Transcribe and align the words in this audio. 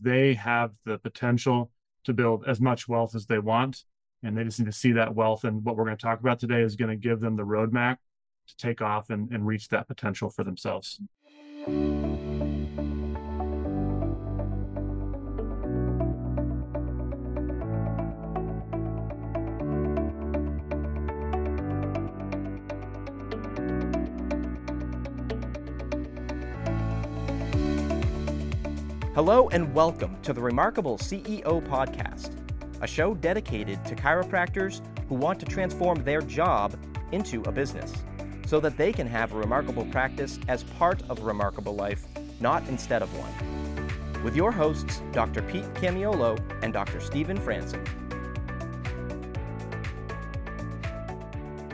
They 0.00 0.34
have 0.34 0.72
the 0.84 0.98
potential 0.98 1.70
to 2.04 2.12
build 2.12 2.44
as 2.46 2.60
much 2.60 2.88
wealth 2.88 3.14
as 3.14 3.26
they 3.26 3.38
want. 3.38 3.84
And 4.22 4.36
they 4.36 4.44
just 4.44 4.58
need 4.58 4.66
to 4.66 4.72
see 4.72 4.92
that 4.92 5.14
wealth. 5.14 5.44
And 5.44 5.64
what 5.64 5.76
we're 5.76 5.84
going 5.84 5.96
to 5.96 6.02
talk 6.02 6.20
about 6.20 6.38
today 6.38 6.60
is 6.60 6.76
going 6.76 6.90
to 6.90 6.96
give 6.96 7.20
them 7.20 7.36
the 7.36 7.42
roadmap 7.42 7.96
to 8.48 8.56
take 8.56 8.82
off 8.82 9.10
and, 9.10 9.30
and 9.32 9.46
reach 9.46 9.68
that 9.68 9.88
potential 9.88 10.28
for 10.28 10.44
themselves. 10.44 11.00
Hello 29.22 29.50
and 29.50 29.74
welcome 29.74 30.16
to 30.22 30.32
the 30.32 30.40
Remarkable 30.40 30.96
CEO 30.96 31.62
Podcast, 31.68 32.32
a 32.80 32.86
show 32.86 33.12
dedicated 33.12 33.84
to 33.84 33.94
chiropractors 33.94 34.80
who 35.10 35.14
want 35.14 35.38
to 35.40 35.44
transform 35.44 36.02
their 36.04 36.22
job 36.22 36.74
into 37.12 37.42
a 37.42 37.52
business 37.52 37.92
so 38.46 38.60
that 38.60 38.78
they 38.78 38.94
can 38.94 39.06
have 39.06 39.34
a 39.34 39.36
remarkable 39.36 39.84
practice 39.84 40.38
as 40.48 40.64
part 40.64 41.02
of 41.10 41.20
a 41.20 41.22
remarkable 41.22 41.74
life, 41.76 42.06
not 42.40 42.66
instead 42.68 43.02
of 43.02 43.10
one. 43.14 44.24
With 44.24 44.34
your 44.34 44.50
hosts, 44.50 45.02
Dr. 45.12 45.42
Pete 45.42 45.70
Camiolo 45.74 46.40
and 46.62 46.72
Dr. 46.72 46.98
Stephen 46.98 47.38
Franson. 47.38 47.86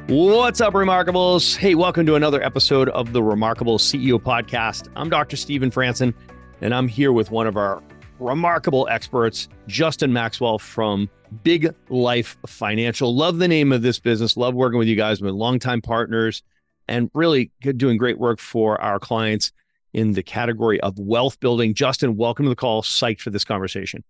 What's 0.08 0.60
up, 0.60 0.74
Remarkables? 0.74 1.56
Hey, 1.56 1.76
welcome 1.76 2.06
to 2.06 2.16
another 2.16 2.42
episode 2.42 2.88
of 2.88 3.12
the 3.12 3.22
Remarkable 3.22 3.78
CEO 3.78 4.20
Podcast. 4.20 4.88
I'm 4.96 5.08
Dr. 5.08 5.36
Stephen 5.36 5.70
Franson 5.70 6.12
and 6.60 6.74
I'm 6.74 6.88
here 6.88 7.12
with 7.12 7.30
one 7.30 7.46
of 7.46 7.56
our 7.56 7.82
remarkable 8.18 8.88
experts, 8.90 9.48
Justin 9.66 10.12
Maxwell 10.12 10.58
from 10.58 11.08
Big 11.42 11.74
Life 11.88 12.36
Financial. 12.46 13.14
Love 13.14 13.38
the 13.38 13.48
name 13.48 13.72
of 13.72 13.82
this 13.82 13.98
business. 13.98 14.36
Love 14.36 14.54
working 14.54 14.78
with 14.78 14.88
you 14.88 14.96
guys. 14.96 15.20
We've 15.20 15.28
been 15.28 15.36
longtime 15.36 15.82
partners 15.82 16.42
and 16.88 17.10
really 17.14 17.50
doing 17.60 17.96
great 17.96 18.18
work 18.18 18.38
for 18.38 18.80
our 18.80 18.98
clients 18.98 19.52
in 19.92 20.12
the 20.12 20.22
category 20.22 20.80
of 20.80 20.98
wealth 20.98 21.40
building. 21.40 21.74
Justin, 21.74 22.16
welcome 22.16 22.44
to 22.44 22.50
the 22.50 22.56
call. 22.56 22.82
Psyched 22.82 23.20
for 23.20 23.30
this 23.30 23.44
conversation. 23.44 24.04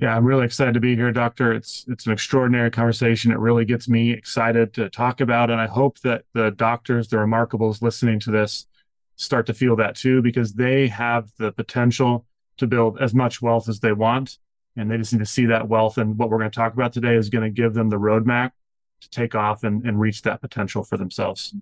Yeah, 0.00 0.16
I'm 0.16 0.24
really 0.24 0.44
excited 0.44 0.74
to 0.74 0.80
be 0.80 0.94
here, 0.94 1.10
Doctor. 1.10 1.52
It's 1.52 1.84
it's 1.88 2.06
an 2.06 2.12
extraordinary 2.12 2.70
conversation. 2.70 3.32
It 3.32 3.38
really 3.40 3.64
gets 3.64 3.88
me 3.88 4.12
excited 4.12 4.72
to 4.74 4.88
talk 4.88 5.20
about, 5.20 5.50
and 5.50 5.60
I 5.60 5.66
hope 5.66 5.98
that 6.00 6.22
the 6.34 6.52
doctors, 6.52 7.08
the 7.08 7.16
remarkables 7.16 7.82
listening 7.82 8.20
to 8.20 8.30
this, 8.30 8.66
start 9.18 9.46
to 9.46 9.52
feel 9.52 9.76
that 9.76 9.96
too 9.96 10.22
because 10.22 10.54
they 10.54 10.88
have 10.88 11.30
the 11.38 11.52
potential 11.52 12.24
to 12.56 12.66
build 12.66 12.98
as 13.00 13.14
much 13.14 13.42
wealth 13.42 13.68
as 13.68 13.80
they 13.80 13.92
want 13.92 14.38
and 14.76 14.90
they 14.90 14.96
just 14.96 15.12
need 15.12 15.18
to 15.18 15.26
see 15.26 15.46
that 15.46 15.68
wealth 15.68 15.98
and 15.98 16.16
what 16.16 16.30
we're 16.30 16.38
going 16.38 16.50
to 16.50 16.54
talk 16.54 16.72
about 16.72 16.92
today 16.92 17.14
is 17.14 17.28
going 17.28 17.44
to 17.44 17.50
give 17.50 17.74
them 17.74 17.90
the 17.90 17.98
roadmap 17.98 18.52
to 19.00 19.10
take 19.10 19.34
off 19.34 19.64
and, 19.64 19.84
and 19.84 20.00
reach 20.00 20.22
that 20.22 20.40
potential 20.40 20.82
for 20.82 20.96
themselves 20.96 21.54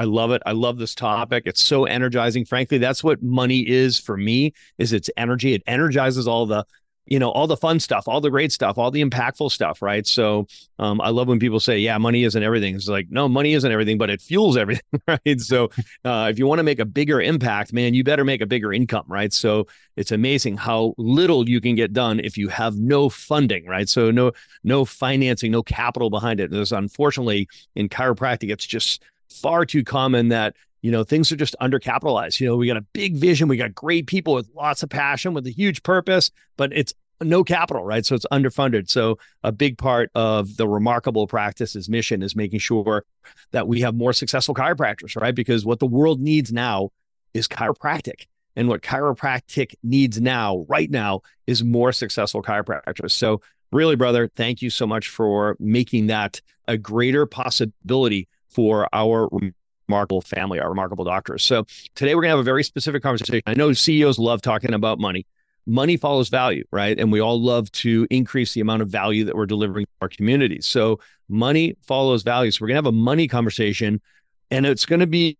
I 0.00 0.04
love 0.04 0.30
it. 0.30 0.42
I 0.46 0.52
love 0.52 0.78
this 0.78 0.94
topic. 0.94 1.42
It's 1.46 1.60
so 1.60 1.84
energizing. 1.84 2.44
Frankly, 2.44 2.78
that's 2.78 3.02
what 3.02 3.20
money 3.20 3.68
is 3.68 3.98
for 3.98 4.16
me 4.16 4.52
is 4.78 4.92
its 4.92 5.10
energy. 5.16 5.54
It 5.54 5.62
energizes 5.66 6.28
all 6.28 6.46
the 6.46 6.64
you 7.10 7.18
know 7.18 7.30
all 7.30 7.46
the 7.46 7.56
fun 7.56 7.80
stuff 7.80 8.06
all 8.06 8.20
the 8.20 8.30
great 8.30 8.52
stuff 8.52 8.78
all 8.78 8.90
the 8.90 9.04
impactful 9.04 9.50
stuff 9.50 9.82
right? 9.82 10.06
So 10.06 10.46
um, 10.78 11.00
i 11.00 11.08
love 11.08 11.28
when 11.28 11.38
people 11.38 11.60
say 11.60 11.78
yeah 11.78 11.98
money 11.98 12.24
isn't 12.24 12.42
everything. 12.42 12.74
It's 12.74 12.88
like 12.88 13.08
no 13.10 13.28
money 13.28 13.54
isn't 13.54 13.70
everything 13.70 13.98
but 13.98 14.10
it 14.10 14.20
fuels 14.20 14.56
everything 14.56 14.82
right? 15.08 15.40
So 15.40 15.70
uh, 16.04 16.28
if 16.30 16.38
you 16.38 16.46
want 16.46 16.58
to 16.58 16.64
make 16.64 16.78
a 16.78 16.84
bigger 16.84 17.20
impact 17.20 17.72
man 17.72 17.94
you 17.94 18.04
better 18.04 18.24
make 18.24 18.40
a 18.40 18.46
bigger 18.46 18.72
income 18.72 19.04
right? 19.08 19.32
So 19.32 19.66
it's 19.96 20.12
amazing 20.12 20.56
how 20.56 20.94
little 20.96 21.48
you 21.48 21.60
can 21.60 21.74
get 21.74 21.92
done 21.92 22.20
if 22.20 22.36
you 22.36 22.48
have 22.48 22.76
no 22.76 23.08
funding 23.08 23.66
right? 23.66 23.88
So 23.88 24.10
no 24.10 24.32
no 24.64 24.84
financing 24.84 25.52
no 25.52 25.62
capital 25.62 26.10
behind 26.10 26.40
it. 26.40 26.50
There's 26.50 26.72
unfortunately 26.72 27.48
in 27.74 27.88
chiropractic 27.88 28.50
it's 28.50 28.66
just 28.66 29.02
far 29.30 29.64
too 29.64 29.84
common 29.84 30.28
that 30.28 30.56
you 30.82 30.90
know 30.90 31.04
things 31.04 31.30
are 31.32 31.36
just 31.36 31.56
undercapitalized. 31.60 32.40
You 32.40 32.48
know 32.48 32.56
we 32.56 32.66
got 32.66 32.76
a 32.76 32.86
big 32.92 33.16
vision 33.16 33.48
we 33.48 33.56
got 33.56 33.74
great 33.74 34.06
people 34.06 34.34
with 34.34 34.48
lots 34.54 34.82
of 34.82 34.90
passion 34.90 35.34
with 35.34 35.46
a 35.46 35.50
huge 35.50 35.82
purpose 35.82 36.30
but 36.56 36.72
it's 36.72 36.94
no 37.20 37.42
capital 37.42 37.84
right? 37.84 38.06
So 38.06 38.14
it's 38.14 38.26
underfunded. 38.30 38.88
So 38.88 39.18
a 39.42 39.52
big 39.52 39.78
part 39.78 40.10
of 40.14 40.56
the 40.56 40.68
remarkable 40.68 41.26
practices 41.26 41.88
mission 41.88 42.22
is 42.22 42.36
making 42.36 42.60
sure 42.60 43.04
that 43.50 43.66
we 43.66 43.80
have 43.80 43.94
more 43.94 44.12
successful 44.12 44.54
chiropractors 44.54 45.20
right? 45.20 45.34
Because 45.34 45.64
what 45.64 45.80
the 45.80 45.86
world 45.86 46.20
needs 46.20 46.52
now 46.52 46.90
is 47.34 47.48
chiropractic. 47.48 48.26
And 48.56 48.68
what 48.68 48.82
chiropractic 48.82 49.74
needs 49.82 50.20
now 50.20 50.64
right 50.68 50.90
now 50.90 51.22
is 51.46 51.62
more 51.62 51.92
successful 51.92 52.42
chiropractors. 52.42 53.12
So 53.12 53.40
really 53.72 53.96
brother 53.96 54.28
thank 54.28 54.62
you 54.62 54.70
so 54.70 54.86
much 54.86 55.08
for 55.08 55.56
making 55.58 56.06
that 56.08 56.40
a 56.66 56.76
greater 56.76 57.26
possibility 57.26 58.28
for 58.48 58.88
our 58.92 59.28
remarkable 59.88 60.20
family, 60.20 60.60
our 60.60 60.68
remarkable 60.68 61.04
doctors. 61.04 61.44
So 61.44 61.64
today 61.94 62.14
we're 62.14 62.22
going 62.22 62.30
to 62.30 62.36
have 62.36 62.40
a 62.40 62.44
very 62.44 62.62
specific 62.62 63.02
conversation. 63.02 63.42
I 63.46 63.54
know 63.54 63.72
CEOs 63.72 64.18
love 64.18 64.42
talking 64.42 64.74
about 64.74 64.98
money. 64.98 65.26
Money 65.66 65.96
follows 65.96 66.28
value, 66.28 66.64
right? 66.70 66.98
And 66.98 67.12
we 67.12 67.20
all 67.20 67.40
love 67.40 67.70
to 67.72 68.06
increase 68.10 68.54
the 68.54 68.60
amount 68.60 68.82
of 68.82 68.88
value 68.88 69.24
that 69.24 69.34
we're 69.34 69.46
delivering 69.46 69.84
to 69.84 69.92
our 70.00 70.08
communities. 70.08 70.66
So 70.66 71.00
money 71.28 71.76
follows 71.82 72.22
value. 72.22 72.50
So 72.50 72.62
we're 72.62 72.68
going 72.68 72.82
to 72.82 72.88
have 72.88 72.94
a 72.94 72.96
money 72.96 73.28
conversation 73.28 74.00
and 74.50 74.64
it's 74.64 74.86
going 74.86 75.00
to 75.00 75.06
be 75.06 75.36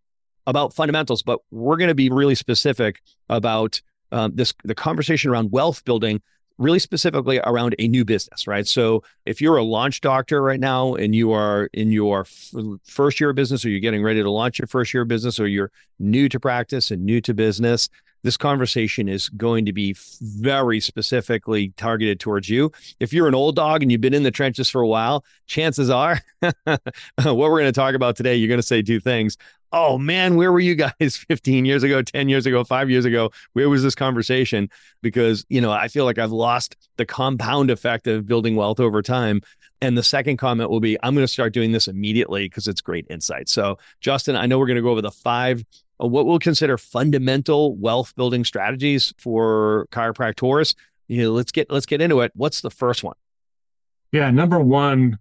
about 0.46 0.74
fundamentals, 0.74 1.22
but 1.22 1.40
we're 1.50 1.76
going 1.76 1.88
to 1.88 1.94
be 1.94 2.10
really 2.10 2.34
specific 2.34 3.00
about 3.28 3.80
um, 4.12 4.32
this 4.34 4.54
the 4.64 4.74
conversation 4.74 5.30
around 5.30 5.52
wealth 5.52 5.84
building 5.84 6.22
really 6.58 6.80
specifically 6.80 7.40
around 7.44 7.74
a 7.78 7.88
new 7.88 8.04
business, 8.04 8.46
right? 8.46 8.66
So 8.66 9.02
if 9.24 9.40
you're 9.40 9.56
a 9.56 9.62
launch 9.62 10.00
doctor 10.00 10.42
right 10.42 10.58
now 10.58 10.94
and 10.94 11.14
you 11.14 11.32
are 11.32 11.70
in 11.72 11.92
your 11.92 12.20
f- 12.22 12.52
first 12.84 13.20
year 13.20 13.30
of 13.30 13.36
business 13.36 13.64
or 13.64 13.70
you're 13.70 13.80
getting 13.80 14.02
ready 14.02 14.22
to 14.22 14.30
launch 14.30 14.58
your 14.58 14.66
first 14.66 14.92
year 14.92 15.02
of 15.02 15.08
business 15.08 15.38
or 15.38 15.46
you're 15.46 15.70
new 16.00 16.28
to 16.28 16.40
practice 16.40 16.90
and 16.90 17.04
new 17.04 17.20
to 17.20 17.32
business, 17.32 17.88
this 18.22 18.36
conversation 18.36 19.08
is 19.08 19.28
going 19.30 19.66
to 19.66 19.72
be 19.72 19.94
very 20.20 20.80
specifically 20.80 21.70
targeted 21.76 22.20
towards 22.20 22.48
you. 22.48 22.72
If 23.00 23.12
you're 23.12 23.28
an 23.28 23.34
old 23.34 23.56
dog 23.56 23.82
and 23.82 23.90
you've 23.92 24.00
been 24.00 24.14
in 24.14 24.22
the 24.22 24.30
trenches 24.30 24.68
for 24.68 24.80
a 24.80 24.88
while, 24.88 25.24
chances 25.46 25.90
are 25.90 26.20
what 26.40 26.80
we're 27.24 27.50
going 27.50 27.64
to 27.64 27.72
talk 27.72 27.94
about 27.94 28.16
today, 28.16 28.36
you're 28.36 28.48
going 28.48 28.60
to 28.60 28.66
say 28.66 28.82
two 28.82 29.00
things 29.00 29.36
oh 29.72 29.98
man, 29.98 30.36
where 30.36 30.52
were 30.52 30.60
you 30.60 30.74
guys 30.74 31.16
15 31.28 31.64
years 31.64 31.82
ago, 31.82 32.02
10 32.02 32.28
years 32.28 32.46
ago, 32.46 32.64
five 32.64 32.90
years 32.90 33.04
ago? 33.04 33.30
Where 33.52 33.68
was 33.68 33.82
this 33.82 33.94
conversation? 33.94 34.70
Because, 35.02 35.44
you 35.48 35.60
know, 35.60 35.70
I 35.70 35.88
feel 35.88 36.04
like 36.04 36.18
I've 36.18 36.32
lost 36.32 36.76
the 36.96 37.06
compound 37.06 37.70
effect 37.70 38.06
of 38.06 38.26
building 38.26 38.56
wealth 38.56 38.80
over 38.80 39.02
time. 39.02 39.42
And 39.80 39.96
the 39.96 40.02
second 40.02 40.38
comment 40.38 40.70
will 40.70 40.80
be 40.80 40.96
I'm 41.02 41.14
going 41.14 41.24
to 41.24 41.32
start 41.32 41.52
doing 41.52 41.72
this 41.72 41.86
immediately 41.86 42.48
because 42.48 42.66
it's 42.66 42.80
great 42.80 43.06
insight. 43.08 43.48
So, 43.48 43.78
Justin, 44.00 44.34
I 44.34 44.46
know 44.46 44.58
we're 44.58 44.66
going 44.66 44.76
to 44.76 44.82
go 44.82 44.90
over 44.90 45.02
the 45.02 45.10
five 45.10 45.64
Uh, 46.00 46.06
what 46.06 46.26
we'll 46.26 46.38
consider 46.38 46.78
fundamental 46.78 47.76
wealth 47.76 48.14
building 48.16 48.44
strategies 48.44 49.12
for 49.18 49.86
chiropractors. 49.90 50.74
You 51.08 51.24
know, 51.24 51.32
let's 51.32 51.52
get 51.52 51.70
let's 51.70 51.86
get 51.86 52.00
into 52.00 52.20
it. 52.20 52.32
What's 52.34 52.60
the 52.60 52.70
first 52.70 53.02
one? 53.02 53.16
Yeah, 54.12 54.30
number 54.30 54.58
one 54.58 55.18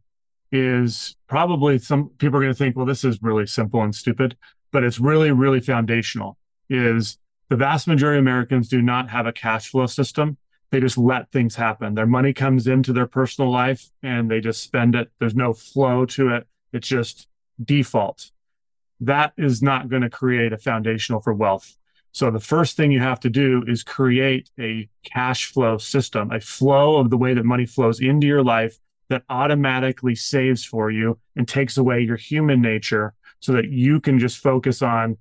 is 0.52 1.16
probably 1.28 1.78
some 1.80 2.10
people 2.18 2.38
are 2.38 2.42
going 2.42 2.54
to 2.54 2.58
think, 2.58 2.76
well, 2.76 2.86
this 2.86 3.04
is 3.04 3.22
really 3.22 3.46
simple 3.46 3.82
and 3.82 3.94
stupid, 3.94 4.38
but 4.72 4.84
it's 4.84 5.00
really, 5.00 5.32
really 5.32 5.60
foundational. 5.60 6.38
Is 6.70 7.18
the 7.50 7.56
vast 7.56 7.88
majority 7.88 8.20
of 8.20 8.24
Americans 8.24 8.68
do 8.68 8.82
not 8.82 9.10
have 9.10 9.26
a 9.26 9.34
cash 9.34 9.70
flow 9.70 9.86
system. 9.86 10.38
They 10.70 10.82
just 10.82 10.98
let 10.98 11.32
things 11.32 11.56
happen. 11.56 11.96
Their 11.96 12.06
money 12.06 12.34
comes 12.34 12.68
into 12.68 12.92
their 12.92 13.08
personal 13.08 13.50
life 13.50 13.90
and 14.04 14.30
they 14.30 14.42
just 14.42 14.62
spend 14.62 14.96
it. 14.96 15.10
There's 15.20 15.36
no 15.36 15.54
flow 15.54 16.06
to 16.08 16.30
it. 16.30 16.48
It's 16.74 16.88
just 16.88 17.28
default. 17.64 18.32
That 19.00 19.34
is 19.38 19.62
not 19.62 19.90
going 19.90 20.02
to 20.02 20.10
create 20.10 20.54
a 20.54 20.58
foundational 20.58 21.22
for 21.22 21.34
wealth. 21.34 21.78
So 22.12 22.32
the 22.32 22.40
first 22.40 22.76
thing 22.76 22.92
you 22.92 23.00
have 23.00 23.20
to 23.22 23.30
do 23.30 23.64
is 23.68 23.84
create 23.84 24.50
a 24.60 24.90
cash 25.04 25.46
flow 25.46 25.78
system, 25.78 26.32
a 26.32 26.40
flow 26.40 26.98
of 26.98 27.10
the 27.10 27.18
way 27.18 27.34
that 27.36 27.46
money 27.46 27.66
flows 27.66 28.00
into 28.00 28.26
your 28.26 28.44
life 28.44 28.80
that 29.10 29.24
automatically 29.30 30.16
saves 30.16 30.66
for 30.66 30.90
you 30.90 31.20
and 31.36 31.48
takes 31.48 31.78
away 31.78 32.02
your 32.02 32.18
human 32.18 32.62
nature 32.62 33.14
so 33.40 33.54
that 33.54 33.70
you 33.70 34.00
can 34.00 34.20
just 34.20 34.40
focus 34.40 34.82
on 34.82 35.18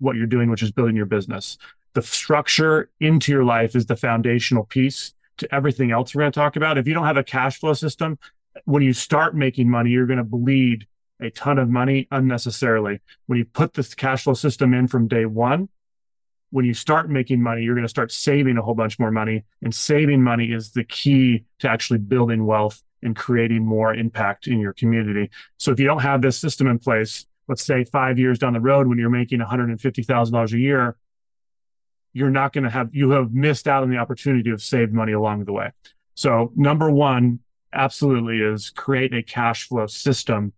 what 0.00 0.16
you're 0.16 0.26
doing, 0.26 0.50
which 0.50 0.62
is 0.62 0.72
building 0.72 0.96
your 0.96 1.06
business. 1.06 1.58
The 1.94 2.02
structure 2.02 2.90
into 3.00 3.30
your 3.30 3.44
life 3.44 3.76
is 3.76 3.86
the 3.86 3.96
foundational 3.96 4.64
piece 4.64 5.14
to 5.36 5.54
everything 5.54 5.92
else 5.92 6.14
we're 6.14 6.22
going 6.22 6.32
to 6.32 6.40
talk 6.40 6.56
about. 6.56 6.76
If 6.76 6.88
you 6.88 6.94
don't 6.94 7.06
have 7.06 7.16
a 7.16 7.24
cash 7.24 7.58
flow 7.58 7.74
system, 7.74 8.18
when 8.64 8.82
you 8.82 8.92
start 8.92 9.36
making 9.36 9.70
money, 9.70 9.90
you're 9.90 10.06
going 10.06 10.18
to 10.18 10.24
bleed 10.24 10.86
a 11.22 11.30
ton 11.30 11.58
of 11.58 11.68
money 11.68 12.08
unnecessarily. 12.10 13.00
When 13.26 13.38
you 13.38 13.44
put 13.44 13.74
this 13.74 13.94
cash 13.94 14.24
flow 14.24 14.34
system 14.34 14.74
in 14.74 14.88
from 14.88 15.08
day 15.08 15.26
one, 15.26 15.68
when 16.50 16.64
you 16.64 16.74
start 16.74 17.08
making 17.08 17.42
money, 17.42 17.62
you're 17.62 17.74
going 17.74 17.86
to 17.86 17.88
start 17.88 18.12
saving 18.12 18.58
a 18.58 18.62
whole 18.62 18.74
bunch 18.74 18.98
more 18.98 19.10
money. 19.10 19.44
And 19.62 19.74
saving 19.74 20.22
money 20.22 20.52
is 20.52 20.72
the 20.72 20.84
key 20.84 21.44
to 21.60 21.68
actually 21.68 21.98
building 21.98 22.44
wealth 22.44 22.82
and 23.02 23.16
creating 23.16 23.64
more 23.64 23.94
impact 23.94 24.46
in 24.46 24.60
your 24.60 24.72
community. 24.74 25.30
So 25.56 25.72
if 25.72 25.80
you 25.80 25.86
don't 25.86 26.02
have 26.02 26.22
this 26.22 26.38
system 26.38 26.66
in 26.66 26.78
place, 26.78 27.26
let's 27.48 27.64
say 27.64 27.84
five 27.84 28.18
years 28.18 28.38
down 28.38 28.52
the 28.52 28.60
road 28.60 28.86
when 28.86 28.98
you're 28.98 29.10
making 29.10 29.40
$150,000 29.40 30.52
a 30.52 30.58
year, 30.58 30.96
you're 32.12 32.30
not 32.30 32.52
going 32.52 32.64
to 32.64 32.70
have, 32.70 32.94
you 32.94 33.10
have 33.10 33.32
missed 33.32 33.66
out 33.66 33.82
on 33.82 33.90
the 33.90 33.96
opportunity 33.96 34.42
to 34.44 34.50
have 34.50 34.62
saved 34.62 34.92
money 34.92 35.12
along 35.12 35.46
the 35.46 35.52
way. 35.52 35.70
So, 36.14 36.52
number 36.54 36.90
one, 36.90 37.40
absolutely 37.72 38.40
is 38.40 38.70
create 38.70 39.14
a 39.14 39.22
cash 39.22 39.66
flow 39.68 39.86
system. 39.86 40.52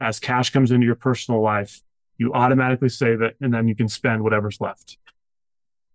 As 0.00 0.20
cash 0.20 0.50
comes 0.50 0.70
into 0.70 0.86
your 0.86 0.94
personal 0.94 1.42
life, 1.42 1.82
you 2.16 2.32
automatically 2.32 2.88
save 2.88 3.22
it 3.22 3.36
and 3.40 3.52
then 3.52 3.68
you 3.68 3.74
can 3.74 3.88
spend 3.88 4.22
whatever's 4.22 4.60
left. 4.60 4.98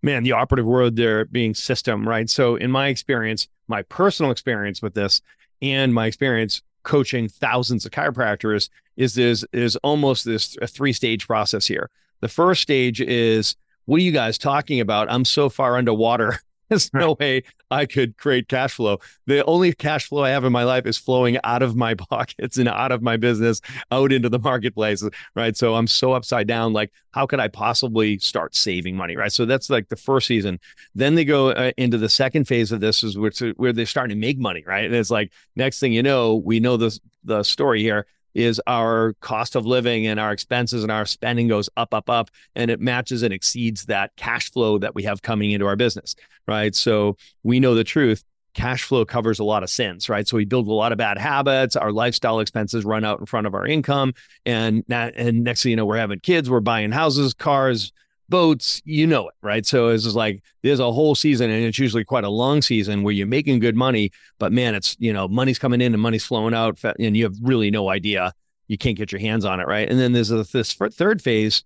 Man, 0.02 0.24
the 0.24 0.34
operative 0.34 0.66
word 0.66 0.96
there 0.96 1.26
being 1.26 1.54
system, 1.54 2.08
right? 2.08 2.30
So, 2.30 2.56
in 2.56 2.72
my 2.72 2.88
experience, 2.88 3.48
my 3.68 3.84
personal 3.84 4.32
experience 4.32 4.82
with 4.82 4.94
this 4.94 5.22
and 5.62 5.94
my 5.94 6.08
experience 6.08 6.62
coaching 6.84 7.30
thousands 7.30 7.86
of 7.86 7.92
chiropractors 7.92 8.70
is 8.98 9.16
this 9.16 9.46
is 9.54 9.76
almost 9.78 10.26
this 10.26 10.58
a 10.62 10.68
three 10.68 10.94
stage 10.94 11.26
process 11.26 11.66
here. 11.66 11.90
The 12.20 12.28
first 12.28 12.62
stage 12.62 13.02
is 13.02 13.56
what 13.86 13.98
are 13.98 14.04
you 14.04 14.12
guys 14.12 14.38
talking 14.38 14.80
about? 14.80 15.12
I'm 15.12 15.26
so 15.26 15.50
far 15.50 15.78
underwater. 15.78 16.40
There's 16.74 16.94
no 16.94 17.16
way 17.20 17.44
I 17.70 17.86
could 17.86 18.18
create 18.18 18.48
cash 18.48 18.74
flow. 18.74 19.00
The 19.28 19.44
only 19.46 19.74
cash 19.74 20.08
flow 20.08 20.24
I 20.24 20.30
have 20.30 20.44
in 20.44 20.52
my 20.52 20.64
life 20.64 20.86
is 20.86 20.98
flowing 20.98 21.38
out 21.44 21.62
of 21.62 21.76
my 21.76 21.94
pockets 22.10 22.58
and 22.58 22.68
out 22.68 22.92
of 22.92 23.02
my 23.02 23.18
business 23.18 23.62
out 23.92 24.12
into 24.12 24.30
the 24.30 24.40
marketplace. 24.40 25.08
Right. 25.36 25.56
So 25.56 25.76
I'm 25.76 25.88
so 25.88 26.14
upside 26.14 26.48
down. 26.48 26.74
Like, 26.74 26.92
how 27.12 27.26
could 27.26 27.40
I 27.40 27.48
possibly 27.48 28.18
start 28.20 28.56
saving 28.56 28.96
money? 28.96 29.16
Right. 29.16 29.32
So 29.32 29.46
that's 29.46 29.70
like 29.70 29.90
the 29.90 29.96
first 29.96 30.28
season. 30.28 30.60
Then 30.96 31.16
they 31.16 31.26
go 31.26 31.52
uh, 31.52 31.72
into 31.78 31.98
the 31.98 32.10
second 32.10 32.46
phase 32.46 32.72
of 32.72 32.80
this 32.80 33.04
is 33.04 33.18
where, 33.18 33.32
where 33.56 33.74
they're 33.74 33.86
starting 33.86 34.16
to 34.16 34.20
make 34.20 34.40
money. 34.40 34.64
Right. 34.66 34.86
And 34.86 34.96
it's 34.96 35.12
like, 35.12 35.32
next 35.56 35.80
thing 35.80 35.94
you 35.94 36.04
know, 36.04 36.36
we 36.36 36.60
know 36.60 36.78
this, 36.78 37.00
the 37.24 37.44
story 37.44 37.82
here 37.82 38.08
is 38.34 38.62
our 38.68 39.14
cost 39.22 39.56
of 39.56 39.66
living 39.66 40.08
and 40.08 40.20
our 40.20 40.32
expenses 40.32 40.84
and 40.84 40.92
our 40.92 41.06
spending 41.06 41.48
goes 41.48 41.70
up, 41.78 41.94
up, 41.94 42.10
up, 42.10 42.30
and 42.56 42.72
it 42.72 42.80
matches 42.80 43.24
and 43.24 43.34
exceeds 43.34 43.86
that 43.86 44.16
cash 44.16 44.52
flow 44.52 44.78
that 44.78 44.96
we 44.96 45.04
have 45.04 45.22
coming 45.22 45.52
into 45.52 45.66
our 45.66 45.76
business, 45.76 46.16
right? 46.48 46.76
So 46.76 47.18
we 47.44 47.60
know 47.60 47.76
the 47.76 47.84
truth. 47.84 48.24
Cash 48.54 48.84
flow 48.84 49.04
covers 49.04 49.40
a 49.40 49.44
lot 49.44 49.64
of 49.64 49.70
sins, 49.72 50.10
right? 50.10 50.28
So 50.28 50.38
we 50.38 50.46
build 50.46 50.68
a 50.68 50.74
lot 50.74 50.92
of 50.92 50.98
bad 51.00 51.18
habits. 51.18 51.76
Our 51.76 51.92
lifestyle 51.92 52.40
expenses 52.40 52.86
run 52.86 53.04
out 53.04 53.20
in 53.20 53.26
front 53.26 53.48
of 53.48 53.56
our 53.56 53.66
income, 53.66 54.14
and 54.46 54.84
and 54.90 55.44
next 55.44 55.64
thing 55.64 55.72
you 55.72 55.76
know, 55.76 55.88
we're 55.88 55.98
having 55.98 56.20
kids, 56.20 56.52
we're 56.52 56.60
buying 56.60 56.92
houses, 56.92 57.34
cars, 57.34 57.92
boats, 58.34 58.82
you 58.84 59.06
know 59.06 59.28
it, 59.28 59.36
right? 59.44 59.64
So 59.64 59.90
it's 59.90 60.06
just 60.06 60.16
like 60.16 60.42
there's 60.64 60.80
a 60.80 60.92
whole 60.92 61.14
season, 61.14 61.52
and 61.52 61.64
it's 61.66 61.78
usually 61.78 62.04
quite 62.04 62.24
a 62.24 62.30
long 62.30 62.64
season 62.64 63.04
where 63.04 63.14
you're 63.14 63.28
making 63.28 63.60
good 63.60 63.76
money, 63.76 64.12
but 64.40 64.52
man, 64.52 64.74
it's 64.74 64.98
you 64.98 65.14
know 65.14 65.28
money's 65.28 65.60
coming 65.60 65.82
in 65.82 65.94
and 65.94 66.02
money's 66.02 66.26
flowing 66.26 66.56
out, 66.56 66.80
and 66.98 67.16
you 67.16 67.26
have 67.26 67.36
really 67.44 67.70
no 67.70 67.90
idea. 67.90 68.34
You 68.68 68.80
can't 68.80 68.98
get 68.98 69.12
your 69.12 69.22
hands 69.22 69.46
on 69.46 69.60
it, 69.60 69.68
right? 69.68 69.88
And 69.88 70.00
then 70.00 70.14
there's 70.14 70.30
this 70.30 70.74
third 70.74 71.22
phase 71.22 71.64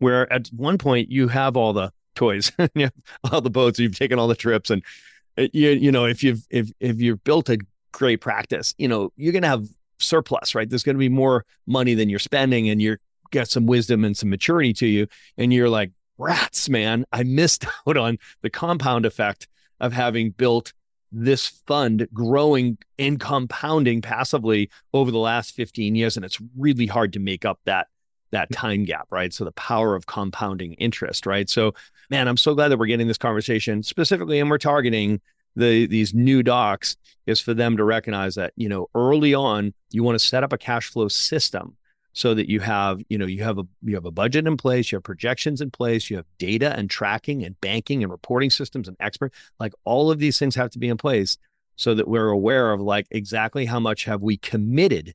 where 0.00 0.30
at 0.32 0.48
one 0.48 0.76
point 0.76 1.08
you 1.08 1.28
have 1.28 1.56
all 1.56 1.72
the 1.72 1.92
toys, 2.16 2.50
all 3.30 3.40
the 3.40 3.48
boats, 3.48 3.78
you've 3.78 3.96
taken 3.96 4.18
all 4.18 4.26
the 4.26 4.34
trips, 4.34 4.70
and 4.70 4.82
uh, 5.38 5.46
you 5.52 5.70
you 5.70 5.92
know 5.92 6.04
if 6.04 6.24
you've 6.24 6.44
if 6.50 6.68
if 6.80 7.00
you've 7.00 7.22
built 7.22 7.48
a 7.48 7.58
great 7.92 8.20
practice, 8.20 8.74
you 8.76 8.88
know 8.88 9.12
you're 9.16 9.32
gonna 9.32 9.46
have 9.46 9.68
surplus, 9.98 10.56
right? 10.56 10.68
There's 10.68 10.82
going 10.82 10.96
to 10.96 10.98
be 10.98 11.08
more 11.08 11.44
money 11.66 11.94
than 11.94 12.08
you're 12.08 12.18
spending, 12.18 12.68
and 12.70 12.82
you're 12.82 12.98
get 13.38 13.48
some 13.48 13.66
wisdom 13.66 14.04
and 14.04 14.16
some 14.16 14.30
maturity 14.30 14.72
to 14.72 14.86
you 14.86 15.06
and 15.36 15.52
you're 15.52 15.68
like 15.68 15.90
rats 16.18 16.68
man 16.68 17.04
i 17.12 17.22
missed 17.22 17.66
out 17.88 17.96
on 17.96 18.18
the 18.42 18.50
compound 18.50 19.06
effect 19.06 19.48
of 19.80 19.92
having 19.92 20.30
built 20.30 20.72
this 21.12 21.46
fund 21.66 22.06
growing 22.12 22.76
and 22.98 23.20
compounding 23.20 24.02
passively 24.02 24.68
over 24.92 25.10
the 25.10 25.18
last 25.18 25.54
15 25.54 25.94
years. 25.94 26.16
And 26.16 26.24
it's 26.24 26.38
really 26.56 26.86
hard 26.86 27.12
to 27.14 27.20
make 27.20 27.44
up 27.44 27.60
that 27.64 27.86
that 28.32 28.50
time 28.50 28.84
gap 28.84 29.06
right? 29.10 29.32
So 29.32 29.44
the 29.44 29.52
power 29.52 29.94
of 29.94 30.06
compounding 30.06 30.74
interest 30.74 31.26
right? 31.26 31.48
So 31.48 31.74
man 32.10 32.28
i'm 32.28 32.36
so 32.36 32.54
glad 32.54 32.68
that 32.68 32.78
we're 32.78 32.86
getting 32.86 33.08
this 33.08 33.18
conversation 33.18 33.82
specifically 33.82 34.40
and 34.40 34.50
we're 34.50 34.58
targeting 34.58 35.20
the 35.54 35.86
these 35.86 36.14
new 36.14 36.42
docs 36.42 36.96
is 37.26 37.40
for 37.40 37.54
them 37.54 37.76
to 37.76 37.84
recognize 37.84 38.34
that 38.34 38.52
you 38.56 38.68
know 38.68 38.88
early 38.94 39.34
on 39.34 39.72
you 39.90 40.02
want 40.02 40.18
to 40.18 40.24
set 40.24 40.44
up 40.44 40.52
a 40.52 40.58
cash 40.58 40.88
flow 40.88 41.08
system 41.08 41.76
so 42.16 42.32
that 42.32 42.48
you 42.48 42.60
have 42.60 42.98
you 43.10 43.18
know 43.18 43.26
you 43.26 43.44
have 43.44 43.58
a 43.58 43.64
you 43.82 43.94
have 43.94 44.06
a 44.06 44.10
budget 44.10 44.46
in 44.46 44.56
place 44.56 44.90
you 44.90 44.96
have 44.96 45.04
projections 45.04 45.60
in 45.60 45.70
place 45.70 46.08
you 46.08 46.16
have 46.16 46.24
data 46.38 46.74
and 46.78 46.88
tracking 46.88 47.44
and 47.44 47.60
banking 47.60 48.02
and 48.02 48.10
reporting 48.10 48.48
systems 48.48 48.88
and 48.88 48.96
expert 49.00 49.32
like 49.60 49.74
all 49.84 50.10
of 50.10 50.18
these 50.18 50.38
things 50.38 50.54
have 50.54 50.70
to 50.70 50.78
be 50.78 50.88
in 50.88 50.96
place 50.96 51.36
so 51.76 51.94
that 51.94 52.08
we're 52.08 52.30
aware 52.30 52.72
of 52.72 52.80
like 52.80 53.06
exactly 53.10 53.66
how 53.66 53.78
much 53.78 54.06
have 54.06 54.22
we 54.22 54.38
committed 54.38 55.14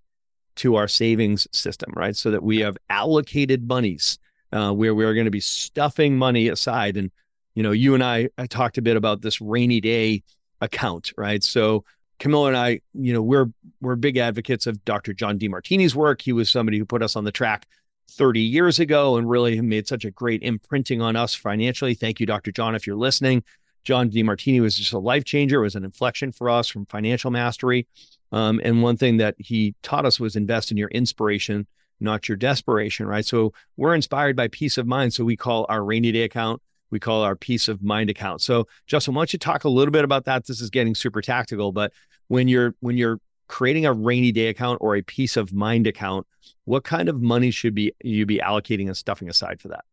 to 0.55 0.75
our 0.75 0.87
savings 0.87 1.47
system 1.51 1.91
right? 1.95 2.15
So 2.15 2.31
that 2.31 2.43
we 2.43 2.59
have 2.59 2.77
allocated 2.89 3.67
monies 3.67 4.19
uh, 4.51 4.71
where 4.71 4.93
we're 4.93 5.15
going 5.15 5.25
to 5.25 5.31
be 5.31 5.39
stuffing 5.39 6.17
money 6.17 6.49
aside. 6.49 6.97
And 6.97 7.11
you 7.55 7.63
know 7.63 7.71
you 7.71 7.95
and 7.95 8.03
i 8.03 8.29
i 8.37 8.47
talked 8.47 8.77
a 8.77 8.81
bit 8.81 8.95
about 8.95 9.21
this 9.21 9.41
rainy 9.41 9.81
day 9.81 10.23
account 10.61 11.11
right? 11.17 11.43
So 11.43 11.83
Camilla 12.21 12.49
and 12.49 12.57
I, 12.57 12.81
you 12.93 13.13
know, 13.13 13.21
we're 13.23 13.47
we're 13.81 13.95
big 13.95 14.15
advocates 14.15 14.67
of 14.67 14.85
Dr. 14.85 15.11
John 15.11 15.39
Demartini's 15.39 15.95
work. 15.95 16.21
He 16.21 16.31
was 16.31 16.51
somebody 16.51 16.77
who 16.77 16.85
put 16.85 17.01
us 17.01 17.15
on 17.15 17.23
the 17.23 17.31
track 17.31 17.65
30 18.11 18.41
years 18.41 18.79
ago 18.79 19.17
and 19.17 19.27
really 19.27 19.59
made 19.59 19.87
such 19.87 20.05
a 20.05 20.11
great 20.11 20.43
imprinting 20.43 21.01
on 21.01 21.15
us 21.15 21.33
financially. 21.33 21.95
Thank 21.95 22.19
you, 22.19 22.27
Dr. 22.27 22.51
John, 22.51 22.75
if 22.75 22.85
you're 22.85 22.95
listening. 22.95 23.43
John 23.83 24.11
Demartini 24.11 24.61
was 24.61 24.77
just 24.77 24.93
a 24.93 24.99
life 24.99 25.23
changer. 25.23 25.61
It 25.61 25.63
was 25.63 25.75
an 25.75 25.83
inflection 25.83 26.31
for 26.31 26.47
us 26.47 26.67
from 26.67 26.85
financial 26.85 27.31
mastery. 27.31 27.87
Um, 28.31 28.61
and 28.63 28.83
one 28.83 28.97
thing 28.97 29.17
that 29.17 29.33
he 29.39 29.73
taught 29.81 30.05
us 30.05 30.19
was 30.19 30.35
invest 30.35 30.69
in 30.69 30.77
your 30.77 30.89
inspiration, 30.89 31.65
not 31.99 32.29
your 32.29 32.35
desperation, 32.37 33.07
right? 33.07 33.25
So 33.25 33.51
we're 33.77 33.95
inspired 33.95 34.35
by 34.35 34.47
peace 34.49 34.77
of 34.77 34.85
mind. 34.85 35.15
So 35.15 35.25
we 35.25 35.35
call 35.35 35.65
our 35.69 35.83
rainy 35.83 36.11
day 36.11 36.21
account 36.21 36.61
we 36.91 36.99
call 36.99 37.23
our 37.23 37.35
peace 37.35 37.67
of 37.67 37.81
mind 37.81 38.09
account. 38.09 38.41
So, 38.41 38.67
Justin, 38.85 39.15
why 39.15 39.21
don't 39.21 39.33
you 39.33 39.39
talk 39.39 39.63
a 39.63 39.69
little 39.69 39.91
bit 39.91 40.03
about 40.03 40.25
that? 40.25 40.45
This 40.45 40.61
is 40.61 40.69
getting 40.69 40.93
super 40.93 41.21
tactical, 41.21 41.71
but 41.71 41.93
when 42.31 42.47
you're 42.47 42.73
when 42.79 42.95
you're 42.95 43.19
creating 43.49 43.85
a 43.85 43.91
rainy 43.91 44.31
day 44.31 44.47
account 44.47 44.77
or 44.79 44.95
a 44.95 45.01
peace 45.01 45.35
of 45.35 45.51
mind 45.51 45.85
account, 45.85 46.25
what 46.63 46.85
kind 46.85 47.09
of 47.09 47.21
money 47.21 47.51
should 47.51 47.75
be 47.75 47.91
you 48.01 48.25
be 48.25 48.37
allocating 48.37 48.87
and 48.87 48.95
stuffing 48.95 49.29
aside 49.29 49.59
for 49.59 49.67
that? 49.67 49.83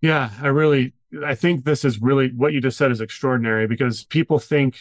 Yeah, 0.00 0.30
I 0.40 0.46
really 0.48 0.94
I 1.24 1.34
think 1.34 1.66
this 1.66 1.84
is 1.84 2.00
really 2.00 2.28
what 2.28 2.54
you 2.54 2.62
just 2.62 2.78
said 2.78 2.90
is 2.90 3.02
extraordinary 3.02 3.66
because 3.66 4.04
people 4.04 4.38
think 4.38 4.78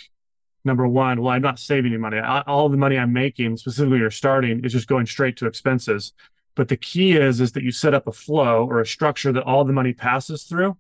number 0.64 0.88
one, 0.88 1.22
well, 1.22 1.34
I'm 1.34 1.42
not 1.42 1.60
saving 1.60 1.92
any 1.92 2.00
money. 2.00 2.18
All 2.20 2.70
the 2.70 2.78
money 2.78 2.98
I'm 2.98 3.12
making, 3.12 3.58
specifically 3.58 3.98
you're 3.98 4.10
starting, 4.10 4.64
is 4.64 4.72
just 4.72 4.88
going 4.88 5.06
straight 5.06 5.36
to 5.38 5.48
expenses. 5.48 6.14
But 6.56 6.70
the 6.70 6.78
key 6.78 7.18
is 7.18 7.42
is 7.42 7.52
that 7.52 7.64
you 7.64 7.72
set 7.72 7.94
up 7.94 8.08
a 8.08 8.14
flow 8.14 8.66
or 8.66 8.80
a 8.80 8.86
structure 8.86 9.34
that 9.34 9.44
all 9.44 9.66
the 9.66 9.74
money 9.74 9.92
passes 9.92 10.44
through 10.44 10.78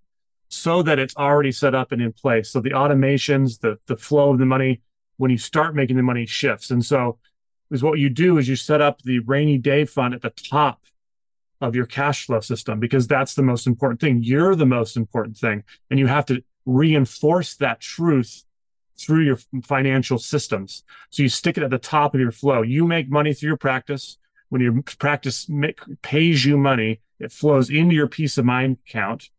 so 0.48 0.82
that 0.84 0.98
it's 0.98 1.18
already 1.18 1.52
set 1.52 1.76
up 1.76 1.92
and 1.92 2.02
in 2.02 2.14
place. 2.14 2.50
So 2.52 2.62
the 2.62 2.70
automations, 2.70 3.60
the 3.60 3.80
the 3.88 3.98
flow 3.98 4.32
of 4.32 4.40
the 4.40 4.46
money 4.46 4.82
when 5.22 5.30
you 5.30 5.38
start 5.38 5.76
making 5.76 5.98
the 5.98 6.02
money 6.02 6.26
shifts. 6.26 6.72
And 6.72 6.84
so 6.84 7.20
is 7.70 7.84
what 7.84 8.00
you 8.00 8.10
do 8.10 8.40
is 8.40 8.50
you 8.50 8.56
set 8.56 8.82
up 8.82 9.04
the 9.04 9.20
rainy 9.20 9.60
day 9.60 9.86
fund 9.86 10.16
at 10.16 10.24
the 10.24 10.32
top 10.32 10.82
of 11.62 11.76
your 11.76 11.86
cash 11.86 12.26
flow 12.26 12.40
system 12.40 12.80
because 12.80 13.06
that's 13.06 13.36
the 13.36 13.44
most 13.44 13.68
important 13.68 14.02
thing. 14.02 14.24
You're 14.24 14.56
the 14.56 14.66
most 14.66 14.98
important 14.98 15.38
thing. 15.38 15.64
And 15.92 16.00
you 16.00 16.08
have 16.08 16.26
to 16.26 16.44
reinforce 16.66 17.54
that 17.58 17.80
truth 17.80 18.46
through 18.98 19.22
your 19.22 19.38
financial 19.64 20.18
systems. 20.18 20.84
So 21.12 21.22
you 21.22 21.30
stick 21.30 21.56
it 21.56 21.64
at 21.64 21.70
the 21.70 21.78
top 21.78 22.16
of 22.16 22.20
your 22.20 22.32
flow. 22.32 22.64
You 22.64 22.88
make 22.88 23.08
money 23.08 23.36
through 23.36 23.50
your 23.50 23.58
practice. 23.58 24.18
When 24.50 24.60
your 24.60 24.82
practice 24.98 25.48
make, 25.48 25.82
pays 26.02 26.44
you 26.44 26.58
money, 26.58 27.00
it 27.20 27.32
flows 27.32 27.70
into 27.70 27.94
your 27.94 28.08
peace 28.08 28.40
of 28.40 28.46
mind 28.46 28.80
account 28.88 29.30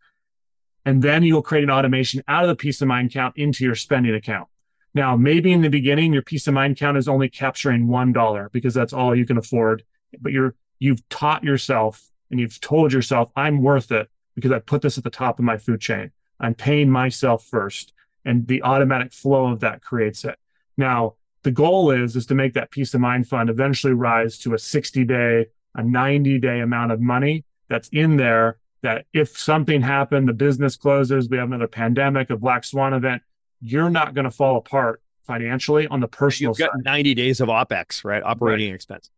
and 0.85 1.03
then 1.03 1.25
you'll 1.25 1.43
create 1.43 1.65
an 1.65 1.71
automation 1.71 2.23
out 2.29 2.45
of 2.45 2.49
the 2.49 2.57
peace 2.57 2.81
of 2.83 2.89
mind 2.89 3.11
account 3.11 3.37
into 3.37 3.65
your 3.65 3.75
spending 3.75 4.15
account. 4.15 4.49
Now, 4.95 5.17
maybe 5.17 5.53
in 5.53 5.63
the 5.63 5.71
beginning, 5.71 6.13
your 6.13 6.23
peace 6.23 6.47
of 6.47 6.55
mind 6.55 6.77
count 6.77 6.99
is 6.99 7.09
only 7.09 7.29
capturing 7.29 7.87
$1 7.87 8.53
because 8.53 8.75
that's 8.75 8.93
all 8.93 9.15
you 9.15 9.25
can 9.25 9.39
afford, 9.39 9.85
but 10.21 10.33
you're, 10.33 10.55
you've 10.79 11.09
taught 11.09 11.43
yourself 11.43 12.11
and 12.31 12.39
you've 12.39 12.61
told 12.61 12.93
yourself, 12.93 13.31
I'm 13.35 13.63
worth 13.63 13.91
it 13.91 14.11
because 14.35 14.53
I 14.53 14.59
put 14.59 14.83
this 14.83 14.99
at 14.99 15.05
the 15.05 15.11
top 15.11 15.39
of 15.39 15.45
my 15.45 15.57
food 15.57 15.81
chain. 15.81 16.11
I'm 16.41 16.55
paying 16.55 16.91
myself 16.91 17.45
first. 17.45 17.93
And 18.25 18.47
the 18.47 18.63
automatic 18.63 19.13
flow 19.13 19.47
of 19.47 19.61
that 19.61 19.83
creates 19.83 20.25
it. 20.25 20.39
Now, 20.77 21.15
the 21.43 21.51
goal 21.51 21.91
is, 21.91 22.15
is 22.15 22.27
to 22.27 22.35
make 22.35 22.55
that 22.55 22.71
peace 22.71 22.95
of 22.95 23.01
mind 23.01 23.27
fund 23.27 23.51
eventually 23.51 23.95
rise 23.95 24.39
to 24.39 24.55
a 24.55 24.59
60 24.59 25.05
day, 25.05 25.47
a 25.75 25.83
90 25.83 26.39
day 26.39 26.61
amount 26.61 26.93
of 26.93 27.01
money 27.01 27.45
that's 27.69 27.89
in 27.89 28.17
there 28.17 28.59
that 28.83 29.07
if 29.13 29.37
something 29.39 29.81
happened, 29.81 30.29
the 30.29 30.33
business 30.33 30.77
closes, 30.77 31.29
we 31.29 31.37
have 31.39 31.49
another 31.49 31.69
pandemic, 31.69 32.31
a 32.31 32.37
black 32.37 32.65
swan 32.65 32.93
event, 32.93 33.23
you're 33.63 33.91
not 33.91 34.15
going 34.15 34.25
to 34.25 34.31
fall 34.31 34.57
apart 34.57 35.01
financially 35.27 35.87
on 35.87 36.01
the 36.01 36.09
personal 36.09 36.51
You've 36.51 36.59
got 36.59 36.73
side. 36.73 36.85
90 36.85 37.15
days 37.15 37.41
of 37.41 37.49
OPEX, 37.49 38.05
right? 38.05 38.23
Operating 38.23 38.71
right. 38.71 38.75
expense. 38.75 39.11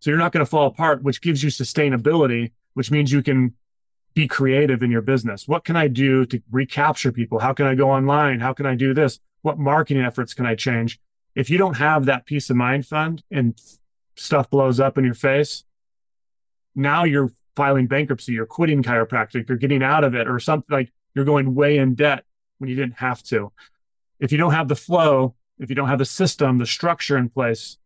So 0.00 0.10
you're 0.10 0.18
not 0.18 0.32
going 0.32 0.44
to 0.44 0.50
fall 0.50 0.66
apart, 0.66 1.02
which 1.02 1.20
gives 1.20 1.42
you 1.42 1.50
sustainability, 1.50 2.52
which 2.74 2.90
means 2.90 3.10
you 3.10 3.22
can 3.22 3.54
be 4.14 4.28
creative 4.28 4.82
in 4.82 4.90
your 4.90 5.02
business. 5.02 5.48
What 5.48 5.64
can 5.64 5.76
I 5.76 5.88
do 5.88 6.24
to 6.26 6.40
recapture 6.50 7.10
people? 7.10 7.40
How 7.40 7.52
can 7.52 7.66
I 7.66 7.74
go 7.74 7.90
online? 7.90 8.38
How 8.38 8.52
can 8.52 8.66
I 8.66 8.76
do 8.76 8.94
this? 8.94 9.18
What 9.42 9.58
marketing 9.58 10.04
efforts 10.04 10.34
can 10.34 10.46
I 10.46 10.54
change? 10.54 11.00
If 11.34 11.50
you 11.50 11.58
don't 11.58 11.76
have 11.76 12.04
that 12.06 12.26
peace 12.26 12.48
of 12.48 12.56
mind 12.56 12.86
fund 12.86 13.24
and 13.30 13.58
stuff 14.14 14.48
blows 14.50 14.78
up 14.78 14.98
in 14.98 15.04
your 15.04 15.14
face, 15.14 15.64
now 16.76 17.04
you're 17.04 17.32
filing 17.56 17.86
bankruptcy 17.86 18.32
you're 18.32 18.46
quitting 18.46 18.82
chiropractic 18.82 19.48
you're 19.48 19.58
getting 19.58 19.82
out 19.82 20.02
of 20.02 20.14
it 20.14 20.26
or 20.26 20.40
something 20.40 20.74
like 20.74 20.92
you're 21.14 21.24
going 21.24 21.54
way 21.54 21.78
in 21.78 21.94
debt 21.94 22.24
when 22.58 22.70
you 22.70 22.76
didn't 22.76 22.98
have 22.98 23.22
to. 23.24 23.52
If 24.20 24.32
you 24.32 24.38
don't 24.38 24.52
have 24.52 24.68
the 24.68 24.76
flow, 24.76 25.34
if 25.58 25.68
you 25.68 25.74
don't 25.74 25.88
have 25.88 25.98
the 25.98 26.04
system, 26.04 26.58
the 26.58 26.66
structure 26.66 27.16
in 27.16 27.28
place 27.28 27.78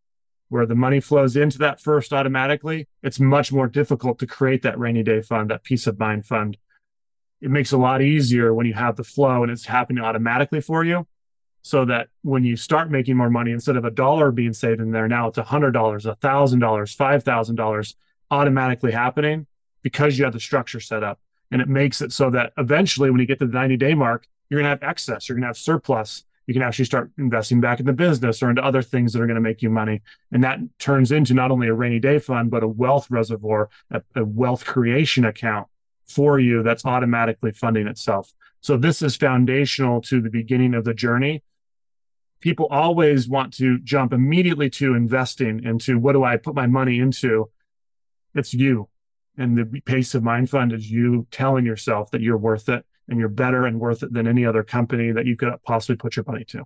where 0.48 0.66
the 0.66 0.74
money 0.74 1.00
flows 1.00 1.36
into 1.36 1.58
that 1.58 1.80
first 1.80 2.12
automatically, 2.12 2.88
it's 3.02 3.20
much 3.20 3.52
more 3.52 3.66
difficult 3.66 4.18
to 4.18 4.26
create 4.26 4.62
that 4.62 4.78
rainy 4.78 5.02
day 5.02 5.20
fund, 5.20 5.50
that 5.50 5.62
peace 5.62 5.86
of 5.86 5.98
mind 5.98 6.24
fund. 6.26 6.56
It 7.40 7.50
makes 7.50 7.72
it 7.72 7.76
a 7.76 7.78
lot 7.78 8.02
easier 8.02 8.52
when 8.54 8.66
you 8.66 8.74
have 8.74 8.96
the 8.96 9.04
flow 9.04 9.42
and 9.42 9.52
it's 9.52 9.66
happening 9.66 10.02
automatically 10.02 10.60
for 10.60 10.84
you. 10.84 11.06
So 11.62 11.84
that 11.84 12.08
when 12.22 12.44
you 12.44 12.56
start 12.56 12.90
making 12.90 13.16
more 13.16 13.28
money, 13.28 13.50
instead 13.50 13.76
of 13.76 13.84
a 13.84 13.90
dollar 13.90 14.30
being 14.30 14.54
saved 14.54 14.80
in 14.80 14.90
there, 14.90 15.06
now 15.06 15.28
it's 15.28 15.38
a 15.38 15.42
hundred 15.42 15.72
dollars, 15.72 16.06
a 16.06 16.14
thousand 16.14 16.60
dollars, 16.60 16.94
five 16.94 17.24
thousand 17.24 17.56
dollars 17.56 17.94
automatically 18.30 18.92
happening 18.92 19.46
because 19.82 20.18
you 20.18 20.24
have 20.24 20.32
the 20.32 20.40
structure 20.40 20.80
set 20.80 21.02
up. 21.02 21.20
And 21.50 21.60
it 21.60 21.68
makes 21.68 22.00
it 22.00 22.12
so 22.12 22.30
that 22.30 22.52
eventually 22.56 23.10
when 23.10 23.20
you 23.20 23.26
get 23.26 23.38
to 23.40 23.46
the 23.46 23.52
90 23.52 23.76
day 23.76 23.94
mark, 23.94 24.26
you're 24.48 24.60
gonna 24.60 24.70
have 24.70 24.82
excess, 24.82 25.28
you're 25.28 25.36
gonna 25.36 25.46
have 25.46 25.56
surplus, 25.56 26.24
you 26.48 26.54
can 26.54 26.62
actually 26.62 26.86
start 26.86 27.10
investing 27.18 27.60
back 27.60 27.78
in 27.78 27.84
the 27.84 27.92
business 27.92 28.42
or 28.42 28.48
into 28.48 28.64
other 28.64 28.80
things 28.80 29.12
that 29.12 29.20
are 29.20 29.26
going 29.26 29.34
to 29.34 29.40
make 29.40 29.60
you 29.60 29.68
money. 29.68 30.00
And 30.32 30.42
that 30.42 30.58
turns 30.78 31.12
into 31.12 31.34
not 31.34 31.50
only 31.50 31.68
a 31.68 31.74
rainy 31.74 32.00
day 32.00 32.18
fund, 32.18 32.50
but 32.50 32.62
a 32.62 32.68
wealth 32.68 33.10
reservoir, 33.10 33.68
a, 33.90 34.00
a 34.16 34.24
wealth 34.24 34.64
creation 34.64 35.26
account 35.26 35.68
for 36.06 36.40
you 36.40 36.62
that's 36.62 36.86
automatically 36.86 37.52
funding 37.52 37.86
itself. 37.86 38.32
So 38.62 38.78
this 38.78 39.02
is 39.02 39.14
foundational 39.14 40.00
to 40.02 40.22
the 40.22 40.30
beginning 40.30 40.72
of 40.72 40.84
the 40.84 40.94
journey. 40.94 41.42
People 42.40 42.66
always 42.70 43.28
want 43.28 43.52
to 43.58 43.78
jump 43.80 44.14
immediately 44.14 44.70
to 44.70 44.94
investing 44.94 45.62
into 45.62 45.98
what 45.98 46.14
do 46.14 46.24
I 46.24 46.38
put 46.38 46.54
my 46.54 46.66
money 46.66 46.98
into? 46.98 47.50
It's 48.34 48.54
you. 48.54 48.88
And 49.36 49.58
the 49.58 49.82
pace 49.82 50.14
of 50.14 50.22
mind 50.22 50.48
fund 50.48 50.72
is 50.72 50.90
you 50.90 51.26
telling 51.30 51.66
yourself 51.66 52.10
that 52.12 52.22
you're 52.22 52.38
worth 52.38 52.70
it 52.70 52.86
and 53.08 53.18
you're 53.18 53.28
better 53.28 53.66
and 53.66 53.80
worth 53.80 54.02
it 54.02 54.12
than 54.12 54.26
any 54.26 54.44
other 54.44 54.62
company 54.62 55.12
that 55.12 55.26
you 55.26 55.36
could 55.36 55.52
possibly 55.64 55.96
put 55.96 56.16
your 56.16 56.24
money 56.26 56.44
to. 56.44 56.64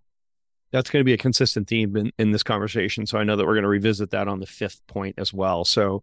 That's 0.70 0.90
going 0.90 1.00
to 1.00 1.04
be 1.04 1.12
a 1.12 1.18
consistent 1.18 1.68
theme 1.68 1.96
in, 1.96 2.12
in 2.18 2.30
this 2.32 2.42
conversation. 2.42 3.06
So 3.06 3.18
I 3.18 3.24
know 3.24 3.36
that 3.36 3.44
we're 3.44 3.54
going 3.54 3.62
to 3.62 3.68
revisit 3.68 4.10
that 4.10 4.28
on 4.28 4.40
the 4.40 4.46
fifth 4.46 4.80
point 4.86 5.16
as 5.18 5.32
well. 5.32 5.64
So 5.64 6.02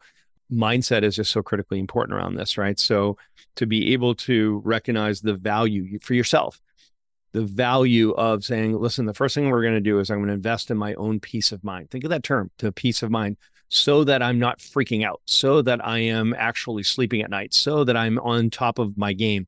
mindset 0.52 1.04
is 1.04 1.16
just 1.16 1.32
so 1.32 1.42
critically 1.42 1.80
important 1.80 2.18
around 2.18 2.36
this, 2.36 2.58
right? 2.58 2.80
So 2.80 3.18
to 3.56 3.66
be 3.66 3.94
able 3.94 4.16
to 4.16 4.62
recognize 4.64 5.22
the 5.22 5.34
value 5.34 6.00
for 6.02 6.14
yourself, 6.14 6.60
the 7.32 7.44
value 7.44 8.12
of 8.12 8.44
saying, 8.44 8.78
listen, 8.80 9.06
the 9.06 9.14
first 9.14 9.36
thing 9.36 9.50
we're 9.50 9.62
going 9.62 9.76
to 9.76 9.82
do 9.82 10.00
is 10.00 10.10
I'm 10.10 10.18
going 10.18 10.30
to 10.30 10.34
invest 10.34 10.72
in 10.72 10.78
my 10.78 10.94
own 10.96 11.20
peace 11.20 11.52
of 11.52 11.64
mind. 11.64 11.92
Think 11.92 12.04
of 12.04 12.10
that 12.10 12.24
term, 12.24 12.50
to 12.58 12.72
peace 12.72 13.04
of 13.04 13.12
mind, 13.12 13.38
so 13.70 14.04
that 14.04 14.24
I'm 14.24 14.40
not 14.40 14.60
freaking 14.60 15.06
out, 15.06 15.22
so 15.26 15.62
that 15.62 15.86
I 15.86 16.00
am 16.00 16.34
actually 16.36 16.84
sleeping 16.84 17.22
at 17.22 17.30
night, 17.30 17.54
so 17.54 17.84
that 17.84 17.96
I'm 17.96 18.18
on 18.20 18.50
top 18.50 18.80
of 18.80 18.98
my 18.98 19.14
game, 19.14 19.46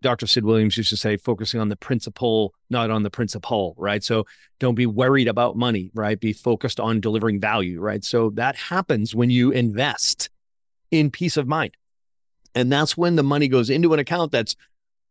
Dr. 0.00 0.26
Sid 0.26 0.44
Williams 0.44 0.76
used 0.76 0.90
to 0.90 0.96
say, 0.96 1.16
focusing 1.16 1.60
on 1.60 1.68
the 1.68 1.76
principle, 1.76 2.54
not 2.70 2.90
on 2.90 3.02
the 3.02 3.10
principal, 3.10 3.74
right? 3.76 4.02
So 4.02 4.26
don't 4.58 4.74
be 4.74 4.86
worried 4.86 5.28
about 5.28 5.56
money, 5.56 5.90
right? 5.94 6.18
Be 6.18 6.32
focused 6.32 6.80
on 6.80 7.00
delivering 7.00 7.40
value, 7.40 7.80
right? 7.80 8.04
So 8.04 8.30
that 8.30 8.56
happens 8.56 9.14
when 9.14 9.30
you 9.30 9.50
invest 9.50 10.30
in 10.90 11.10
peace 11.10 11.36
of 11.36 11.46
mind. 11.46 11.76
And 12.54 12.72
that's 12.72 12.96
when 12.96 13.16
the 13.16 13.22
money 13.22 13.48
goes 13.48 13.70
into 13.70 13.92
an 13.92 14.00
account 14.00 14.32
that's, 14.32 14.56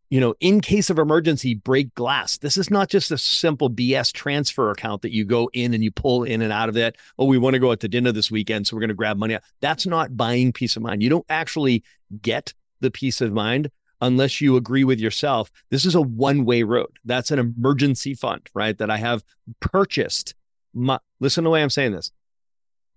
you 0.10 0.20
know, 0.20 0.36
in 0.39 0.62
case 0.62 0.89
of 0.89 1.00
emergency, 1.00 1.53
break 1.53 1.94
glass. 1.94 2.38
This 2.38 2.58
is 2.58 2.70
not 2.70 2.89
just 2.89 3.12
a 3.12 3.17
simple 3.17 3.70
BS 3.70 4.13
transfer 4.13 4.72
account 4.72 5.01
that 5.01 5.13
you 5.13 5.25
go 5.25 5.50
in 5.53 5.74
and 5.74 5.84
you 5.84 5.91
pull 5.91 6.24
in 6.24 6.41
and 6.41 6.51
out 6.51 6.70
of 6.70 6.77
it. 6.77 6.98
Oh, 7.20 7.25
we 7.25 7.38
want 7.38 7.56
to 7.56 7.60
go 7.60 7.72
out 7.72 7.82
to 7.82 7.88
dinner 7.89 8.12
this 8.12 8.32
weekend, 8.32 8.67
so 8.67 8.75
we're 8.75 8.82
going 8.82 8.89
to 8.89 8.96
grab 8.96 9.17
money. 9.17 9.38
That's 9.60 9.86
not 9.86 10.15
buying 10.15 10.53
peace 10.53 10.77
of 10.77 10.82
mind. 10.82 11.03
You 11.03 11.10
don't 11.10 11.25
actually 11.29 11.84
get 12.22 12.53
the 12.79 12.91
peace 12.91 13.22
of 13.22 13.34
mind 13.34 13.70
unless 14.01 14.42
you 14.42 14.56
agree 14.56 14.84
with 14.84 15.00
yourself. 15.00 15.51
This 15.70 15.86
is 15.86 15.96
a 15.96 16.01
one 16.01 16.46
way 16.46 16.63
road. 16.63 17.00
That's 17.06 17.32
an 17.32 17.39
emergency 17.39 18.13
fund, 18.13 18.48
right? 18.54 18.77
That 18.77 18.89
I 18.89 18.98
have 18.98 19.24
purchased. 19.60 20.36
My, 20.74 21.00
listen 21.20 21.44
to 21.44 21.48
the 21.48 21.51
way 21.51 21.63
I'm 21.63 21.70
saying 21.70 21.94
this. 21.94 22.12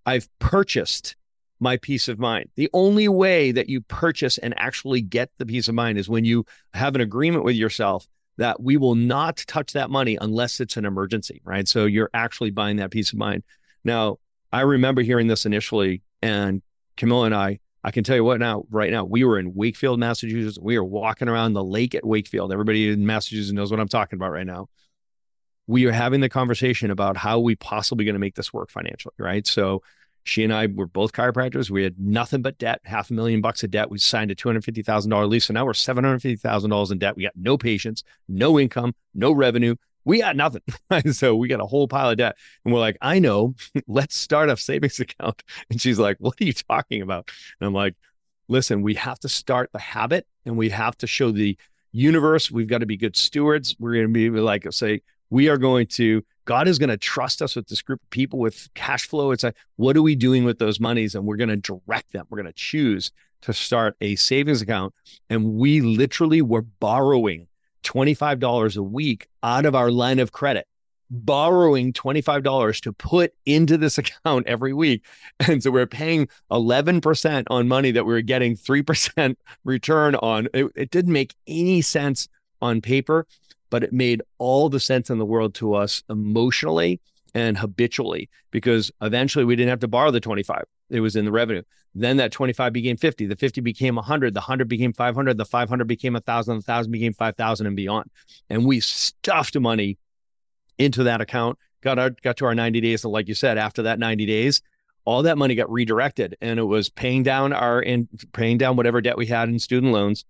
I've 0.04 0.28
purchased 0.38 1.16
my 1.60 1.76
peace 1.76 2.08
of 2.08 2.18
mind. 2.18 2.48
The 2.56 2.70
only 2.72 3.08
way 3.08 3.52
that 3.52 3.68
you 3.68 3.82
purchase 3.82 4.38
and 4.38 4.54
actually 4.56 5.02
get 5.02 5.30
the 5.38 5.46
peace 5.46 5.68
of 5.68 5.74
mind 5.74 5.98
is 5.98 6.08
when 6.08 6.24
you 6.24 6.44
have 6.72 6.94
an 6.94 7.00
agreement 7.00 7.44
with 7.44 7.56
yourself 7.56 8.06
that 8.38 8.62
we 8.62 8.78
will 8.78 8.94
not 8.94 9.44
touch 9.46 9.74
that 9.74 9.90
money 9.90 10.16
unless 10.20 10.60
it's 10.60 10.78
an 10.78 10.86
emergency, 10.86 11.42
right? 11.44 11.68
So 11.68 11.84
you're 11.84 12.08
actually 12.14 12.50
buying 12.50 12.78
that 12.78 12.90
peace 12.90 13.12
of 13.12 13.18
mind. 13.18 13.42
Now, 13.84 14.18
I 14.50 14.62
remember 14.62 15.02
hearing 15.02 15.26
this 15.26 15.44
initially, 15.44 16.02
and 16.22 16.62
Camilla 16.96 17.26
and 17.26 17.34
I 17.34 17.60
I 17.82 17.90
can 17.90 18.04
tell 18.04 18.16
you 18.16 18.24
what 18.24 18.40
now, 18.40 18.64
right 18.70 18.90
now, 18.90 19.04
we 19.04 19.24
were 19.24 19.38
in 19.38 19.54
Wakefield, 19.54 19.98
Massachusetts. 19.98 20.58
We 20.60 20.76
are 20.76 20.84
walking 20.84 21.28
around 21.28 21.54
the 21.54 21.64
lake 21.64 21.94
at 21.94 22.04
Wakefield. 22.04 22.52
Everybody 22.52 22.90
in 22.90 23.06
Massachusetts 23.06 23.52
knows 23.52 23.70
what 23.70 23.80
I'm 23.80 23.88
talking 23.88 24.18
about 24.18 24.32
right 24.32 24.46
now. 24.46 24.68
We 25.66 25.86
are 25.86 25.92
having 25.92 26.20
the 26.20 26.28
conversation 26.28 26.90
about 26.90 27.16
how 27.16 27.38
we 27.38 27.56
possibly 27.56 28.04
going 28.04 28.14
to 28.14 28.20
make 28.20 28.34
this 28.34 28.52
work 28.52 28.70
financially, 28.70 29.14
right? 29.18 29.46
So 29.46 29.82
she 30.24 30.44
and 30.44 30.52
I 30.52 30.66
were 30.66 30.86
both 30.86 31.12
chiropractors. 31.12 31.70
We 31.70 31.82
had 31.82 31.98
nothing 31.98 32.42
but 32.42 32.58
debt, 32.58 32.80
half 32.84 33.10
a 33.10 33.14
million 33.14 33.40
bucks 33.40 33.64
of 33.64 33.70
debt. 33.70 33.90
We 33.90 33.98
signed 33.98 34.30
a 34.30 34.34
$250,000 34.34 35.28
lease. 35.28 35.46
So 35.46 35.54
now 35.54 35.64
we're 35.64 35.72
$750,000 35.72 36.92
in 36.92 36.98
debt. 36.98 37.16
We 37.16 37.22
got 37.22 37.32
no 37.36 37.56
patients, 37.56 38.04
no 38.28 38.58
income, 38.58 38.94
no 39.14 39.32
revenue, 39.32 39.76
we 40.04 40.18
got 40.18 40.36
nothing. 40.36 40.62
so 41.12 41.34
we 41.34 41.48
got 41.48 41.60
a 41.60 41.66
whole 41.66 41.88
pile 41.88 42.10
of 42.10 42.18
debt. 42.18 42.36
And 42.64 42.72
we're 42.72 42.80
like, 42.80 42.96
I 43.00 43.18
know, 43.18 43.54
let's 43.86 44.16
start 44.16 44.50
a 44.50 44.56
savings 44.56 45.00
account. 45.00 45.42
And 45.70 45.80
she's 45.80 45.98
like, 45.98 46.16
What 46.18 46.40
are 46.40 46.44
you 46.44 46.52
talking 46.52 47.02
about? 47.02 47.30
And 47.60 47.66
I'm 47.66 47.74
like, 47.74 47.94
Listen, 48.48 48.82
we 48.82 48.94
have 48.94 49.18
to 49.20 49.28
start 49.28 49.70
the 49.72 49.78
habit 49.78 50.26
and 50.44 50.56
we 50.56 50.70
have 50.70 50.96
to 50.98 51.06
show 51.06 51.30
the 51.30 51.56
universe. 51.92 52.50
We've 52.50 52.68
got 52.68 52.78
to 52.78 52.86
be 52.86 52.96
good 52.96 53.16
stewards. 53.16 53.76
We're 53.78 53.94
going 53.94 54.08
to 54.08 54.12
be 54.12 54.30
like, 54.30 54.66
say, 54.72 55.02
we 55.30 55.48
are 55.48 55.56
going 55.56 55.86
to, 55.86 56.24
God 56.44 56.66
is 56.66 56.78
going 56.78 56.90
to 56.90 56.96
trust 56.96 57.42
us 57.42 57.54
with 57.54 57.68
this 57.68 57.82
group 57.82 58.02
of 58.02 58.10
people 58.10 58.38
with 58.38 58.68
cash 58.74 59.06
flow. 59.06 59.30
It's 59.30 59.44
like, 59.44 59.56
what 59.76 59.96
are 59.96 60.02
we 60.02 60.16
doing 60.16 60.44
with 60.44 60.58
those 60.58 60.80
monies? 60.80 61.14
And 61.14 61.24
we're 61.24 61.36
going 61.36 61.50
to 61.50 61.56
direct 61.56 62.12
them. 62.12 62.26
We're 62.28 62.38
going 62.38 62.46
to 62.46 62.52
choose 62.52 63.12
to 63.42 63.52
start 63.52 63.96
a 64.00 64.16
savings 64.16 64.60
account. 64.60 64.94
And 65.28 65.54
we 65.54 65.80
literally 65.80 66.42
were 66.42 66.62
borrowing 66.62 67.46
$25 67.82 68.76
a 68.76 68.82
week 68.82 69.28
out 69.42 69.66
of 69.66 69.74
our 69.74 69.90
line 69.90 70.18
of 70.18 70.32
credit, 70.32 70.66
borrowing 71.10 71.92
$25 71.92 72.80
to 72.82 72.92
put 72.92 73.32
into 73.46 73.76
this 73.76 73.98
account 73.98 74.46
every 74.46 74.72
week. 74.72 75.04
And 75.46 75.62
so 75.62 75.70
we're 75.70 75.86
paying 75.86 76.28
11% 76.50 77.44
on 77.50 77.68
money 77.68 77.90
that 77.90 78.06
we 78.06 78.14
are 78.14 78.22
getting 78.22 78.56
3% 78.56 79.36
return 79.64 80.14
on. 80.16 80.48
It, 80.54 80.66
it 80.74 80.90
didn't 80.90 81.12
make 81.12 81.34
any 81.46 81.82
sense 81.82 82.28
on 82.62 82.80
paper, 82.80 83.26
but 83.70 83.82
it 83.82 83.92
made 83.92 84.22
all 84.38 84.68
the 84.68 84.80
sense 84.80 85.10
in 85.10 85.18
the 85.18 85.26
world 85.26 85.54
to 85.54 85.74
us 85.74 86.02
emotionally 86.10 87.00
and 87.34 87.56
habitually 87.56 88.28
because 88.50 88.90
eventually 89.00 89.44
we 89.44 89.56
didn't 89.56 89.70
have 89.70 89.80
to 89.80 89.88
borrow 89.88 90.10
the 90.10 90.20
25 90.20 90.64
it 90.90 91.00
was 91.00 91.16
in 91.16 91.24
the 91.24 91.32
revenue. 91.32 91.62
Then 91.94 92.18
that 92.18 92.32
25 92.32 92.72
became 92.72 92.96
50 92.96 93.26
the 93.26 93.36
50 93.36 93.60
became 93.60 93.96
100 93.96 94.34
the 94.34 94.40
100 94.40 94.68
became 94.68 94.92
500 94.92 95.36
the 95.36 95.44
500 95.44 95.86
became 95.86 96.14
1000 96.14 96.52
the 96.52 96.56
1000 96.56 96.92
became 96.92 97.12
5000 97.14 97.66
and 97.66 97.76
beyond. 97.76 98.10
And 98.48 98.64
we 98.64 98.80
stuffed 98.80 99.58
money 99.58 99.98
into 100.78 101.04
that 101.04 101.20
account 101.20 101.58
got 101.82 101.98
our 101.98 102.10
got 102.10 102.36
to 102.38 102.46
our 102.46 102.54
90 102.54 102.80
days. 102.80 103.04
And 103.04 103.12
like 103.12 103.28
you 103.28 103.34
said 103.34 103.58
after 103.58 103.82
that 103.82 103.98
90 103.98 104.26
days 104.26 104.62
all 105.04 105.22
that 105.22 105.38
money 105.38 105.54
got 105.54 105.70
redirected 105.70 106.36
and 106.40 106.60
it 106.60 106.64
was 106.64 106.88
paying 106.90 107.22
down 107.22 107.52
our 107.52 107.80
in 107.80 108.08
paying 108.32 108.58
down 108.58 108.76
whatever 108.76 109.00
debt 109.00 109.16
we 109.16 109.26
had 109.26 109.48
in 109.48 109.58
student 109.58 109.92
loans. 109.92 110.24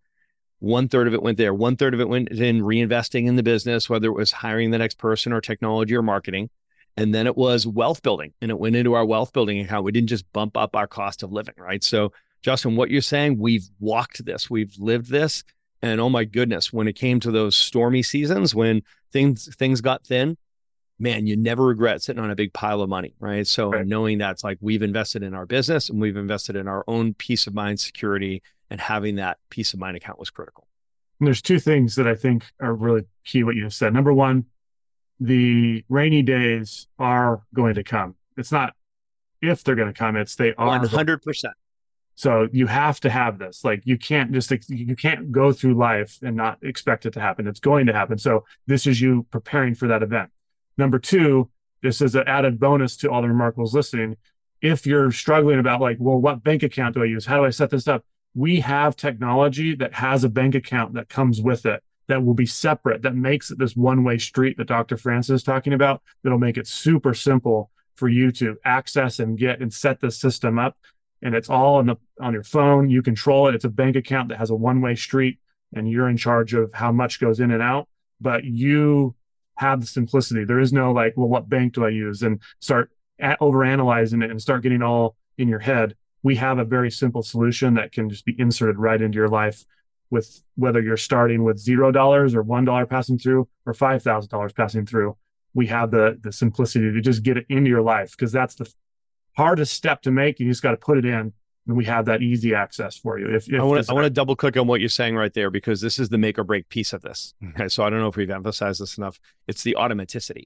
One 0.60 0.88
third 0.88 1.08
of 1.08 1.14
it 1.14 1.22
went 1.22 1.38
there. 1.38 1.54
One 1.54 1.76
third 1.76 1.94
of 1.94 2.00
it 2.00 2.08
went 2.08 2.28
in 2.28 2.60
reinvesting 2.60 3.26
in 3.26 3.36
the 3.36 3.42
business 3.42 3.88
whether 3.88 4.08
it 4.08 4.14
was 4.14 4.30
hiring 4.30 4.70
the 4.70 4.78
next 4.78 4.98
person 4.98 5.32
or 5.32 5.40
technology 5.40 5.94
or 5.94 6.02
marketing 6.02 6.50
and 7.00 7.14
then 7.14 7.26
it 7.26 7.34
was 7.34 7.66
wealth 7.66 8.02
building 8.02 8.34
and 8.42 8.50
it 8.50 8.58
went 8.58 8.76
into 8.76 8.92
our 8.92 9.06
wealth 9.06 9.32
building 9.32 9.58
account. 9.60 9.84
We 9.84 9.92
didn't 9.92 10.10
just 10.10 10.30
bump 10.34 10.54
up 10.54 10.76
our 10.76 10.86
cost 10.86 11.22
of 11.22 11.32
living, 11.32 11.54
right? 11.56 11.82
So, 11.82 12.12
Justin, 12.42 12.76
what 12.76 12.90
you're 12.90 13.00
saying, 13.00 13.38
we've 13.38 13.66
walked 13.80 14.22
this, 14.26 14.50
we've 14.50 14.74
lived 14.78 15.10
this. 15.10 15.42
And 15.80 15.98
oh 15.98 16.10
my 16.10 16.24
goodness, 16.24 16.74
when 16.74 16.88
it 16.88 16.92
came 16.92 17.18
to 17.20 17.30
those 17.30 17.56
stormy 17.56 18.02
seasons 18.02 18.54
when 18.54 18.82
things 19.12 19.54
things 19.56 19.80
got 19.80 20.04
thin, 20.04 20.36
man, 20.98 21.26
you 21.26 21.38
never 21.38 21.64
regret 21.64 22.02
sitting 22.02 22.22
on 22.22 22.30
a 22.30 22.36
big 22.36 22.52
pile 22.52 22.82
of 22.82 22.90
money, 22.90 23.14
right? 23.18 23.46
So 23.46 23.70
right. 23.70 23.86
knowing 23.86 24.18
that's 24.18 24.44
like 24.44 24.58
we've 24.60 24.82
invested 24.82 25.22
in 25.22 25.32
our 25.32 25.46
business 25.46 25.88
and 25.88 26.02
we've 26.02 26.18
invested 26.18 26.54
in 26.54 26.68
our 26.68 26.84
own 26.86 27.14
peace 27.14 27.46
of 27.46 27.54
mind 27.54 27.80
security 27.80 28.42
and 28.68 28.78
having 28.78 29.16
that 29.16 29.38
peace 29.48 29.72
of 29.72 29.80
mind 29.80 29.96
account 29.96 30.18
was 30.18 30.28
critical. 30.28 30.66
And 31.18 31.26
there's 31.26 31.40
two 31.40 31.60
things 31.60 31.94
that 31.94 32.06
I 32.06 32.14
think 32.14 32.44
are 32.60 32.74
really 32.74 33.04
key 33.24 33.42
what 33.42 33.56
you 33.56 33.62
have 33.62 33.74
said. 33.74 33.94
Number 33.94 34.12
one, 34.12 34.44
the 35.20 35.84
rainy 35.88 36.22
days 36.22 36.88
are 36.98 37.42
going 37.54 37.74
to 37.74 37.84
come. 37.84 38.16
It's 38.36 38.50
not 38.50 38.74
if 39.42 39.62
they're 39.62 39.74
going 39.74 39.92
to 39.92 39.98
come, 39.98 40.16
it's 40.16 40.34
they 40.34 40.54
are 40.54 40.78
100%. 40.80 41.44
So 42.14 42.48
you 42.52 42.66
have 42.66 43.00
to 43.00 43.10
have 43.10 43.38
this. 43.38 43.64
Like 43.64 43.82
you 43.84 43.96
can't 43.96 44.32
just 44.32 44.52
you 44.68 44.96
can't 44.96 45.32
go 45.32 45.52
through 45.52 45.74
life 45.74 46.18
and 46.22 46.36
not 46.36 46.58
expect 46.62 47.06
it 47.06 47.12
to 47.14 47.20
happen. 47.20 47.46
It's 47.46 47.60
going 47.60 47.86
to 47.86 47.94
happen. 47.94 48.18
So 48.18 48.44
this 48.66 48.86
is 48.86 49.00
you 49.00 49.26
preparing 49.30 49.74
for 49.74 49.88
that 49.88 50.02
event. 50.02 50.30
Number 50.76 50.98
two, 50.98 51.50
this 51.82 52.02
is 52.02 52.14
an 52.14 52.24
added 52.26 52.60
bonus 52.60 52.96
to 52.98 53.10
all 53.10 53.22
the 53.22 53.28
remarkables 53.28 53.72
listening. 53.72 54.16
If 54.60 54.86
you're 54.86 55.10
struggling 55.12 55.58
about 55.58 55.80
like, 55.80 55.96
well, 55.98 56.18
what 56.18 56.44
bank 56.44 56.62
account 56.62 56.94
do 56.94 57.02
I 57.02 57.06
use? 57.06 57.24
How 57.24 57.38
do 57.38 57.46
I 57.46 57.50
set 57.50 57.70
this 57.70 57.88
up? 57.88 58.04
We 58.34 58.60
have 58.60 58.96
technology 58.96 59.74
that 59.76 59.94
has 59.94 60.22
a 60.22 60.28
bank 60.28 60.54
account 60.54 60.94
that 60.94 61.08
comes 61.08 61.40
with 61.40 61.64
it 61.64 61.82
that 62.10 62.24
will 62.24 62.34
be 62.34 62.46
separate, 62.46 63.02
that 63.02 63.14
makes 63.14 63.50
it 63.50 63.58
this 63.58 63.76
one 63.76 64.02
way 64.02 64.18
street 64.18 64.56
that 64.58 64.66
Dr. 64.66 64.96
Franson 64.96 65.30
is 65.30 65.44
talking 65.44 65.72
about, 65.72 66.02
that'll 66.22 66.38
make 66.38 66.58
it 66.58 66.66
super 66.66 67.14
simple 67.14 67.70
for 67.94 68.08
you 68.08 68.32
to 68.32 68.56
access 68.64 69.20
and 69.20 69.38
get 69.38 69.60
and 69.60 69.72
set 69.72 70.00
the 70.00 70.10
system 70.10 70.58
up. 70.58 70.76
And 71.22 71.34
it's 71.34 71.48
all 71.48 71.76
on 71.76 71.86
the 71.86 71.96
on 72.20 72.32
your 72.32 72.42
phone. 72.42 72.90
You 72.90 73.02
control 73.02 73.46
it. 73.46 73.54
It's 73.54 73.64
a 73.64 73.70
bank 73.70 73.94
account 73.94 74.28
that 74.30 74.38
has 74.38 74.50
a 74.50 74.54
one 74.56 74.80
way 74.80 74.96
street, 74.96 75.38
and 75.72 75.88
you're 75.88 76.08
in 76.08 76.16
charge 76.16 76.52
of 76.52 76.70
how 76.72 76.90
much 76.90 77.20
goes 77.20 77.38
in 77.38 77.52
and 77.52 77.62
out. 77.62 77.88
But 78.20 78.44
you 78.44 79.14
have 79.56 79.80
the 79.80 79.86
simplicity. 79.86 80.44
There 80.44 80.58
is 80.58 80.72
no 80.72 80.92
like, 80.92 81.14
well, 81.16 81.28
what 81.28 81.48
bank 81.48 81.74
do 81.74 81.84
I 81.84 81.90
use? 81.90 82.22
And 82.22 82.40
start 82.60 82.90
over 83.40 83.62
analyzing 83.62 84.22
it 84.22 84.30
and 84.30 84.40
start 84.40 84.62
getting 84.62 84.82
all 84.82 85.14
in 85.38 85.46
your 85.46 85.58
head. 85.58 85.94
We 86.22 86.36
have 86.36 86.58
a 86.58 86.64
very 86.64 86.90
simple 86.90 87.22
solution 87.22 87.74
that 87.74 87.92
can 87.92 88.08
just 88.08 88.24
be 88.24 88.34
inserted 88.38 88.78
right 88.78 89.00
into 89.00 89.16
your 89.16 89.28
life 89.28 89.64
with 90.10 90.42
whether 90.56 90.80
you're 90.80 90.96
starting 90.96 91.44
with 91.44 91.58
zero 91.58 91.92
dollars 91.92 92.34
or 92.34 92.42
one 92.42 92.64
dollar 92.64 92.86
passing 92.86 93.18
through 93.18 93.48
or 93.66 93.74
five 93.74 94.02
thousand 94.02 94.30
dollars 94.30 94.52
passing 94.52 94.86
through. 94.86 95.16
We 95.54 95.66
have 95.66 95.90
the 95.90 96.18
the 96.20 96.32
simplicity 96.32 96.92
to 96.92 97.00
just 97.00 97.22
get 97.22 97.36
it 97.36 97.46
into 97.48 97.70
your 97.70 97.82
life 97.82 98.12
because 98.12 98.32
that's 98.32 98.54
the 98.54 98.72
hardest 99.36 99.72
step 99.72 100.02
to 100.02 100.10
make. 100.10 100.40
You 100.40 100.48
just 100.48 100.62
got 100.62 100.72
to 100.72 100.76
put 100.76 100.98
it 100.98 101.04
in 101.04 101.32
and 101.66 101.76
we 101.76 101.84
have 101.84 102.06
that 102.06 102.22
easy 102.22 102.54
access 102.54 102.96
for 102.96 103.18
you. 103.18 103.34
If, 103.34 103.48
if 103.48 103.60
I 103.60 103.64
want 103.64 103.84
to, 103.84 103.90
I 103.90 103.94
want 103.94 104.04
to 104.04 104.10
double 104.10 104.36
click 104.36 104.56
on 104.56 104.66
what 104.66 104.80
you're 104.80 104.88
saying 104.88 105.14
right 105.16 105.32
there 105.32 105.50
because 105.50 105.80
this 105.80 105.98
is 105.98 106.08
the 106.08 106.18
make 106.18 106.38
or 106.38 106.44
break 106.44 106.68
piece 106.68 106.92
of 106.92 107.02
this. 107.02 107.34
Mm-hmm. 107.42 107.60
Okay, 107.60 107.68
so 107.68 107.84
I 107.84 107.90
don't 107.90 108.00
know 108.00 108.08
if 108.08 108.16
we've 108.16 108.30
emphasized 108.30 108.80
this 108.80 108.98
enough. 108.98 109.20
It's 109.46 109.62
the 109.62 109.76
automaticity, 109.78 110.44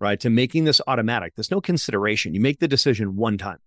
right? 0.00 0.18
To 0.20 0.30
making 0.30 0.64
this 0.64 0.80
automatic. 0.86 1.34
There's 1.36 1.50
no 1.50 1.60
consideration. 1.60 2.34
You 2.34 2.40
make 2.40 2.58
the 2.58 2.68
decision 2.68 3.16
one 3.16 3.38
time. 3.38 3.58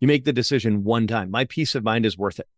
You 0.00 0.08
make 0.08 0.24
the 0.24 0.32
decision 0.32 0.84
one 0.84 1.06
time. 1.06 1.30
My 1.30 1.44
peace 1.44 1.74
of 1.74 1.84
mind 1.84 2.06
is 2.06 2.18
worth 2.18 2.38
it. 2.38 2.48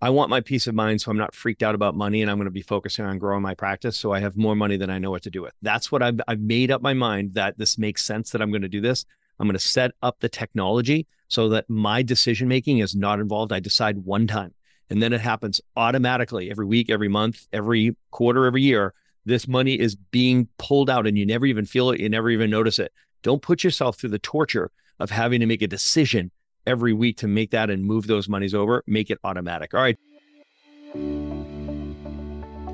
I 0.00 0.10
want 0.10 0.30
my 0.30 0.40
peace 0.40 0.68
of 0.68 0.76
mind 0.76 1.00
so 1.00 1.10
I'm 1.10 1.16
not 1.16 1.34
freaked 1.34 1.62
out 1.62 1.74
about 1.74 1.96
money 1.96 2.22
and 2.22 2.30
I'm 2.30 2.36
going 2.36 2.44
to 2.44 2.52
be 2.52 2.62
focusing 2.62 3.04
on 3.04 3.18
growing 3.18 3.42
my 3.42 3.54
practice 3.54 3.96
so 3.96 4.12
I 4.12 4.20
have 4.20 4.36
more 4.36 4.54
money 4.54 4.76
than 4.76 4.90
I 4.90 4.98
know 4.98 5.10
what 5.10 5.22
to 5.24 5.30
do 5.30 5.42
with. 5.42 5.54
That's 5.60 5.90
what 5.90 6.02
I've 6.02 6.20
I've 6.28 6.40
made 6.40 6.70
up 6.70 6.82
my 6.82 6.94
mind 6.94 7.34
that 7.34 7.58
this 7.58 7.78
makes 7.78 8.04
sense 8.04 8.30
that 8.30 8.40
I'm 8.40 8.50
going 8.50 8.62
to 8.62 8.68
do 8.68 8.80
this. 8.80 9.04
I'm 9.40 9.48
going 9.48 9.58
to 9.58 9.64
set 9.64 9.92
up 10.02 10.20
the 10.20 10.28
technology 10.28 11.06
so 11.26 11.48
that 11.48 11.68
my 11.68 12.02
decision 12.02 12.46
making 12.46 12.78
is 12.78 12.94
not 12.94 13.18
involved. 13.18 13.52
I 13.52 13.58
decide 13.58 13.98
one 13.98 14.28
time 14.28 14.54
and 14.88 15.02
then 15.02 15.12
it 15.12 15.20
happens 15.20 15.60
automatically 15.76 16.48
every 16.48 16.66
week, 16.66 16.90
every 16.90 17.08
month, 17.08 17.48
every 17.52 17.96
quarter, 18.12 18.46
every 18.46 18.62
year. 18.62 18.94
This 19.24 19.48
money 19.48 19.78
is 19.78 19.96
being 19.96 20.48
pulled 20.58 20.88
out 20.88 21.08
and 21.08 21.18
you 21.18 21.26
never 21.26 21.44
even 21.44 21.66
feel 21.66 21.90
it. 21.90 22.00
You 22.00 22.08
never 22.08 22.30
even 22.30 22.50
notice 22.50 22.78
it. 22.78 22.92
Don't 23.22 23.42
put 23.42 23.64
yourself 23.64 23.98
through 23.98 24.10
the 24.10 24.18
torture 24.20 24.70
of 25.00 25.10
having 25.10 25.40
to 25.40 25.46
make 25.46 25.62
a 25.62 25.66
decision 25.66 26.30
every 26.66 26.92
week 26.92 27.18
to 27.18 27.28
make 27.28 27.50
that 27.52 27.70
and 27.70 27.84
move 27.84 28.06
those 28.06 28.28
monies 28.28 28.54
over. 28.54 28.82
Make 28.86 29.10
it 29.10 29.18
automatic. 29.24 29.74
All 29.74 29.80
right. 29.80 29.98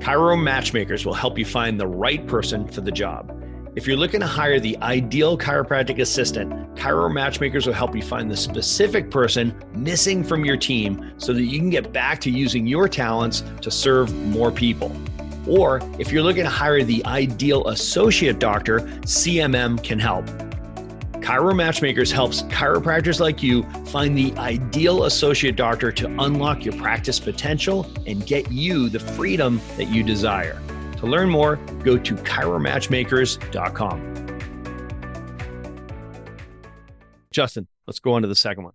Chiro 0.01 0.41
Matchmakers 0.41 1.05
will 1.05 1.13
help 1.13 1.37
you 1.37 1.45
find 1.45 1.79
the 1.79 1.87
right 1.87 2.25
person 2.27 2.67
for 2.67 2.81
the 2.81 2.91
job. 2.91 3.31
If 3.75 3.87
you're 3.87 3.97
looking 3.97 4.21
to 4.21 4.27
hire 4.27 4.59
the 4.59 4.77
ideal 4.77 5.37
chiropractic 5.37 5.99
assistant, 5.99 6.51
Chiro 6.75 7.11
Matchmakers 7.11 7.65
will 7.65 7.73
help 7.73 7.95
you 7.95 8.01
find 8.01 8.31
the 8.31 8.37
specific 8.37 9.11
person 9.11 9.53
missing 9.73 10.23
from 10.23 10.45
your 10.45 10.57
team 10.57 11.11
so 11.17 11.33
that 11.33 11.43
you 11.43 11.59
can 11.59 11.69
get 11.69 11.91
back 11.91 12.21
to 12.21 12.31
using 12.31 12.67
your 12.67 12.87
talents 12.87 13.43
to 13.61 13.71
serve 13.71 14.15
more 14.27 14.51
people. 14.51 14.95
Or 15.47 15.81
if 15.99 16.11
you're 16.11 16.23
looking 16.23 16.43
to 16.43 16.49
hire 16.49 16.83
the 16.83 17.05
ideal 17.05 17.67
associate 17.67 18.39
doctor, 18.39 18.79
CMM 18.79 19.83
can 19.83 19.99
help. 19.99 20.25
Chiro 21.25 21.55
Matchmakers 21.55 22.11
helps 22.11 22.43
chiropractors 22.43 23.19
like 23.19 23.41
you 23.41 23.63
find 23.87 24.15
the 24.15 24.31
ideal 24.37 25.05
associate 25.05 25.55
doctor 25.55 25.91
to 25.91 26.05
unlock 26.19 26.63
your 26.63 26.75
practice 26.75 27.19
potential 27.19 27.91
and 28.05 28.23
get 28.27 28.51
you 28.51 28.89
the 28.89 28.99
freedom 28.99 29.59
that 29.77 29.85
you 29.85 30.03
desire. 30.03 30.61
To 30.97 31.07
learn 31.07 31.31
more, 31.31 31.55
go 31.83 31.97
to 31.97 32.13
chiromatchmakers.com. 32.13 34.11
Justin, 37.31 37.67
let's 37.87 37.97
go 37.97 38.13
on 38.13 38.21
to 38.21 38.27
the 38.27 38.35
second 38.35 38.65
one. 38.65 38.73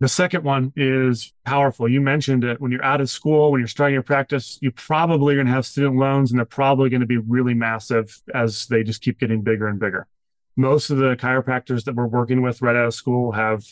The 0.00 0.08
second 0.08 0.42
one 0.42 0.72
is 0.74 1.32
powerful. 1.44 1.88
You 1.88 2.00
mentioned 2.00 2.42
it 2.42 2.60
when 2.60 2.72
you're 2.72 2.84
out 2.84 3.00
of 3.00 3.08
school, 3.08 3.52
when 3.52 3.60
you're 3.60 3.68
starting 3.68 3.94
your 3.94 4.02
practice, 4.02 4.58
you 4.60 4.72
probably 4.72 5.34
are 5.34 5.36
going 5.36 5.46
to 5.46 5.52
have 5.52 5.64
student 5.64 5.94
loans 5.94 6.32
and 6.32 6.40
they're 6.40 6.46
probably 6.46 6.90
going 6.90 7.02
to 7.02 7.06
be 7.06 7.18
really 7.18 7.54
massive 7.54 8.20
as 8.34 8.66
they 8.66 8.82
just 8.82 9.02
keep 9.02 9.20
getting 9.20 9.42
bigger 9.42 9.68
and 9.68 9.78
bigger 9.78 10.08
most 10.56 10.90
of 10.90 10.98
the 10.98 11.16
chiropractors 11.16 11.84
that 11.84 11.94
we're 11.94 12.06
working 12.06 12.42
with 12.42 12.62
right 12.62 12.76
out 12.76 12.86
of 12.86 12.94
school 12.94 13.32
have 13.32 13.64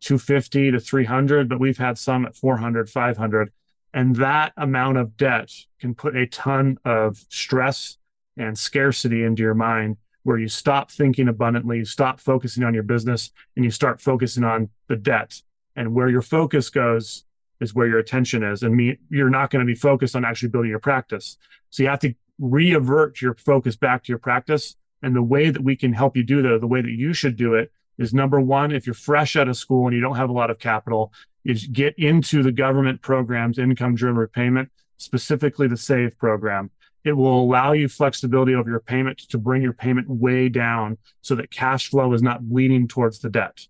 250 0.00 0.72
to 0.72 0.80
300 0.80 1.48
but 1.48 1.58
we've 1.58 1.78
had 1.78 1.96
some 1.98 2.26
at 2.26 2.36
400 2.36 2.88
500 2.88 3.52
and 3.94 4.16
that 4.16 4.52
amount 4.56 4.98
of 4.98 5.16
debt 5.16 5.50
can 5.80 5.94
put 5.94 6.16
a 6.16 6.26
ton 6.26 6.78
of 6.84 7.24
stress 7.30 7.96
and 8.36 8.58
scarcity 8.58 9.22
into 9.24 9.42
your 9.42 9.54
mind 9.54 9.96
where 10.26 10.38
you 10.38 10.48
stop 10.48 10.90
thinking 10.90 11.28
abundantly 11.28 11.78
you 11.78 11.84
stop 11.84 12.18
focusing 12.18 12.64
on 12.64 12.74
your 12.74 12.82
business 12.82 13.30
and 13.54 13.64
you 13.64 13.70
start 13.70 14.00
focusing 14.00 14.42
on 14.42 14.68
the 14.88 14.96
debt. 14.96 15.40
And 15.76 15.94
where 15.94 16.08
your 16.08 16.22
focus 16.22 16.68
goes 16.68 17.24
is 17.60 17.74
where 17.74 17.86
your 17.86 17.98
attention 17.98 18.42
is. 18.42 18.62
And 18.62 18.74
me, 18.74 18.98
you're 19.08 19.30
not 19.30 19.50
going 19.50 19.64
to 19.64 19.66
be 19.66 19.78
focused 19.78 20.16
on 20.16 20.24
actually 20.24 20.48
building 20.48 20.70
your 20.70 20.80
practice. 20.80 21.36
So 21.70 21.84
you 21.84 21.88
have 21.88 22.00
to 22.00 22.14
reavert 22.40 23.20
your 23.20 23.34
focus 23.34 23.76
back 23.76 24.02
to 24.04 24.08
your 24.08 24.18
practice 24.18 24.74
and 25.06 25.14
the 25.14 25.22
way 25.22 25.50
that 25.50 25.62
we 25.62 25.76
can 25.76 25.92
help 25.92 26.16
you 26.16 26.24
do 26.24 26.42
that, 26.42 26.60
the 26.60 26.66
way 26.66 26.82
that 26.82 26.90
you 26.90 27.12
should 27.12 27.36
do 27.36 27.54
it, 27.54 27.70
is 27.96 28.12
number 28.12 28.40
one, 28.40 28.72
if 28.72 28.88
you're 28.88 28.94
fresh 28.94 29.36
out 29.36 29.48
of 29.48 29.56
school 29.56 29.86
and 29.86 29.94
you 29.94 30.02
don't 30.02 30.16
have 30.16 30.30
a 30.30 30.32
lot 30.32 30.50
of 30.50 30.58
capital, 30.58 31.12
is 31.44 31.68
get 31.68 31.96
into 31.96 32.42
the 32.42 32.50
government 32.50 33.00
programs, 33.02 33.56
income 33.56 33.94
driven 33.94 34.16
repayment, 34.16 34.68
specifically 34.96 35.68
the 35.68 35.76
SAVE 35.76 36.18
program. 36.18 36.72
It 37.04 37.12
will 37.12 37.40
allow 37.40 37.70
you 37.70 37.88
flexibility 37.88 38.56
over 38.56 38.68
your 38.68 38.80
payment 38.80 39.18
to 39.28 39.38
bring 39.38 39.62
your 39.62 39.72
payment 39.72 40.10
way 40.10 40.48
down 40.48 40.98
so 41.22 41.36
that 41.36 41.52
cash 41.52 41.88
flow 41.88 42.12
is 42.12 42.20
not 42.20 42.48
bleeding 42.48 42.88
towards 42.88 43.20
the 43.20 43.30
debt. 43.30 43.60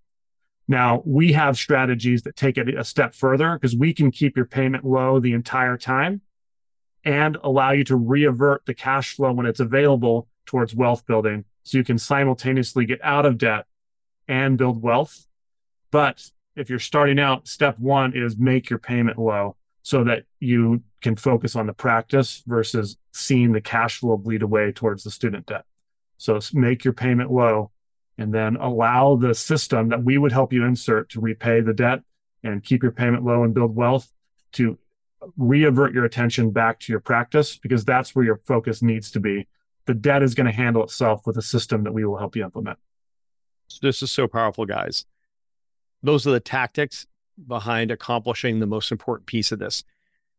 Now, 0.66 1.02
we 1.04 1.34
have 1.34 1.58
strategies 1.58 2.22
that 2.22 2.34
take 2.34 2.56
it 2.56 2.74
a 2.74 2.82
step 2.82 3.14
further 3.14 3.58
because 3.58 3.76
we 3.76 3.92
can 3.92 4.10
keep 4.10 4.36
your 4.36 4.46
payment 4.46 4.86
low 4.86 5.20
the 5.20 5.34
entire 5.34 5.76
time 5.76 6.22
and 7.04 7.36
allow 7.44 7.72
you 7.72 7.84
to 7.84 7.98
reavert 7.98 8.64
the 8.64 8.74
cash 8.74 9.14
flow 9.14 9.32
when 9.32 9.44
it's 9.44 9.60
available 9.60 10.28
towards 10.46 10.74
wealth 10.74 11.06
building. 11.06 11.44
So 11.62 11.78
you 11.78 11.84
can 11.84 11.98
simultaneously 11.98 12.86
get 12.86 13.00
out 13.02 13.26
of 13.26 13.38
debt 13.38 13.66
and 14.28 14.56
build 14.56 14.82
wealth. 14.82 15.26
But 15.90 16.30
if 16.54 16.70
you're 16.70 16.78
starting 16.78 17.18
out, 17.18 17.48
step 17.48 17.78
one 17.78 18.12
is 18.14 18.38
make 18.38 18.70
your 18.70 18.78
payment 18.78 19.18
low 19.18 19.56
so 19.82 20.04
that 20.04 20.24
you 20.40 20.82
can 21.00 21.16
focus 21.16 21.54
on 21.54 21.66
the 21.66 21.72
practice 21.72 22.42
versus 22.46 22.96
seeing 23.12 23.52
the 23.52 23.60
cash 23.60 23.98
flow 23.98 24.16
bleed 24.16 24.42
away 24.42 24.72
towards 24.72 25.04
the 25.04 25.10
student 25.10 25.46
debt. 25.46 25.64
So 26.18 26.40
make 26.52 26.84
your 26.84 26.94
payment 26.94 27.30
low 27.30 27.70
and 28.18 28.32
then 28.32 28.56
allow 28.56 29.16
the 29.16 29.34
system 29.34 29.90
that 29.90 30.02
we 30.02 30.18
would 30.18 30.32
help 30.32 30.52
you 30.52 30.64
insert 30.64 31.10
to 31.10 31.20
repay 31.20 31.60
the 31.60 31.74
debt 31.74 32.00
and 32.42 32.64
keep 32.64 32.82
your 32.82 32.92
payment 32.92 33.24
low 33.24 33.44
and 33.44 33.54
build 33.54 33.76
wealth 33.76 34.10
to 34.52 34.78
reavert 35.38 35.92
your 35.92 36.04
attention 36.04 36.50
back 36.50 36.80
to 36.80 36.92
your 36.92 37.00
practice 37.00 37.56
because 37.56 37.84
that's 37.84 38.14
where 38.14 38.24
your 38.24 38.40
focus 38.46 38.82
needs 38.82 39.10
to 39.10 39.20
be 39.20 39.46
the 39.86 39.94
debt 39.94 40.22
is 40.22 40.34
going 40.34 40.46
to 40.46 40.52
handle 40.52 40.84
itself 40.84 41.26
with 41.26 41.36
a 41.36 41.42
system 41.42 41.84
that 41.84 41.92
we 41.92 42.04
will 42.04 42.18
help 42.18 42.36
you 42.36 42.44
implement. 42.44 42.78
This 43.82 44.02
is 44.02 44.10
so 44.10 44.28
powerful, 44.28 44.66
guys. 44.66 45.06
Those 46.02 46.26
are 46.26 46.32
the 46.32 46.40
tactics 46.40 47.06
behind 47.46 47.90
accomplishing 47.90 48.58
the 48.58 48.66
most 48.66 48.92
important 48.92 49.26
piece 49.26 49.52
of 49.52 49.58
this, 49.58 49.84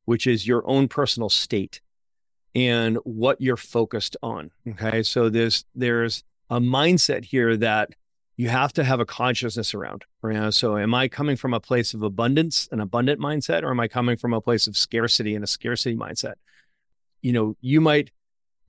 which 0.05 0.27
is 0.27 0.47
your 0.47 0.67
own 0.67 0.87
personal 0.87 1.29
state 1.29 1.81
and 2.55 2.97
what 3.03 3.39
you're 3.41 3.57
focused 3.57 4.17
on. 4.23 4.51
Okay. 4.67 5.03
So 5.03 5.29
there's 5.29 5.65
there's 5.75 6.23
a 6.49 6.59
mindset 6.59 7.25
here 7.25 7.57
that 7.57 7.93
you 8.37 8.49
have 8.49 8.71
to 8.73 8.83
have 8.83 8.99
a 8.99 9.05
consciousness 9.05 9.73
around. 9.73 10.05
Right? 10.21 10.53
So 10.53 10.77
am 10.77 10.93
I 10.93 11.07
coming 11.07 11.35
from 11.35 11.53
a 11.53 11.59
place 11.59 11.93
of 11.93 12.01
abundance, 12.01 12.67
an 12.71 12.79
abundant 12.79 13.19
mindset, 13.19 13.63
or 13.63 13.71
am 13.71 13.79
I 13.79 13.87
coming 13.87 14.17
from 14.17 14.33
a 14.33 14.41
place 14.41 14.67
of 14.67 14.77
scarcity 14.77 15.35
and 15.35 15.43
a 15.43 15.47
scarcity 15.47 15.95
mindset? 15.95 16.35
You 17.21 17.33
know, 17.33 17.57
you 17.61 17.81
might 17.81 18.11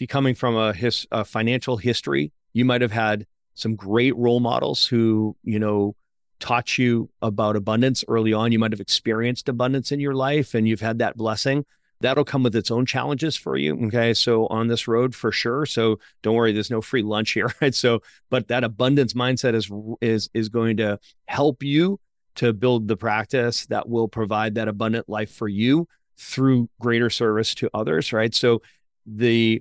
coming 0.07 0.35
from 0.35 0.57
a, 0.57 0.73
his, 0.73 1.07
a 1.11 1.25
financial 1.25 1.77
history. 1.77 2.33
You 2.53 2.65
might 2.65 2.83
have 2.83 2.93
had 2.93 3.27
some 3.55 3.75
great 3.75 4.17
role 4.17 4.41
models 4.41 4.87
who, 4.87 5.37
you 5.43 5.59
know, 5.59 5.97
taught 6.41 6.79
you 6.79 7.11
about 7.23 7.57
abundance 7.57 8.05
early 8.09 8.33
on. 8.33 8.53
You 8.53 8.59
might 8.59 8.73
have 8.73 8.81
experienced 8.81 9.49
abundance 9.49 9.93
in 9.93 10.01
your 10.01 10.15
life 10.15 10.55
and 10.55 10.69
you've 10.69 10.81
had 10.81 10.99
that 10.99 11.17
blessing. 11.17 11.65
That'll 12.01 12.25
come 12.25 12.45
with 12.45 12.55
its 12.55 12.71
own 12.71 12.87
challenges 12.87 13.35
for 13.37 13.57
you. 13.57 13.87
Okay. 13.87 14.15
So 14.15 14.47
on 14.47 14.69
this 14.69 14.87
road 14.87 15.15
for 15.17 15.33
sure. 15.33 15.67
So 15.67 15.99
don't 16.23 16.37
worry, 16.37 16.53
there's 16.53 16.71
no 16.71 16.81
free 16.81 17.03
lunch 17.03 17.33
here. 17.33 17.53
Right. 17.61 17.75
So, 17.75 18.03
but 18.31 18.49
that 18.49 18.63
abundance 18.63 19.15
mindset 19.15 19.55
is 19.55 19.69
is 20.01 20.31
is 20.33 20.49
going 20.49 20.77
to 20.77 21.01
help 21.27 21.65
you 21.65 21.99
to 22.37 22.53
build 22.53 22.87
the 22.87 22.97
practice 22.97 23.67
that 23.67 23.89
will 23.89 24.07
provide 24.07 24.55
that 24.55 24.69
abundant 24.69 25.09
life 25.09 25.33
for 25.33 25.49
you 25.49 25.89
through 26.17 26.69
greater 26.81 27.11
service 27.11 27.53
to 27.57 27.69
others. 27.75 28.13
Right. 28.13 28.33
So 28.33 28.63
the 29.05 29.61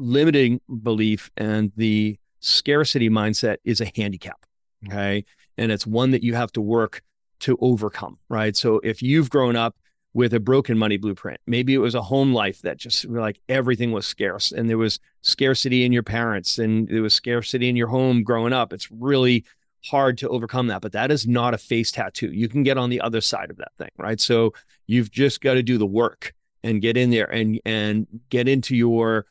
limiting 0.00 0.60
belief 0.82 1.30
and 1.36 1.72
the 1.76 2.18
scarcity 2.40 3.10
mindset 3.10 3.58
is 3.64 3.80
a 3.80 3.90
handicap. 3.96 4.44
Okay. 4.86 5.24
And 5.58 5.70
it's 5.70 5.86
one 5.86 6.10
that 6.12 6.22
you 6.22 6.34
have 6.34 6.52
to 6.52 6.60
work 6.60 7.02
to 7.40 7.58
overcome. 7.60 8.18
Right. 8.28 8.56
So 8.56 8.80
if 8.82 9.02
you've 9.02 9.30
grown 9.30 9.56
up 9.56 9.76
with 10.12 10.34
a 10.34 10.40
broken 10.40 10.76
money 10.76 10.96
blueprint. 10.96 11.40
Maybe 11.46 11.74
it 11.74 11.78
was 11.78 11.94
a 11.94 12.02
home 12.02 12.32
life 12.32 12.62
that 12.62 12.76
just 12.76 13.04
like 13.06 13.40
everything 13.48 13.92
was 13.92 14.06
scarce 14.06 14.50
and 14.50 14.68
there 14.68 14.78
was 14.78 14.98
scarcity 15.22 15.84
in 15.84 15.92
your 15.92 16.02
parents 16.02 16.58
and 16.58 16.88
there 16.88 17.02
was 17.02 17.14
scarcity 17.14 17.68
in 17.68 17.76
your 17.76 17.86
home 17.86 18.24
growing 18.24 18.52
up. 18.52 18.72
It's 18.72 18.90
really 18.90 19.44
hard 19.84 20.18
to 20.18 20.28
overcome 20.28 20.66
that, 20.66 20.82
but 20.82 20.92
that 20.92 21.10
is 21.10 21.26
not 21.26 21.54
a 21.54 21.58
face 21.58 21.92
tattoo. 21.92 22.32
You 22.32 22.48
can 22.48 22.62
get 22.62 22.76
on 22.76 22.90
the 22.90 23.00
other 23.00 23.20
side 23.20 23.50
of 23.50 23.56
that 23.58 23.72
thing, 23.78 23.90
right? 23.96 24.20
So 24.20 24.52
you've 24.86 25.10
just 25.10 25.40
got 25.40 25.54
to 25.54 25.62
do 25.62 25.78
the 25.78 25.86
work 25.86 26.34
and 26.62 26.82
get 26.82 26.96
in 26.96 27.10
there 27.10 27.32
and 27.32 27.60
and 27.64 28.06
get 28.28 28.48
into 28.48 28.76
your 28.76 29.26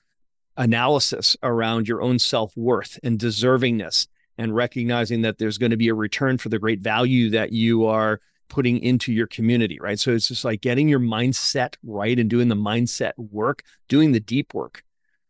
analysis 0.59 1.35
around 1.41 1.87
your 1.87 2.01
own 2.01 2.19
self-worth 2.19 2.99
and 3.01 3.17
deservingness 3.17 4.07
and 4.37 4.53
recognizing 4.53 5.21
that 5.21 5.37
there's 5.37 5.57
going 5.57 5.71
to 5.71 5.77
be 5.77 5.87
a 5.87 5.93
return 5.93 6.37
for 6.37 6.49
the 6.49 6.59
great 6.59 6.81
value 6.81 7.29
that 7.31 7.51
you 7.51 7.85
are 7.85 8.19
putting 8.49 8.79
into 8.79 9.13
your 9.13 9.27
community, 9.27 9.79
right? 9.79 9.99
So 9.99 10.11
it's 10.11 10.27
just 10.27 10.43
like 10.43 10.61
getting 10.61 10.89
your 10.89 10.99
mindset 10.99 11.75
right 11.83 12.17
and 12.19 12.29
doing 12.29 12.49
the 12.49 12.55
mindset 12.55 13.13
work, 13.17 13.63
doing 13.87 14.11
the 14.11 14.19
deep 14.19 14.53
work, 14.53 14.83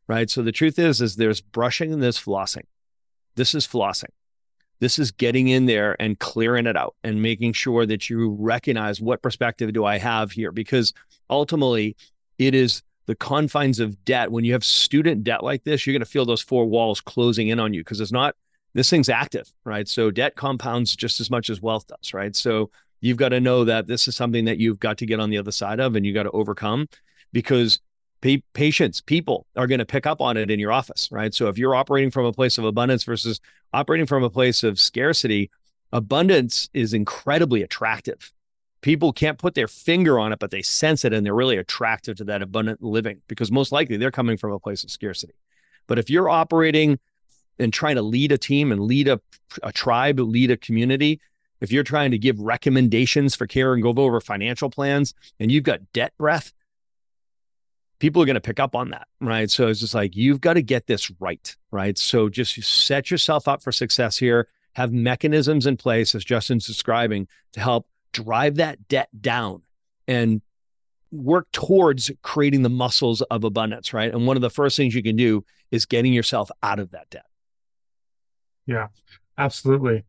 right? 0.07 0.29
So 0.29 0.41
the 0.41 0.51
truth 0.51 0.79
is, 0.79 0.99
is 0.99 1.15
there's 1.15 1.41
brushing 1.41 1.93
and 1.93 2.01
there's 2.01 2.19
flossing. 2.19 2.65
This 3.35 3.53
is 3.53 3.67
flossing. 3.67 4.09
This 4.79 4.97
is 4.97 5.11
getting 5.11 5.49
in 5.49 5.65
there 5.65 5.95
and 6.01 6.17
clearing 6.17 6.65
it 6.65 6.77
out 6.77 6.95
and 7.03 7.21
making 7.21 7.53
sure 7.53 7.85
that 7.85 8.09
you 8.09 8.35
recognize 8.39 9.01
what 9.01 9.21
perspective 9.21 9.73
do 9.73 9.85
I 9.85 9.97
have 9.97 10.31
here? 10.31 10.51
Because 10.51 10.93
ultimately, 11.29 11.97
it 12.37 12.55
is 12.55 12.81
the 13.09 13.15
confines 13.15 13.79
of 13.79 14.05
debt. 14.05 14.31
When 14.31 14.45
you 14.45 14.53
have 14.53 14.63
student 14.63 15.23
debt 15.23 15.43
like 15.43 15.63
this, 15.63 15.87
you're 15.87 15.93
going 15.93 16.01
to 16.01 16.05
feel 16.05 16.27
those 16.27 16.43
four 16.43 16.67
walls 16.67 17.01
closing 17.01 17.47
in 17.47 17.59
on 17.59 17.73
you 17.73 17.81
because 17.81 17.99
it's 17.99 18.11
not, 18.11 18.35
this 18.75 18.87
thing's 18.87 19.09
active, 19.09 19.51
right? 19.63 19.87
So 19.87 20.11
debt 20.11 20.35
compounds 20.35 20.95
just 20.95 21.19
as 21.19 21.31
much 21.31 21.49
as 21.49 21.59
wealth 21.59 21.87
does, 21.87 22.13
right? 22.13 22.35
So 22.35 22.69
you've 23.01 23.17
got 23.17 23.29
to 23.29 23.39
know 23.39 23.63
that 23.63 23.87
this 23.87 24.07
is 24.07 24.15
something 24.15 24.45
that 24.45 24.59
you've 24.59 24.79
got 24.79 24.99
to 24.99 25.07
get 25.07 25.19
on 25.19 25.31
the 25.31 25.39
other 25.39 25.51
side 25.51 25.79
of 25.79 25.95
and 25.95 26.05
you 26.05 26.13
got 26.13 26.23
to 26.23 26.31
overcome 26.31 26.87
because 27.33 27.79
pa- 28.21 28.43
patients, 28.53 29.01
people 29.01 29.47
are 29.55 29.65
going 29.65 29.79
to 29.79 29.87
pick 29.87 30.05
up 30.05 30.21
on 30.21 30.37
it 30.37 30.51
in 30.51 30.59
your 30.59 30.71
office, 30.71 31.09
right? 31.11 31.33
So 31.33 31.47
if 31.47 31.57
you're 31.57 31.73
operating 31.73 32.11
from 32.11 32.27
a 32.27 32.31
place 32.31 32.59
of 32.59 32.63
abundance 32.63 33.05
versus 33.05 33.39
operating 33.73 34.05
from 34.05 34.23
a 34.23 34.29
place 34.29 34.61
of 34.61 34.79
scarcity, 34.79 35.49
abundance 35.91 36.69
is 36.75 36.93
incredibly 36.93 37.63
attractive. 37.63 38.31
People 38.81 39.11
can't 39.11 39.37
put 39.37 39.55
their 39.55 39.67
finger 39.67 40.19
on 40.19 40.31
it, 40.31 40.39
but 40.39 40.51
they 40.51 40.61
sense 40.61 41.03
it 41.03 41.13
and 41.13 41.25
they're 41.25 41.35
really 41.35 41.57
attractive 41.57 42.17
to 42.17 42.23
that 42.25 42.41
abundant 42.41 42.81
living 42.81 43.21
because 43.27 43.51
most 43.51 43.71
likely 43.71 43.97
they're 43.97 44.11
coming 44.11 44.37
from 44.37 44.51
a 44.51 44.59
place 44.59 44.83
of 44.83 44.91
scarcity. 44.91 45.33
But 45.87 45.99
if 45.99 46.09
you're 46.09 46.29
operating 46.29 46.99
and 47.57 47.73
trying 47.73 47.95
to 47.95 48.01
lead 48.01 48.31
a 48.31 48.37
team 48.37 48.71
and 48.71 48.81
lead 48.81 49.07
a, 49.07 49.19
a 49.63 49.71
tribe, 49.71 50.19
lead 50.19 50.51
a 50.51 50.57
community, 50.57 51.19
if 51.59 51.71
you're 51.71 51.83
trying 51.83 52.11
to 52.11 52.17
give 52.17 52.39
recommendations 52.39 53.35
for 53.35 53.47
care 53.47 53.73
and 53.73 53.83
go 53.83 53.93
over 53.97 54.21
financial 54.21 54.69
plans 54.69 55.13
and 55.39 55.51
you've 55.51 55.63
got 55.63 55.91
debt 55.91 56.13
breath, 56.17 56.53
people 57.99 58.21
are 58.21 58.25
going 58.25 58.35
to 58.35 58.41
pick 58.41 58.59
up 58.59 58.75
on 58.75 58.91
that, 58.91 59.07
right? 59.19 59.51
So 59.51 59.67
it's 59.67 59.81
just 59.81 59.93
like, 59.93 60.15
you've 60.15 60.41
got 60.41 60.53
to 60.53 60.61
get 60.61 60.87
this 60.87 61.11
right, 61.19 61.55
right? 61.71 61.97
So 61.97 62.29
just 62.29 62.61
set 62.63 63.11
yourself 63.11 63.47
up 63.47 63.61
for 63.61 63.71
success 63.71 64.17
here, 64.17 64.47
have 64.73 64.93
mechanisms 64.93 65.65
in 65.65 65.75
place, 65.77 66.15
as 66.15 66.23
Justin's 66.23 66.65
describing, 66.65 67.27
to 67.53 67.59
help 67.59 67.87
drive 68.11 68.55
that 68.55 68.87
debt 68.87 69.09
down 69.19 69.61
and 70.07 70.41
work 71.11 71.47
towards 71.51 72.11
creating 72.21 72.61
the 72.61 72.69
muscles 72.69 73.21
of 73.23 73.43
abundance, 73.43 73.93
right? 73.93 74.13
And 74.13 74.27
one 74.27 74.37
of 74.37 74.41
the 74.41 74.49
first 74.49 74.77
things 74.77 74.93
you 74.93 75.03
can 75.03 75.15
do 75.15 75.43
is 75.71 75.85
getting 75.85 76.13
yourself 76.13 76.51
out 76.61 76.79
of 76.79 76.91
that 76.91 77.09
debt. 77.09 77.25
Yeah, 78.65 78.87
absolutely. 79.37 80.03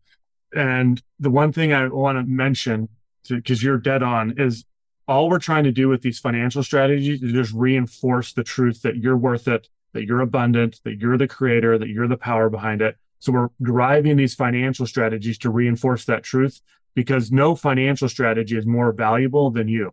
And 0.54 1.02
the 1.18 1.30
one 1.30 1.52
thing 1.52 1.72
I 1.72 1.88
want 1.88 2.18
to 2.18 2.24
mention, 2.24 2.88
because 3.28 3.62
you're 3.62 3.78
dead 3.78 4.02
on, 4.02 4.34
is 4.38 4.64
all 5.08 5.28
we're 5.28 5.38
trying 5.38 5.64
to 5.64 5.72
do 5.72 5.88
with 5.88 6.02
these 6.02 6.18
financial 6.18 6.62
strategies 6.62 7.22
is 7.22 7.32
just 7.32 7.52
reinforce 7.52 8.32
the 8.32 8.44
truth 8.44 8.82
that 8.82 8.96
you're 8.96 9.16
worth 9.16 9.48
it, 9.48 9.68
that 9.92 10.04
you're 10.04 10.20
abundant, 10.20 10.80
that 10.84 10.98
you're 10.98 11.18
the 11.18 11.28
creator, 11.28 11.78
that 11.78 11.88
you're 11.88 12.08
the 12.08 12.16
power 12.16 12.50
behind 12.50 12.82
it. 12.82 12.96
So 13.18 13.32
we're 13.32 13.48
driving 13.60 14.16
these 14.16 14.34
financial 14.34 14.86
strategies 14.86 15.38
to 15.38 15.50
reinforce 15.50 16.04
that 16.06 16.22
truth 16.22 16.60
because 16.94 17.30
no 17.30 17.54
financial 17.54 18.08
strategy 18.08 18.56
is 18.56 18.66
more 18.66 18.92
valuable 18.92 19.50
than 19.50 19.68
you. 19.68 19.92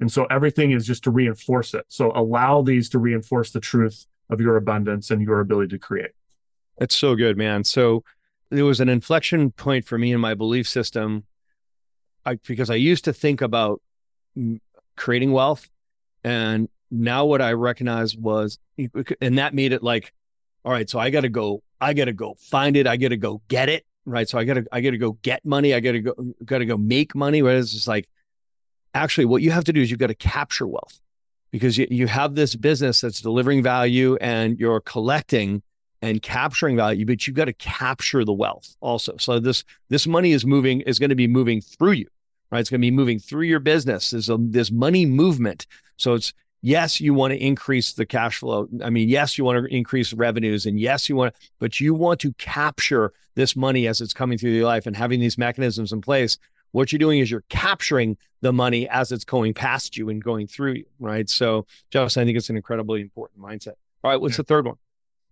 And 0.00 0.10
so 0.10 0.24
everything 0.26 0.72
is 0.72 0.86
just 0.86 1.04
to 1.04 1.10
reinforce 1.10 1.72
it. 1.74 1.84
So 1.88 2.12
allow 2.14 2.62
these 2.62 2.88
to 2.90 2.98
reinforce 2.98 3.52
the 3.52 3.60
truth 3.60 4.06
of 4.28 4.40
your 4.40 4.56
abundance 4.56 5.10
and 5.10 5.22
your 5.22 5.40
ability 5.40 5.68
to 5.68 5.78
create. 5.78 6.10
That's 6.78 6.96
so 6.96 7.14
good, 7.14 7.36
man. 7.36 7.64
So 7.64 8.02
there 8.50 8.64
was 8.64 8.80
an 8.80 8.88
inflection 8.88 9.52
point 9.52 9.86
for 9.86 9.96
me 9.96 10.12
in 10.12 10.20
my 10.20 10.34
belief 10.34 10.68
system 10.68 11.24
I, 12.26 12.34
because 12.34 12.70
I 12.70 12.74
used 12.74 13.04
to 13.04 13.12
think 13.12 13.40
about 13.40 13.80
creating 14.96 15.32
wealth. 15.32 15.68
And 16.24 16.68
now 16.90 17.26
what 17.26 17.40
I 17.42 17.52
recognized 17.52 18.20
was, 18.20 18.58
and 19.20 19.38
that 19.38 19.54
made 19.54 19.72
it 19.72 19.82
like, 19.82 20.12
all 20.64 20.72
right, 20.72 20.88
so 20.88 20.98
I 20.98 21.10
got 21.10 21.20
to 21.20 21.28
go, 21.28 21.62
I 21.80 21.92
got 21.92 22.06
to 22.06 22.12
go 22.12 22.34
find 22.38 22.76
it. 22.76 22.86
I 22.86 22.96
got 22.96 23.08
to 23.08 23.16
go 23.16 23.42
get 23.48 23.68
it. 23.68 23.84
Right. 24.06 24.28
So 24.28 24.38
I 24.38 24.44
got 24.44 24.54
to, 24.54 24.66
I 24.70 24.80
got 24.80 24.90
to 24.90 24.98
go 24.98 25.12
get 25.22 25.44
money. 25.44 25.72
I 25.74 25.80
got 25.80 25.92
to 25.92 26.00
go, 26.00 26.14
got 26.44 26.58
to 26.58 26.66
go 26.66 26.76
make 26.76 27.14
money. 27.14 27.42
Whereas 27.42 27.74
it's 27.74 27.88
like, 27.88 28.08
actually, 28.92 29.24
what 29.24 29.42
you 29.42 29.50
have 29.50 29.64
to 29.64 29.72
do 29.72 29.80
is 29.80 29.90
you've 29.90 30.00
got 30.00 30.08
to 30.08 30.14
capture 30.14 30.66
wealth 30.66 31.00
because 31.50 31.78
you, 31.78 31.86
you 31.90 32.06
have 32.06 32.34
this 32.34 32.54
business 32.54 33.00
that's 33.00 33.20
delivering 33.20 33.62
value 33.62 34.16
and 34.20 34.58
you're 34.58 34.80
collecting 34.80 35.62
and 36.02 36.20
capturing 36.20 36.76
value, 36.76 37.06
but 37.06 37.26
you've 37.26 37.36
got 37.36 37.46
to 37.46 37.54
capture 37.54 38.26
the 38.26 38.32
wealth 38.32 38.76
also. 38.80 39.16
So 39.16 39.40
this 39.40 39.64
this 39.88 40.06
money 40.06 40.32
is 40.32 40.44
moving 40.44 40.82
is 40.82 40.98
going 40.98 41.08
to 41.08 41.16
be 41.16 41.26
moving 41.26 41.62
through 41.62 41.92
you, 41.92 42.08
right? 42.50 42.60
It's 42.60 42.68
going 42.68 42.80
to 42.80 42.84
be 42.84 42.90
moving 42.90 43.18
through 43.18 43.44
your 43.44 43.60
business. 43.60 44.10
There's 44.10 44.28
a, 44.28 44.36
this 44.38 44.70
money 44.70 45.06
movement. 45.06 45.66
So 45.96 46.12
it's 46.12 46.34
yes, 46.64 46.98
you 46.98 47.12
want 47.12 47.32
to 47.32 47.38
increase 47.38 47.92
the 47.92 48.06
cash 48.06 48.38
flow. 48.38 48.66
I 48.82 48.88
mean, 48.88 49.10
yes, 49.10 49.36
you 49.36 49.44
want 49.44 49.62
to 49.62 49.74
increase 49.74 50.14
revenues, 50.14 50.64
and 50.64 50.80
yes, 50.80 51.10
you 51.10 51.14
want, 51.14 51.34
to, 51.34 51.40
but 51.58 51.78
you 51.78 51.92
want 51.94 52.20
to 52.20 52.32
capture 52.34 53.12
this 53.34 53.54
money 53.54 53.86
as 53.86 54.00
it's 54.00 54.14
coming 54.14 54.38
through 54.38 54.52
your 54.52 54.64
life 54.64 54.86
and 54.86 54.96
having 54.96 55.20
these 55.20 55.36
mechanisms 55.36 55.92
in 55.92 56.00
place. 56.00 56.38
What 56.72 56.90
you're 56.90 56.98
doing 56.98 57.20
is 57.20 57.30
you're 57.30 57.44
capturing 57.50 58.16
the 58.40 58.52
money 58.52 58.88
as 58.88 59.12
it's 59.12 59.24
going 59.24 59.52
past 59.52 59.96
you 59.96 60.08
and 60.08 60.24
going 60.24 60.46
through 60.46 60.72
you, 60.72 60.86
right? 60.98 61.28
So, 61.28 61.66
Justin, 61.90 62.22
I 62.22 62.24
think 62.24 62.38
it's 62.38 62.48
an 62.48 62.56
incredibly 62.56 63.02
important 63.02 63.40
mindset. 63.40 63.74
All 64.02 64.10
right, 64.10 64.20
what's 64.20 64.34
yeah. 64.34 64.38
the 64.38 64.44
third 64.44 64.66
one? 64.66 64.76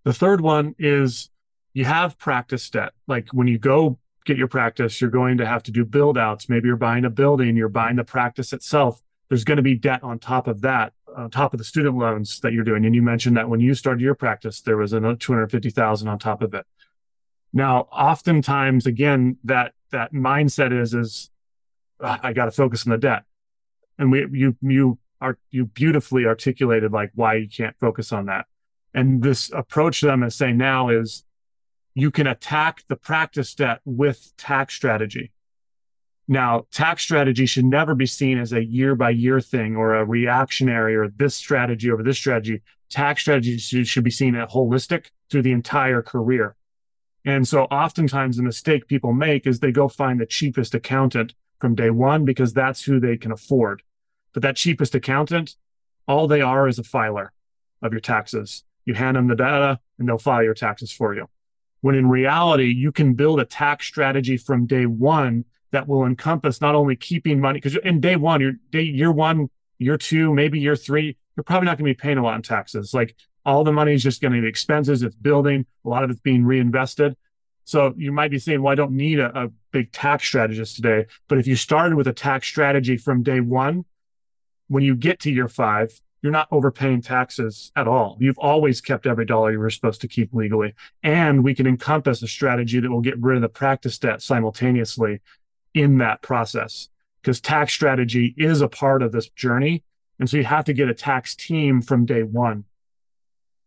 The 0.04 0.12
third 0.12 0.40
one 0.42 0.74
is 0.78 1.30
you 1.72 1.86
have 1.86 2.18
practice 2.18 2.68
debt. 2.68 2.92
Like 3.08 3.28
when 3.32 3.48
you 3.48 3.58
go 3.58 3.98
get 4.24 4.36
your 4.36 4.48
practice, 4.48 5.00
you're 5.00 5.10
going 5.10 5.38
to 5.38 5.46
have 5.46 5.62
to 5.64 5.70
do 5.70 5.84
build 5.84 6.18
outs. 6.18 6.48
Maybe 6.48 6.68
you're 6.68 6.76
buying 6.76 7.04
a 7.04 7.10
building, 7.10 7.56
you're 7.56 7.68
buying 7.68 7.96
the 7.96 8.04
practice 8.04 8.52
itself. 8.52 9.02
There's 9.28 9.44
going 9.44 9.56
to 9.56 9.62
be 9.62 9.74
debt 9.74 10.02
on 10.02 10.18
top 10.18 10.46
of 10.46 10.60
that, 10.60 10.92
on 11.16 11.30
top 11.30 11.54
of 11.54 11.58
the 11.58 11.64
student 11.64 11.96
loans 11.96 12.40
that 12.40 12.52
you're 12.52 12.64
doing. 12.64 12.84
And 12.84 12.94
you 12.94 13.02
mentioned 13.02 13.36
that 13.36 13.48
when 13.48 13.60
you 13.60 13.74
started 13.74 14.00
your 14.00 14.14
practice, 14.14 14.60
there 14.60 14.76
was 14.76 14.92
another 14.92 15.16
250,000 15.16 16.08
on 16.08 16.18
top 16.18 16.42
of 16.42 16.54
it. 16.54 16.66
Now, 17.52 17.82
oftentimes, 17.92 18.86
again, 18.86 19.36
that 19.44 19.74
that 19.90 20.12
mindset 20.12 20.78
is 20.78 20.94
is 20.94 21.30
ah, 22.00 22.18
I 22.22 22.32
got 22.32 22.46
to 22.46 22.50
focus 22.50 22.86
on 22.86 22.92
the 22.92 22.98
debt, 22.98 23.24
and 23.98 24.10
we 24.10 24.26
you 24.32 24.56
you 24.62 24.98
are 25.20 25.38
you 25.50 25.66
beautifully 25.66 26.24
articulated 26.24 26.92
like 26.92 27.10
why 27.14 27.34
you 27.34 27.48
can't 27.48 27.76
focus 27.78 28.12
on 28.12 28.26
that. 28.26 28.46
And 28.94 29.22
this 29.22 29.50
approach 29.52 30.00
to 30.00 30.06
them 30.06 30.22
is 30.22 30.34
say 30.34 30.52
now 30.52 30.88
is 30.88 31.24
you 31.94 32.10
can 32.10 32.26
attack 32.26 32.84
the 32.88 32.96
practice 32.96 33.54
debt 33.54 33.80
with 33.84 34.32
tax 34.36 34.74
strategy. 34.74 35.30
Now, 36.32 36.64
tax 36.72 37.02
strategy 37.02 37.44
should 37.44 37.66
never 37.66 37.94
be 37.94 38.06
seen 38.06 38.38
as 38.38 38.54
a 38.54 38.64
year 38.64 38.94
by 38.94 39.10
year 39.10 39.38
thing 39.38 39.76
or 39.76 39.94
a 39.94 40.06
reactionary 40.06 40.96
or 40.96 41.08
this 41.08 41.34
strategy 41.34 41.90
over 41.90 42.02
this 42.02 42.16
strategy. 42.16 42.62
Tax 42.88 43.20
strategy 43.20 43.58
should 43.58 44.02
be 44.02 44.10
seen 44.10 44.34
as 44.34 44.48
holistic 44.48 45.10
through 45.28 45.42
the 45.42 45.52
entire 45.52 46.00
career. 46.00 46.56
And 47.26 47.46
so 47.46 47.64
oftentimes 47.64 48.38
the 48.38 48.44
mistake 48.44 48.88
people 48.88 49.12
make 49.12 49.46
is 49.46 49.60
they 49.60 49.72
go 49.72 49.88
find 49.88 50.18
the 50.18 50.24
cheapest 50.24 50.74
accountant 50.74 51.34
from 51.60 51.74
day 51.74 51.90
one 51.90 52.24
because 52.24 52.54
that's 52.54 52.82
who 52.82 52.98
they 52.98 53.18
can 53.18 53.30
afford. 53.30 53.82
But 54.32 54.40
that 54.40 54.56
cheapest 54.56 54.94
accountant, 54.94 55.56
all 56.08 56.28
they 56.28 56.40
are 56.40 56.66
is 56.66 56.78
a 56.78 56.82
filer 56.82 57.34
of 57.82 57.92
your 57.92 58.00
taxes. 58.00 58.64
You 58.86 58.94
hand 58.94 59.18
them 59.18 59.28
the 59.28 59.36
data 59.36 59.80
and 59.98 60.08
they'll 60.08 60.16
file 60.16 60.42
your 60.42 60.54
taxes 60.54 60.92
for 60.92 61.14
you. 61.14 61.28
When 61.82 61.94
in 61.94 62.08
reality, 62.08 62.72
you 62.72 62.90
can 62.90 63.12
build 63.12 63.38
a 63.38 63.44
tax 63.44 63.86
strategy 63.86 64.38
from 64.38 64.64
day 64.64 64.86
one 64.86 65.44
that 65.72 65.88
will 65.88 66.04
encompass 66.04 66.60
not 66.60 66.74
only 66.74 66.96
keeping 66.96 67.40
money, 67.40 67.58
because 67.58 67.76
in 67.76 68.00
day 68.00 68.16
one, 68.16 68.40
your 68.40 68.52
day 68.70 68.82
year 68.82 69.10
one, 69.10 69.50
year 69.78 69.98
two, 69.98 70.32
maybe 70.32 70.60
year 70.60 70.76
three, 70.76 71.16
you're 71.36 71.44
probably 71.44 71.66
not 71.66 71.78
going 71.78 71.90
to 71.90 71.96
be 71.96 72.00
paying 72.00 72.18
a 72.18 72.22
lot 72.22 72.36
in 72.36 72.42
taxes. 72.42 72.94
Like 72.94 73.16
all 73.44 73.64
the 73.64 73.72
money 73.72 73.94
is 73.94 74.02
just 74.02 74.20
going 74.22 74.32
to 74.32 74.40
be 74.40 74.46
expenses. 74.46 75.02
It's 75.02 75.16
building. 75.16 75.66
A 75.84 75.88
lot 75.88 76.04
of 76.04 76.10
it's 76.10 76.20
being 76.20 76.44
reinvested. 76.44 77.16
So 77.64 77.94
you 77.96 78.12
might 78.12 78.30
be 78.30 78.38
saying, 78.38 78.62
well, 78.62 78.72
I 78.72 78.76
don't 78.76 78.92
need 78.92 79.18
a, 79.18 79.44
a 79.44 79.50
big 79.70 79.92
tax 79.92 80.26
strategist 80.26 80.76
today. 80.76 81.06
But 81.28 81.38
if 81.38 81.46
you 81.46 81.56
started 81.56 81.96
with 81.96 82.06
a 82.06 82.12
tax 82.12 82.46
strategy 82.46 82.96
from 82.96 83.22
day 83.22 83.40
one, 83.40 83.84
when 84.68 84.82
you 84.82 84.94
get 84.94 85.20
to 85.20 85.30
year 85.30 85.48
five, 85.48 86.00
you're 86.22 86.32
not 86.32 86.48
overpaying 86.50 87.02
taxes 87.02 87.72
at 87.74 87.88
all. 87.88 88.16
You've 88.20 88.38
always 88.38 88.80
kept 88.80 89.06
every 89.06 89.24
dollar 89.24 89.52
you 89.52 89.58
were 89.58 89.70
supposed 89.70 90.00
to 90.02 90.08
keep 90.08 90.32
legally. 90.32 90.74
And 91.02 91.42
we 91.42 91.54
can 91.54 91.66
encompass 91.66 92.22
a 92.22 92.28
strategy 92.28 92.78
that 92.78 92.90
will 92.90 93.00
get 93.00 93.18
rid 93.18 93.36
of 93.36 93.42
the 93.42 93.48
practice 93.48 93.98
debt 93.98 94.22
simultaneously 94.22 95.20
in 95.74 95.98
that 95.98 96.22
process. 96.22 96.88
because 97.22 97.40
tax 97.40 97.72
strategy 97.72 98.34
is 98.36 98.60
a 98.60 98.68
part 98.68 99.02
of 99.02 99.12
this 99.12 99.28
journey. 99.30 99.84
And 100.18 100.28
so 100.28 100.36
you 100.36 100.44
have 100.44 100.64
to 100.66 100.72
get 100.72 100.88
a 100.88 100.94
tax 100.94 101.34
team 101.34 101.80
from 101.80 102.04
day 102.04 102.22
one, 102.22 102.64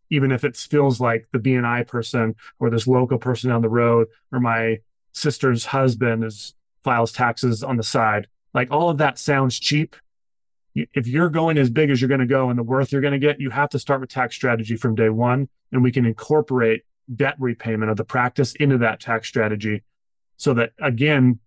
even 0.10 0.32
if 0.32 0.44
it 0.44 0.56
feels 0.58 1.00
like 1.00 1.28
the 1.32 1.40
BNI 1.40 1.88
person 1.88 2.36
or 2.60 2.70
this 2.70 2.88
local 2.88 3.18
person 3.18 3.50
down 3.50 3.62
the 3.62 3.70
road 3.70 4.08
or 4.32 4.40
my 4.40 4.80
sister's 5.14 5.66
husband 5.66 6.24
is 6.24 6.54
files 6.84 7.12
taxes 7.12 7.64
on 7.64 7.78
the 7.78 7.84
side. 7.84 8.28
Like 8.54 8.72
all 8.72 8.90
of 8.90 8.98
that 9.00 9.18
sounds 9.18 9.60
cheap. 9.60 9.96
If 10.76 11.08
you're 11.08 11.30
going 11.30 11.58
as 11.58 11.70
big 11.70 11.90
as 11.90 12.02
you're 12.02 12.10
going 12.10 12.20
to 12.20 12.26
go 12.26 12.50
and 12.50 12.60
the 12.60 12.64
worth 12.64 12.92
you're 12.92 13.02
going 13.02 13.14
to 13.14 13.20
get, 13.20 13.40
you 13.40 13.50
have 13.50 13.70
to 13.70 13.80
start 13.80 14.02
with 14.02 14.10
tax 14.10 14.36
strategy 14.36 14.76
from 14.76 14.96
day 14.96 15.10
one. 15.10 15.48
And 15.72 15.82
we 15.82 15.92
can 15.92 16.06
incorporate 16.06 16.84
debt 17.14 17.36
repayment 17.40 17.90
of 17.90 17.98
the 17.98 18.04
practice 18.04 18.54
into 18.56 18.78
that 18.80 19.00
tax 19.00 19.30
strategy 19.30 19.84
so 20.36 20.54
that, 20.56 20.72
again, 20.82 21.40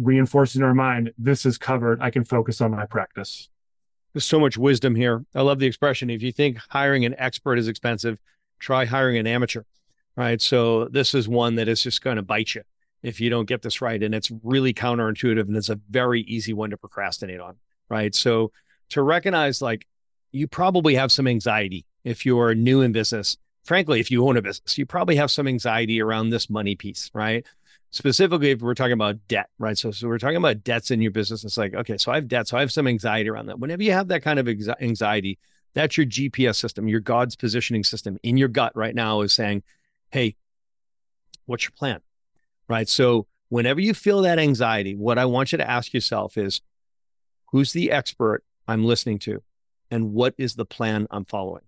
reinforcing 0.00 0.62
our 0.62 0.74
mind, 0.74 1.12
this 1.18 1.44
is 1.44 1.58
covered. 1.58 2.00
I 2.00 2.10
can 2.10 2.24
focus 2.24 2.60
on 2.60 2.70
my 2.70 2.86
practice. 2.86 3.48
There's 4.12 4.24
so 4.24 4.40
much 4.40 4.56
wisdom 4.56 4.94
here. 4.94 5.24
I 5.34 5.42
love 5.42 5.58
the 5.58 5.66
expression. 5.66 6.10
If 6.10 6.22
you 6.22 6.32
think 6.32 6.58
hiring 6.68 7.04
an 7.04 7.14
expert 7.18 7.58
is 7.58 7.68
expensive, 7.68 8.18
try 8.58 8.84
hiring 8.84 9.18
an 9.18 9.26
amateur. 9.26 9.62
Right. 10.16 10.40
So 10.40 10.86
this 10.86 11.14
is 11.14 11.28
one 11.28 11.56
that 11.56 11.68
is 11.68 11.82
just 11.82 12.02
going 12.02 12.16
to 12.16 12.22
bite 12.22 12.54
you 12.54 12.62
if 13.02 13.20
you 13.20 13.30
don't 13.30 13.46
get 13.46 13.62
this 13.62 13.80
right. 13.80 14.02
And 14.02 14.14
it's 14.14 14.32
really 14.42 14.74
counterintuitive 14.74 15.46
and 15.46 15.56
it's 15.56 15.68
a 15.68 15.78
very 15.88 16.22
easy 16.22 16.52
one 16.52 16.70
to 16.70 16.76
procrastinate 16.76 17.38
on. 17.38 17.56
Right. 17.88 18.14
So 18.14 18.50
to 18.90 19.02
recognize 19.02 19.62
like 19.62 19.86
you 20.32 20.46
probably 20.48 20.94
have 20.96 21.12
some 21.12 21.26
anxiety 21.26 21.86
if 22.04 22.26
you're 22.26 22.54
new 22.54 22.80
in 22.80 22.92
business. 22.92 23.36
Frankly, 23.64 24.00
if 24.00 24.10
you 24.10 24.26
own 24.26 24.36
a 24.36 24.42
business, 24.42 24.78
you 24.78 24.86
probably 24.86 25.16
have 25.16 25.30
some 25.30 25.46
anxiety 25.46 26.00
around 26.00 26.30
this 26.30 26.48
money 26.48 26.74
piece, 26.74 27.10
right? 27.12 27.46
Specifically, 27.90 28.50
if 28.50 28.60
we're 28.60 28.74
talking 28.74 28.92
about 28.92 29.16
debt, 29.28 29.48
right? 29.58 29.78
So, 29.78 29.90
so 29.90 30.08
we're 30.08 30.18
talking 30.18 30.36
about 30.36 30.62
debts 30.62 30.90
in 30.90 31.00
your 31.00 31.10
business. 31.10 31.44
It's 31.44 31.56
like, 31.56 31.74
okay, 31.74 31.96
so 31.96 32.12
I 32.12 32.16
have 32.16 32.28
debt. 32.28 32.46
So 32.46 32.56
I 32.56 32.60
have 32.60 32.70
some 32.70 32.86
anxiety 32.86 33.30
around 33.30 33.46
that. 33.46 33.58
Whenever 33.58 33.82
you 33.82 33.92
have 33.92 34.08
that 34.08 34.22
kind 34.22 34.38
of 34.38 34.48
anxiety, 34.48 35.38
that's 35.74 35.96
your 35.96 36.06
GPS 36.06 36.56
system, 36.56 36.86
your 36.86 37.00
God's 37.00 37.34
positioning 37.34 37.84
system 37.84 38.18
in 38.22 38.36
your 38.36 38.48
gut 38.48 38.76
right 38.76 38.94
now 38.94 39.22
is 39.22 39.32
saying, 39.32 39.62
hey, 40.10 40.36
what's 41.46 41.64
your 41.64 41.72
plan? 41.72 42.00
right? 42.68 42.88
So 42.88 43.26
whenever 43.48 43.80
you 43.80 43.94
feel 43.94 44.22
that 44.22 44.38
anxiety, 44.38 44.94
what 44.94 45.18
I 45.18 45.24
want 45.24 45.52
you 45.52 45.58
to 45.58 45.68
ask 45.68 45.92
yourself 45.92 46.36
is 46.36 46.60
who's 47.46 47.72
the 47.72 47.90
expert 47.90 48.44
I'm 48.68 48.84
listening 48.84 49.18
to 49.20 49.42
and 49.90 50.12
what 50.12 50.34
is 50.38 50.54
the 50.54 50.66
plan 50.66 51.08
I'm 51.10 51.24
following? 51.24 51.64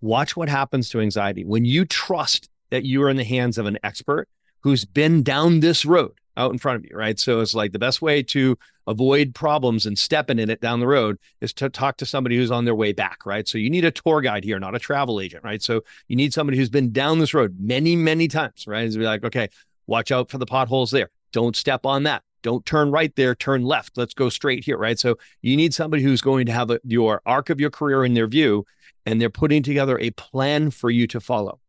Watch 0.00 0.36
what 0.36 0.48
happens 0.48 0.88
to 0.90 1.00
anxiety. 1.00 1.44
When 1.44 1.64
you 1.64 1.84
trust 1.84 2.48
that 2.70 2.84
you 2.84 3.02
are 3.02 3.10
in 3.10 3.16
the 3.16 3.24
hands 3.24 3.58
of 3.58 3.66
an 3.66 3.78
expert 3.82 4.28
who's 4.66 4.84
been 4.84 5.22
down 5.22 5.60
this 5.60 5.84
road 5.84 6.12
out 6.36 6.52
in 6.52 6.58
front 6.58 6.76
of 6.76 6.90
you, 6.90 6.96
right? 6.96 7.18
So 7.18 7.40
it's 7.40 7.54
like 7.54 7.72
the 7.72 7.78
best 7.78 8.02
way 8.02 8.22
to 8.24 8.58
avoid 8.86 9.34
problems 9.34 9.86
and 9.86 9.98
stepping 9.98 10.38
in 10.38 10.50
it 10.50 10.60
down 10.60 10.80
the 10.80 10.86
road 10.86 11.18
is 11.40 11.52
to 11.54 11.70
talk 11.70 11.96
to 11.96 12.06
somebody 12.06 12.36
who's 12.36 12.50
on 12.50 12.66
their 12.66 12.74
way 12.74 12.92
back, 12.92 13.24
right? 13.24 13.48
So 13.48 13.58
you 13.58 13.70
need 13.70 13.84
a 13.84 13.90
tour 13.90 14.20
guide 14.20 14.44
here, 14.44 14.60
not 14.60 14.74
a 14.74 14.78
travel 14.78 15.20
agent, 15.20 15.42
right? 15.44 15.62
So 15.62 15.82
you 16.08 16.16
need 16.16 16.34
somebody 16.34 16.58
who's 16.58 16.68
been 16.68 16.92
down 16.92 17.18
this 17.18 17.32
road 17.32 17.56
many, 17.58 17.96
many 17.96 18.28
times, 18.28 18.66
right? 18.66 18.90
To 18.90 18.98
be 18.98 19.04
like, 19.04 19.24
okay, 19.24 19.48
Watch 19.86 20.10
out 20.10 20.30
for 20.30 20.38
the 20.38 20.46
potholes 20.46 20.90
there. 20.90 21.10
Don't 21.32 21.56
step 21.56 21.86
on 21.86 22.02
that. 22.04 22.22
Don't 22.42 22.64
turn 22.64 22.90
right 22.90 23.14
there, 23.16 23.34
turn 23.34 23.62
left. 23.62 23.96
Let's 23.96 24.14
go 24.14 24.28
straight 24.28 24.64
here, 24.64 24.78
right? 24.78 24.98
So 24.98 25.16
you 25.42 25.56
need 25.56 25.74
somebody 25.74 26.02
who's 26.02 26.20
going 26.20 26.46
to 26.46 26.52
have 26.52 26.70
a, 26.70 26.80
your 26.84 27.20
arc 27.26 27.50
of 27.50 27.60
your 27.60 27.70
career 27.70 28.04
in 28.04 28.14
their 28.14 28.26
view, 28.26 28.66
and 29.04 29.20
they're 29.20 29.30
putting 29.30 29.62
together 29.62 29.98
a 29.98 30.10
plan 30.10 30.70
for 30.70 30.90
you 30.90 31.06
to 31.08 31.20
follow. 31.20 31.60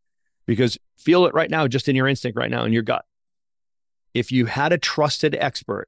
Because 0.47 0.77
feel 0.97 1.25
it 1.25 1.33
right 1.33 1.49
now, 1.49 1.67
just 1.67 1.87
in 1.87 1.95
your 1.95 2.07
instinct 2.07 2.37
right 2.37 2.49
now, 2.49 2.63
in 2.63 2.73
your 2.73 2.81
gut. 2.81 3.05
If 4.13 4.31
you 4.31 4.47
had 4.47 4.73
a 4.73 4.77
trusted 4.79 5.35
expert 5.39 5.87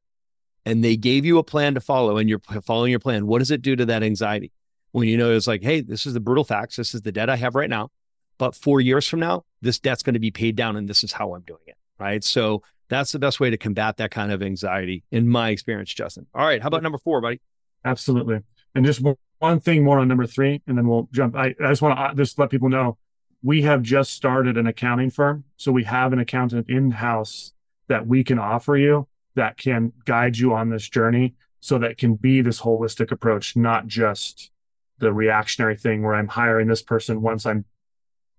and 0.65 0.83
they 0.83 0.95
gave 0.95 1.25
you 1.25 1.39
a 1.39 1.43
plan 1.43 1.73
to 1.73 1.81
follow 1.81 2.17
and 2.17 2.29
you're 2.29 2.41
following 2.63 2.91
your 2.91 2.99
plan, 2.99 3.25
what 3.25 3.39
does 3.39 3.49
it 3.49 3.63
do 3.63 3.75
to 3.75 3.85
that 3.87 4.03
anxiety? 4.03 4.51
When 4.91 5.07
you 5.07 5.17
know 5.17 5.31
it's 5.31 5.47
like, 5.47 5.63
hey, 5.63 5.81
this 5.81 6.05
is 6.05 6.13
the 6.13 6.19
brutal 6.19 6.43
facts. 6.43 6.75
This 6.75 6.93
is 6.93 7.01
the 7.01 7.11
debt 7.11 7.29
I 7.29 7.37
have 7.37 7.55
right 7.55 7.69
now. 7.69 7.89
But 8.37 8.53
four 8.53 8.81
years 8.81 9.07
from 9.07 9.19
now, 9.19 9.45
this 9.61 9.79
debt's 9.79 10.03
going 10.03 10.13
to 10.13 10.19
be 10.19 10.31
paid 10.31 10.55
down 10.55 10.75
and 10.75 10.87
this 10.87 11.03
is 11.03 11.11
how 11.11 11.33
I'm 11.33 11.41
doing 11.41 11.61
it 11.65 11.75
right? 11.99 12.23
So 12.23 12.63
that's 12.87 13.11
the 13.11 13.19
best 13.19 13.39
way 13.39 13.49
to 13.51 13.57
combat 13.57 13.97
that 13.97 14.11
kind 14.11 14.31
of 14.31 14.41
anxiety, 14.41 15.03
in 15.11 15.27
my 15.27 15.49
experience, 15.49 15.93
Justin. 15.93 16.25
All 16.33 16.45
right, 16.45 16.61
how 16.61 16.67
about 16.69 16.81
number 16.81 16.97
four, 16.97 17.21
buddy? 17.21 17.39
Absolutely. 17.85 18.39
And 18.73 18.85
just 18.85 19.01
one 19.39 19.59
thing 19.59 19.83
more 19.83 19.99
on 19.99 20.07
number 20.07 20.25
three, 20.25 20.61
and 20.65 20.77
then 20.77 20.87
we'll 20.87 21.07
jump. 21.11 21.35
I, 21.35 21.55
I 21.63 21.69
just 21.69 21.81
want 21.81 21.97
to 21.97 22.03
uh, 22.03 22.13
just 22.15 22.39
let 22.39 22.49
people 22.49 22.69
know 22.69 22.97
we 23.41 23.61
have 23.61 23.81
just 23.81 24.11
started 24.11 24.57
an 24.57 24.67
accounting 24.67 25.09
firm. 25.09 25.43
So 25.57 25.71
we 25.71 25.85
have 25.85 26.13
an 26.13 26.19
accountant 26.19 26.69
in 26.69 26.91
house 26.91 27.53
that 27.87 28.05
we 28.05 28.23
can 28.23 28.39
offer 28.39 28.77
you 28.77 29.07
that 29.35 29.57
can 29.57 29.93
guide 30.05 30.37
you 30.37 30.53
on 30.53 30.69
this 30.69 30.87
journey 30.89 31.35
so 31.59 31.79
that 31.79 31.97
can 31.97 32.15
be 32.15 32.41
this 32.41 32.61
holistic 32.61 33.11
approach, 33.11 33.55
not 33.55 33.87
just 33.87 34.51
the 34.99 35.13
reactionary 35.13 35.77
thing 35.77 36.03
where 36.03 36.15
I'm 36.15 36.27
hiring 36.27 36.67
this 36.67 36.81
person 36.81 37.21
once 37.21 37.45
I'm 37.45 37.65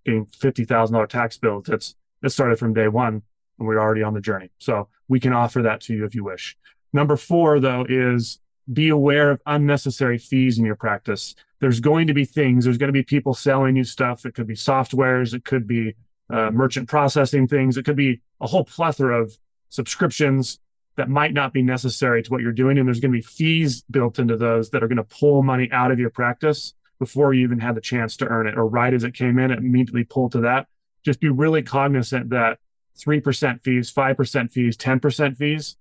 getting 0.04 0.26
$50,000 0.26 1.08
tax 1.08 1.38
bill. 1.38 1.62
It's, 1.68 1.94
it 2.22 2.30
started 2.30 2.58
from 2.58 2.74
day 2.74 2.88
one 2.88 3.22
and 3.58 3.68
we're 3.68 3.80
already 3.80 4.02
on 4.02 4.14
the 4.14 4.20
journey. 4.20 4.50
So 4.58 4.88
we 5.08 5.20
can 5.20 5.32
offer 5.32 5.62
that 5.62 5.80
to 5.82 5.94
you 5.94 6.04
if 6.04 6.14
you 6.14 6.24
wish. 6.24 6.56
Number 6.92 7.16
four, 7.16 7.60
though, 7.60 7.86
is 7.88 8.40
be 8.70 8.88
aware 8.88 9.30
of 9.30 9.40
unnecessary 9.46 10.18
fees 10.18 10.58
in 10.58 10.64
your 10.64 10.76
practice. 10.76 11.34
There's 11.60 11.80
going 11.80 12.06
to 12.06 12.14
be 12.14 12.24
things, 12.24 12.64
there's 12.64 12.78
going 12.78 12.88
to 12.88 12.92
be 12.92 13.02
people 13.02 13.34
selling 13.34 13.76
you 13.76 13.84
stuff. 13.84 14.24
It 14.24 14.34
could 14.34 14.46
be 14.46 14.54
softwares, 14.54 15.34
it 15.34 15.44
could 15.44 15.66
be 15.66 15.94
uh, 16.30 16.50
merchant 16.50 16.88
processing 16.88 17.46
things, 17.46 17.76
it 17.76 17.84
could 17.84 17.96
be 17.96 18.20
a 18.40 18.46
whole 18.46 18.64
plethora 18.64 19.22
of 19.22 19.36
subscriptions 19.68 20.58
that 20.96 21.08
might 21.08 21.32
not 21.32 21.52
be 21.52 21.62
necessary 21.62 22.22
to 22.22 22.30
what 22.30 22.40
you're 22.40 22.52
doing. 22.52 22.78
And 22.78 22.86
there's 22.86 23.00
going 23.00 23.12
to 23.12 23.18
be 23.18 23.22
fees 23.22 23.82
built 23.90 24.18
into 24.18 24.36
those 24.36 24.70
that 24.70 24.82
are 24.82 24.88
going 24.88 24.96
to 24.96 25.04
pull 25.04 25.42
money 25.42 25.70
out 25.72 25.90
of 25.90 25.98
your 25.98 26.10
practice 26.10 26.74
before 26.98 27.32
you 27.32 27.44
even 27.44 27.58
had 27.58 27.74
the 27.74 27.80
chance 27.80 28.16
to 28.18 28.26
earn 28.26 28.46
it, 28.46 28.56
or 28.56 28.66
right 28.66 28.92
as 28.92 29.04
it 29.04 29.14
came 29.14 29.38
in, 29.38 29.50
it 29.50 29.58
immediately 29.58 30.04
pull 30.04 30.28
to 30.30 30.40
that. 30.40 30.66
Just 31.02 31.20
be 31.20 31.30
really 31.30 31.62
cognizant 31.62 32.28
that 32.30 32.58
3% 32.98 33.62
fees, 33.62 33.90
5% 33.90 34.52
fees, 34.52 34.76
10% 34.76 35.36
fees, 35.36 35.76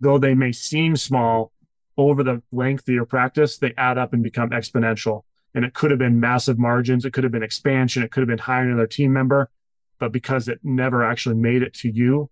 though 0.00 0.18
they 0.18 0.34
may 0.34 0.52
seem 0.52 0.94
small 0.96 1.52
over 1.98 2.22
the 2.22 2.40
length 2.52 2.88
of 2.88 2.94
your 2.94 3.04
practice, 3.04 3.58
they 3.58 3.74
add 3.76 3.98
up 3.98 4.12
and 4.12 4.22
become 4.22 4.50
exponential. 4.50 5.24
And 5.54 5.64
it 5.64 5.74
could 5.74 5.90
have 5.90 5.98
been 5.98 6.20
massive 6.20 6.58
margins, 6.58 7.04
it 7.04 7.12
could 7.12 7.24
have 7.24 7.32
been 7.32 7.42
expansion, 7.42 8.02
it 8.02 8.12
could 8.12 8.20
have 8.20 8.28
been 8.28 8.38
hiring 8.38 8.70
another 8.70 8.86
team 8.86 9.12
member. 9.12 9.50
But 9.98 10.12
because 10.12 10.46
it 10.46 10.60
never 10.62 11.04
actually 11.04 11.34
made 11.34 11.62
it 11.62 11.74
to 11.74 11.90
you 11.90 12.30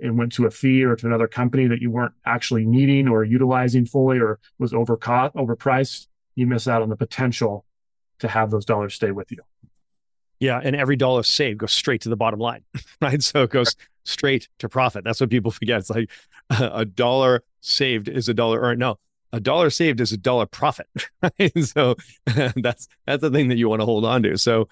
and 0.00 0.18
went 0.18 0.32
to 0.32 0.46
a 0.46 0.50
fee 0.50 0.84
or 0.84 0.96
to 0.96 1.06
another 1.06 1.28
company 1.28 1.68
that 1.68 1.80
you 1.80 1.90
weren't 1.90 2.14
actually 2.26 2.66
needing 2.66 3.08
or 3.08 3.22
utilizing 3.22 3.86
fully 3.86 4.18
or 4.18 4.40
was 4.58 4.74
overcaught, 4.74 5.34
overpriced, 5.34 6.08
you 6.34 6.46
miss 6.46 6.66
out 6.66 6.82
on 6.82 6.88
the 6.88 6.96
potential 6.96 7.64
to 8.18 8.28
have 8.28 8.50
those 8.50 8.64
dollars 8.64 8.94
stay 8.94 9.12
with 9.12 9.30
you. 9.30 9.38
Yeah, 10.40 10.60
and 10.62 10.76
every 10.76 10.96
dollar 10.96 11.22
saved 11.22 11.58
goes 11.58 11.72
straight 11.72 12.02
to 12.02 12.08
the 12.08 12.16
bottom 12.16 12.38
line, 12.38 12.62
right? 13.00 13.22
So 13.22 13.42
it 13.42 13.50
goes 13.50 13.74
straight 14.04 14.48
to 14.58 14.68
profit. 14.68 15.04
That's 15.04 15.20
what 15.20 15.30
people 15.30 15.50
forget. 15.52 15.78
It's 15.78 15.90
like 15.90 16.10
a 16.50 16.84
dollar 16.84 17.42
saved 17.60 18.08
is 18.08 18.28
a 18.28 18.34
dollar 18.34 18.60
earned. 18.60 18.80
No, 18.80 18.98
a 19.32 19.40
dollar 19.40 19.70
saved 19.70 20.00
is 20.00 20.12
a 20.12 20.16
dollar 20.16 20.46
profit. 20.46 20.88
Right? 21.22 21.58
So 21.64 21.96
that's 22.26 22.88
that's 23.06 23.20
the 23.20 23.30
thing 23.30 23.48
that 23.48 23.58
you 23.58 23.68
want 23.68 23.80
to 23.80 23.86
hold 23.86 24.04
on 24.04 24.22
to. 24.22 24.38
So 24.38 24.68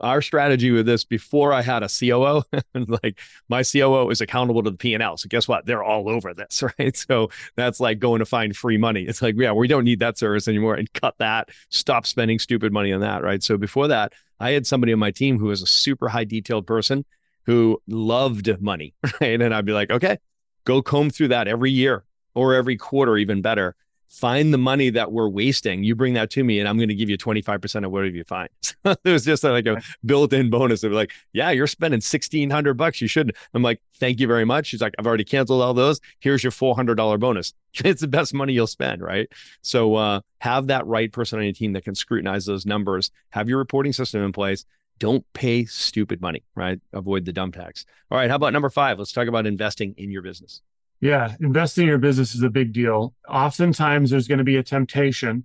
our 0.00 0.22
strategy 0.22 0.70
with 0.70 0.86
this 0.86 1.04
before 1.04 1.52
I 1.52 1.62
had 1.62 1.82
a 1.82 1.88
COO, 1.88 2.42
and 2.74 2.88
like 3.02 3.18
my 3.48 3.62
COO 3.62 4.10
is 4.10 4.20
accountable 4.20 4.62
to 4.62 4.70
the 4.70 4.76
P&L. 4.76 5.16
So 5.16 5.28
guess 5.28 5.48
what? 5.48 5.66
They're 5.66 5.82
all 5.82 6.08
over 6.08 6.34
this, 6.34 6.62
right? 6.78 6.96
So 6.96 7.30
that's 7.56 7.80
like 7.80 7.98
going 7.98 8.20
to 8.20 8.26
find 8.26 8.56
free 8.56 8.78
money. 8.78 9.02
It's 9.02 9.22
like, 9.22 9.34
yeah, 9.36 9.52
we 9.52 9.68
don't 9.68 9.84
need 9.84 10.00
that 10.00 10.18
service 10.18 10.48
anymore 10.48 10.74
and 10.74 10.92
cut 10.92 11.14
that, 11.18 11.50
stop 11.70 12.06
spending 12.06 12.38
stupid 12.38 12.72
money 12.72 12.92
on 12.92 13.00
that, 13.00 13.22
right? 13.22 13.42
So 13.42 13.56
before 13.56 13.88
that, 13.88 14.12
I 14.38 14.52
had 14.52 14.66
somebody 14.66 14.92
on 14.92 14.98
my 14.98 15.10
team 15.10 15.38
who 15.38 15.46
was 15.46 15.62
a 15.62 15.66
super 15.66 16.08
high 16.08 16.24
detailed 16.24 16.66
person 16.66 17.04
who 17.46 17.80
loved 17.86 18.60
money, 18.60 18.94
right? 19.20 19.40
And 19.40 19.54
I'd 19.54 19.66
be 19.66 19.72
like, 19.72 19.90
okay, 19.90 20.18
go 20.64 20.82
comb 20.82 21.10
through 21.10 21.28
that 21.28 21.48
every 21.48 21.70
year 21.70 22.04
or 22.34 22.54
every 22.54 22.76
quarter, 22.76 23.16
even 23.16 23.42
better 23.42 23.76
find 24.10 24.52
the 24.52 24.58
money 24.58 24.90
that 24.90 25.12
we're 25.12 25.28
wasting. 25.28 25.84
You 25.84 25.94
bring 25.94 26.14
that 26.14 26.30
to 26.30 26.42
me, 26.42 26.58
and 26.58 26.68
I'm 26.68 26.76
going 26.76 26.88
to 26.88 26.94
give 26.94 27.08
you 27.08 27.16
25% 27.16 27.84
of 27.84 27.92
whatever 27.92 28.14
you 28.14 28.24
find. 28.24 28.48
So 28.82 28.96
it 29.04 29.10
was 29.10 29.26
just 29.26 29.44
like 29.44 29.66
a 29.66 29.82
built-in 30.06 30.48
bonus 30.48 30.82
of 30.84 30.92
like, 30.92 31.12
yeah, 31.34 31.50
you're 31.50 31.66
spending 31.66 31.98
1600 31.98 32.74
bucks. 32.78 33.02
You 33.02 33.08
shouldn't. 33.08 33.36
I'm 33.52 33.62
like, 33.62 33.82
thank 33.96 34.20
you 34.20 34.26
very 34.26 34.46
much. 34.46 34.68
She's 34.68 34.80
like, 34.80 34.94
I've 34.98 35.06
already 35.06 35.22
canceled 35.22 35.60
all 35.60 35.74
those. 35.74 36.00
Here's 36.20 36.42
your 36.42 36.50
$400 36.50 37.20
bonus. 37.20 37.52
It's 37.84 38.00
the 38.00 38.08
best 38.08 38.32
money 38.32 38.54
you'll 38.54 38.66
spend, 38.66 39.02
right? 39.02 39.28
So 39.60 39.96
uh, 39.96 40.20
have 40.38 40.68
that 40.68 40.86
right 40.86 41.12
person 41.12 41.38
on 41.38 41.44
your 41.44 41.52
team 41.52 41.74
that 41.74 41.84
can 41.84 41.94
scrutinize 41.94 42.46
those 42.46 42.64
numbers. 42.64 43.10
Have 43.30 43.50
your 43.50 43.58
reporting 43.58 43.92
system 43.92 44.22
in 44.22 44.32
place. 44.32 44.64
Don't 44.98 45.24
pay 45.34 45.66
stupid 45.66 46.22
money, 46.22 46.42
right? 46.54 46.80
Avoid 46.94 47.26
the 47.26 47.34
dumb 47.34 47.52
tax. 47.52 47.84
All 48.10 48.16
right. 48.16 48.30
How 48.30 48.36
about 48.36 48.54
number 48.54 48.70
five? 48.70 48.98
Let's 48.98 49.12
talk 49.12 49.28
about 49.28 49.46
investing 49.46 49.94
in 49.98 50.10
your 50.10 50.22
business. 50.22 50.62
Yeah, 51.00 51.34
investing 51.40 51.82
in 51.82 51.88
your 51.88 51.98
business 51.98 52.34
is 52.34 52.42
a 52.42 52.50
big 52.50 52.72
deal. 52.72 53.14
Oftentimes, 53.28 54.10
there's 54.10 54.28
going 54.28 54.38
to 54.38 54.44
be 54.44 54.56
a 54.56 54.62
temptation 54.62 55.44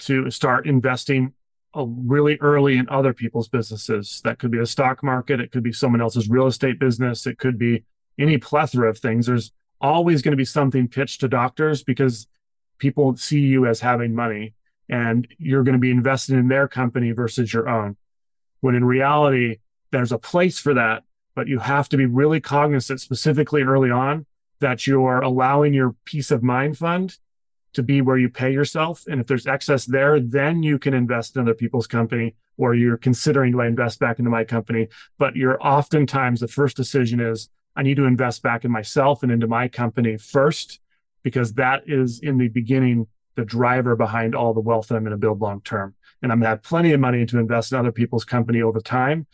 to 0.00 0.30
start 0.30 0.66
investing 0.66 1.32
uh, 1.76 1.84
really 1.84 2.36
early 2.40 2.76
in 2.76 2.88
other 2.88 3.12
people's 3.12 3.48
businesses. 3.48 4.20
That 4.24 4.38
could 4.38 4.52
be 4.52 4.58
the 4.58 4.66
stock 4.66 5.02
market, 5.02 5.40
it 5.40 5.50
could 5.50 5.64
be 5.64 5.72
someone 5.72 6.00
else's 6.00 6.28
real 6.28 6.46
estate 6.46 6.78
business, 6.78 7.26
it 7.26 7.38
could 7.38 7.58
be 7.58 7.84
any 8.18 8.38
plethora 8.38 8.88
of 8.88 8.98
things. 8.98 9.26
There's 9.26 9.52
always 9.80 10.22
going 10.22 10.32
to 10.32 10.36
be 10.36 10.44
something 10.44 10.88
pitched 10.88 11.20
to 11.20 11.28
doctors 11.28 11.82
because 11.82 12.28
people 12.78 13.16
see 13.16 13.40
you 13.40 13.66
as 13.66 13.80
having 13.80 14.14
money 14.14 14.54
and 14.88 15.26
you're 15.38 15.62
going 15.64 15.74
to 15.74 15.80
be 15.80 15.90
invested 15.90 16.36
in 16.36 16.48
their 16.48 16.68
company 16.68 17.10
versus 17.12 17.52
your 17.52 17.68
own. 17.68 17.96
When 18.60 18.74
in 18.74 18.84
reality, 18.84 19.58
there's 19.90 20.12
a 20.12 20.18
place 20.18 20.58
for 20.58 20.74
that, 20.74 21.02
but 21.34 21.48
you 21.48 21.58
have 21.58 21.88
to 21.90 21.96
be 21.96 22.06
really 22.06 22.40
cognizant, 22.40 23.00
specifically 23.00 23.62
early 23.62 23.90
on, 23.90 24.26
that 24.60 24.86
you're 24.86 25.20
allowing 25.20 25.74
your 25.74 25.94
peace 26.04 26.30
of 26.30 26.42
mind 26.42 26.78
fund 26.78 27.16
to 27.74 27.82
be 27.82 28.00
where 28.00 28.18
you 28.18 28.28
pay 28.28 28.52
yourself. 28.52 29.04
And 29.06 29.20
if 29.20 29.26
there's 29.26 29.46
excess 29.46 29.84
there, 29.84 30.18
then 30.18 30.62
you 30.62 30.78
can 30.78 30.94
invest 30.94 31.36
in 31.36 31.42
other 31.42 31.54
people's 31.54 31.86
company 31.86 32.34
or 32.56 32.74
you're 32.74 32.96
considering 32.96 33.52
do 33.52 33.60
I 33.60 33.66
invest 33.66 34.00
back 34.00 34.18
into 34.18 34.30
my 34.30 34.44
company. 34.44 34.88
But 35.18 35.36
you're 35.36 35.64
oftentimes 35.64 36.40
the 36.40 36.48
first 36.48 36.76
decision 36.76 37.20
is 37.20 37.48
I 37.76 37.82
need 37.82 37.96
to 37.96 38.04
invest 38.04 38.42
back 38.42 38.64
in 38.64 38.72
myself 38.72 39.22
and 39.22 39.30
into 39.30 39.46
my 39.46 39.68
company 39.68 40.16
first, 40.16 40.80
because 41.22 41.54
that 41.54 41.84
is 41.86 42.18
in 42.20 42.38
the 42.38 42.48
beginning 42.48 43.06
the 43.36 43.44
driver 43.44 43.94
behind 43.94 44.34
all 44.34 44.52
the 44.52 44.60
wealth 44.60 44.88
that 44.88 44.96
I'm 44.96 45.04
going 45.04 45.12
to 45.12 45.16
build 45.16 45.40
long 45.40 45.60
term. 45.60 45.94
And 46.20 46.32
I'm 46.32 46.38
going 46.38 46.46
to 46.46 46.50
have 46.50 46.62
plenty 46.62 46.92
of 46.92 46.98
money 46.98 47.24
to 47.24 47.38
invest 47.38 47.70
in 47.70 47.78
other 47.78 47.92
people's 47.92 48.24
company 48.24 48.60
over 48.60 48.80
time. 48.80 49.28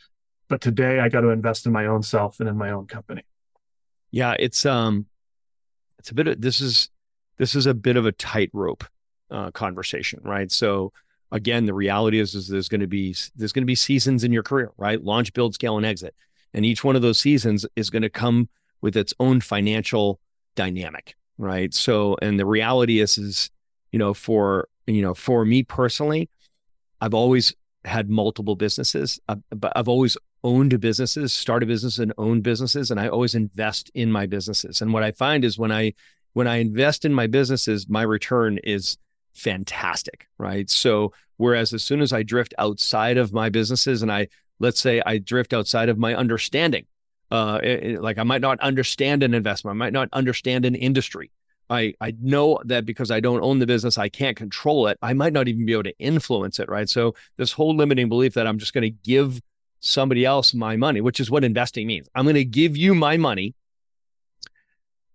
But 0.48 0.60
today 0.60 1.00
I 1.00 1.08
got 1.08 1.22
to 1.22 1.28
invest 1.28 1.64
in 1.64 1.72
my 1.72 1.86
own 1.86 2.02
self 2.02 2.40
and 2.40 2.48
in 2.48 2.58
my 2.58 2.70
own 2.70 2.86
company. 2.86 3.22
Yeah, 4.10 4.36
it's 4.38 4.66
um 4.66 5.06
it's 6.04 6.10
a 6.10 6.14
bit 6.14 6.28
of 6.28 6.38
this 6.38 6.60
is 6.60 6.90
this 7.38 7.54
is 7.54 7.64
a 7.64 7.72
bit 7.72 7.96
of 7.96 8.04
a 8.04 8.12
tightrope 8.12 8.84
uh, 9.30 9.50
conversation, 9.52 10.20
right? 10.22 10.52
So 10.52 10.92
again, 11.32 11.64
the 11.64 11.72
reality 11.72 12.18
is, 12.18 12.34
is 12.34 12.46
there's 12.46 12.68
going 12.68 12.82
to 12.82 12.86
be 12.86 13.16
there's 13.34 13.54
going 13.54 13.62
to 13.62 13.66
be 13.66 13.74
seasons 13.74 14.22
in 14.22 14.30
your 14.30 14.42
career, 14.42 14.70
right? 14.76 15.02
Launch, 15.02 15.32
build, 15.32 15.54
scale, 15.54 15.78
and 15.78 15.86
exit, 15.86 16.14
and 16.52 16.62
each 16.62 16.84
one 16.84 16.94
of 16.94 17.00
those 17.00 17.18
seasons 17.18 17.64
is 17.74 17.88
going 17.88 18.02
to 18.02 18.10
come 18.10 18.50
with 18.82 18.98
its 18.98 19.14
own 19.18 19.40
financial 19.40 20.20
dynamic, 20.56 21.16
right? 21.38 21.72
So, 21.72 22.18
and 22.20 22.38
the 22.38 22.44
reality 22.44 23.00
is, 23.00 23.16
is 23.16 23.50
you 23.90 23.98
know, 23.98 24.12
for 24.12 24.68
you 24.86 25.00
know, 25.00 25.14
for 25.14 25.46
me 25.46 25.62
personally, 25.62 26.28
I've 27.00 27.14
always 27.14 27.54
had 27.86 28.10
multiple 28.10 28.56
businesses, 28.56 29.18
but 29.48 29.72
I've 29.74 29.88
always 29.88 30.18
owned 30.44 30.78
businesses, 30.78 31.32
started 31.32 31.66
business 31.66 31.98
and 31.98 32.12
owned 32.18 32.44
businesses, 32.44 32.90
and 32.90 33.00
I 33.00 33.08
always 33.08 33.34
invest 33.34 33.90
in 33.94 34.12
my 34.12 34.26
businesses. 34.26 34.80
And 34.82 34.92
what 34.92 35.02
I 35.02 35.10
find 35.10 35.44
is 35.44 35.58
when 35.58 35.72
I 35.72 35.94
when 36.34 36.46
I 36.46 36.56
invest 36.56 37.04
in 37.04 37.14
my 37.14 37.26
businesses, 37.26 37.88
my 37.88 38.02
return 38.02 38.58
is 38.62 38.98
fantastic, 39.32 40.28
right? 40.38 40.68
So 40.68 41.12
whereas 41.38 41.72
as 41.72 41.82
soon 41.82 42.00
as 42.00 42.12
I 42.12 42.22
drift 42.22 42.54
outside 42.58 43.16
of 43.16 43.32
my 43.32 43.48
businesses 43.48 44.02
and 44.02 44.12
I 44.12 44.28
let's 44.60 44.80
say 44.80 45.02
I 45.04 45.18
drift 45.18 45.52
outside 45.52 45.88
of 45.88 45.98
my 45.98 46.14
understanding, 46.14 46.84
uh, 47.30 47.58
it, 47.62 48.00
like 48.00 48.18
I 48.18 48.22
might 48.22 48.42
not 48.42 48.60
understand 48.60 49.22
an 49.22 49.34
investment, 49.34 49.74
I 49.74 49.78
might 49.78 49.92
not 49.92 50.08
understand 50.12 50.66
an 50.66 50.74
industry. 50.74 51.32
I 51.70 51.94
I 52.02 52.14
know 52.20 52.60
that 52.66 52.84
because 52.84 53.10
I 53.10 53.20
don't 53.20 53.42
own 53.42 53.60
the 53.60 53.66
business, 53.66 53.96
I 53.96 54.10
can't 54.10 54.36
control 54.36 54.88
it. 54.88 54.98
I 55.00 55.14
might 55.14 55.32
not 55.32 55.48
even 55.48 55.64
be 55.64 55.72
able 55.72 55.84
to 55.84 55.98
influence 55.98 56.58
it, 56.58 56.68
right? 56.68 56.88
So 56.88 57.14
this 57.38 57.52
whole 57.52 57.74
limiting 57.74 58.10
belief 58.10 58.34
that 58.34 58.46
I'm 58.46 58.58
just 58.58 58.74
going 58.74 58.82
to 58.82 58.90
give 58.90 59.40
somebody 59.84 60.24
else 60.24 60.54
my 60.54 60.76
money, 60.76 61.00
which 61.00 61.20
is 61.20 61.30
what 61.30 61.44
investing 61.44 61.86
means. 61.86 62.08
I'm 62.14 62.24
going 62.24 62.34
to 62.34 62.44
give 62.44 62.76
you 62.76 62.94
my 62.94 63.16
money 63.16 63.54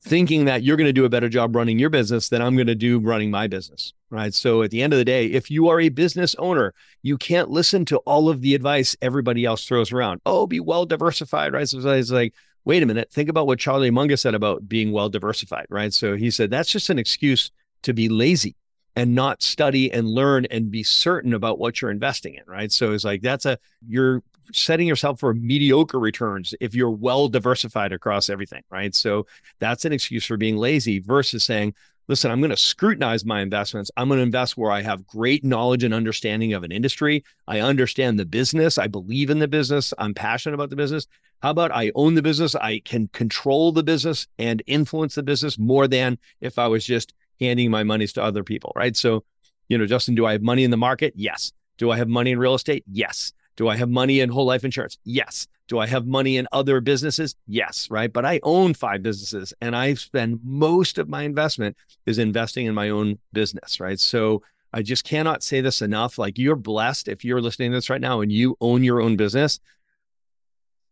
thinking 0.01 0.45
that 0.45 0.63
you're 0.63 0.77
going 0.77 0.87
to 0.87 0.93
do 0.93 1.05
a 1.05 1.09
better 1.09 1.27
job 1.27 1.55
running 1.55 1.77
your 1.77 1.89
business 1.89 2.29
than 2.29 2.41
I'm 2.41 2.55
going 2.55 2.67
to 2.67 2.75
do 2.75 2.99
running 2.99 3.31
my 3.31 3.47
business. 3.47 3.93
Right. 4.09 4.33
So 4.33 4.63
at 4.63 4.71
the 4.71 4.81
end 4.81 4.93
of 4.93 4.99
the 4.99 5.05
day, 5.05 5.25
if 5.27 5.51
you 5.51 5.67
are 5.69 5.79
a 5.79 5.89
business 5.89 6.35
owner, 6.39 6.73
you 7.01 7.17
can't 7.17 7.49
listen 7.49 7.85
to 7.85 7.97
all 7.99 8.29
of 8.29 8.41
the 8.41 8.55
advice 8.55 8.95
everybody 9.01 9.45
else 9.45 9.65
throws 9.65 9.91
around. 9.91 10.21
Oh, 10.25 10.47
be 10.47 10.59
well 10.59 10.85
diversified. 10.85 11.53
Right. 11.53 11.67
So 11.67 11.79
it's 11.89 12.11
like, 12.11 12.33
wait 12.65 12.81
a 12.81 12.85
minute, 12.85 13.11
think 13.11 13.29
about 13.29 13.47
what 13.47 13.59
Charlie 13.59 13.91
Munger 13.91 14.17
said 14.17 14.35
about 14.35 14.67
being 14.67 14.91
well 14.91 15.09
diversified. 15.09 15.67
Right. 15.69 15.93
So 15.93 16.15
he 16.15 16.31
said 16.31 16.49
that's 16.49 16.71
just 16.71 16.89
an 16.89 16.97
excuse 16.97 17.51
to 17.83 17.93
be 17.93 18.09
lazy 18.09 18.55
and 18.95 19.13
not 19.13 19.43
study 19.43 19.91
and 19.91 20.07
learn 20.07 20.45
and 20.45 20.71
be 20.71 20.83
certain 20.83 21.33
about 21.33 21.59
what 21.59 21.81
you're 21.81 21.91
investing 21.91 22.35
in. 22.35 22.43
Right. 22.47 22.71
So 22.71 22.93
it's 22.93 23.03
like 23.03 23.21
that's 23.21 23.45
a, 23.45 23.59
you're 23.87 24.23
setting 24.53 24.87
yourself 24.87 25.19
for 25.19 25.33
mediocre 25.33 25.99
returns 25.99 26.53
if 26.59 26.73
you're 26.73 26.89
well 26.89 27.27
diversified 27.27 27.91
across 27.91 28.29
everything, 28.29 28.63
right? 28.69 28.93
So 28.95 29.25
that's 29.59 29.85
an 29.85 29.93
excuse 29.93 30.25
for 30.25 30.37
being 30.37 30.57
lazy 30.57 30.99
versus 30.99 31.43
saying, 31.43 31.73
listen, 32.07 32.31
I'm 32.31 32.41
going 32.41 32.49
to 32.49 32.57
scrutinize 32.57 33.23
my 33.23 33.39
investments. 33.39 33.91
I'm 33.95 34.07
going 34.07 34.17
to 34.17 34.23
invest 34.23 34.57
where 34.57 34.71
I 34.71 34.81
have 34.81 35.05
great 35.05 35.43
knowledge 35.45 35.83
and 35.83 35.93
understanding 35.93 36.53
of 36.53 36.63
an 36.63 36.71
industry. 36.71 37.23
I 37.47 37.59
understand 37.59 38.19
the 38.19 38.25
business. 38.25 38.77
I 38.77 38.87
believe 38.87 39.29
in 39.29 39.39
the 39.39 39.47
business. 39.47 39.93
I'm 39.99 40.15
passionate 40.15 40.55
about 40.55 40.71
the 40.71 40.75
business. 40.75 41.05
How 41.41 41.51
about 41.51 41.71
I 41.71 41.91
own 41.95 42.15
the 42.15 42.23
business? 42.23 42.55
I 42.55 42.79
can 42.79 43.07
control 43.09 43.71
the 43.71 43.83
business 43.83 44.27
and 44.39 44.63
influence 44.65 45.15
the 45.15 45.23
business 45.23 45.59
more 45.59 45.87
than 45.87 46.17
if 46.41 46.57
I 46.57 46.67
was 46.67 46.83
just 46.83 47.13
handing 47.39 47.69
my 47.71 47.83
monies 47.83 48.13
to 48.13 48.23
other 48.23 48.43
people, 48.43 48.73
right? 48.75 48.97
So, 48.97 49.23
you 49.69 49.77
know, 49.77 49.85
Justin, 49.85 50.15
do 50.15 50.25
I 50.25 50.33
have 50.33 50.41
money 50.41 50.63
in 50.63 50.71
the 50.71 50.77
market? 50.77 51.13
Yes. 51.15 51.53
Do 51.77 51.91
I 51.91 51.97
have 51.97 52.09
money 52.09 52.31
in 52.31 52.39
real 52.39 52.55
estate? 52.55 52.83
Yes. 52.91 53.33
Do 53.59 53.67
I 53.67 53.75
have 53.75 53.89
money 53.89 54.21
in 54.21 54.29
whole 54.29 54.45
life 54.45 54.63
insurance? 54.63 54.97
Yes. 55.03 55.45
Do 55.67 55.79
I 55.79 55.87
have 55.87 56.07
money 56.07 56.37
in 56.37 56.47
other 56.53 56.79
businesses? 56.79 57.35
Yes, 57.45 57.91
right? 57.91 58.11
But 58.11 58.23
I 58.23 58.39
own 58.41 58.73
five 58.73 59.03
businesses 59.03 59.53
and 59.59 59.75
I 59.75 59.95
spend 59.95 60.39
most 60.45 60.97
of 60.97 61.09
my 61.09 61.23
investment 61.23 61.75
is 62.05 62.19
investing 62.19 62.67
in 62.67 62.73
my 62.73 62.87
own 62.87 63.19
business, 63.33 63.81
right? 63.81 63.99
So 63.99 64.43
I 64.71 64.81
just 64.81 65.03
cannot 65.03 65.43
say 65.43 65.59
this 65.59 65.81
enough. 65.81 66.17
Like 66.17 66.37
you're 66.37 66.55
blessed 66.55 67.09
if 67.09 67.25
you're 67.25 67.41
listening 67.41 67.71
to 67.71 67.77
this 67.77 67.89
right 67.89 67.99
now 67.99 68.21
and 68.21 68.31
you 68.31 68.55
own 68.61 68.85
your 68.85 69.01
own 69.01 69.17
business. 69.17 69.59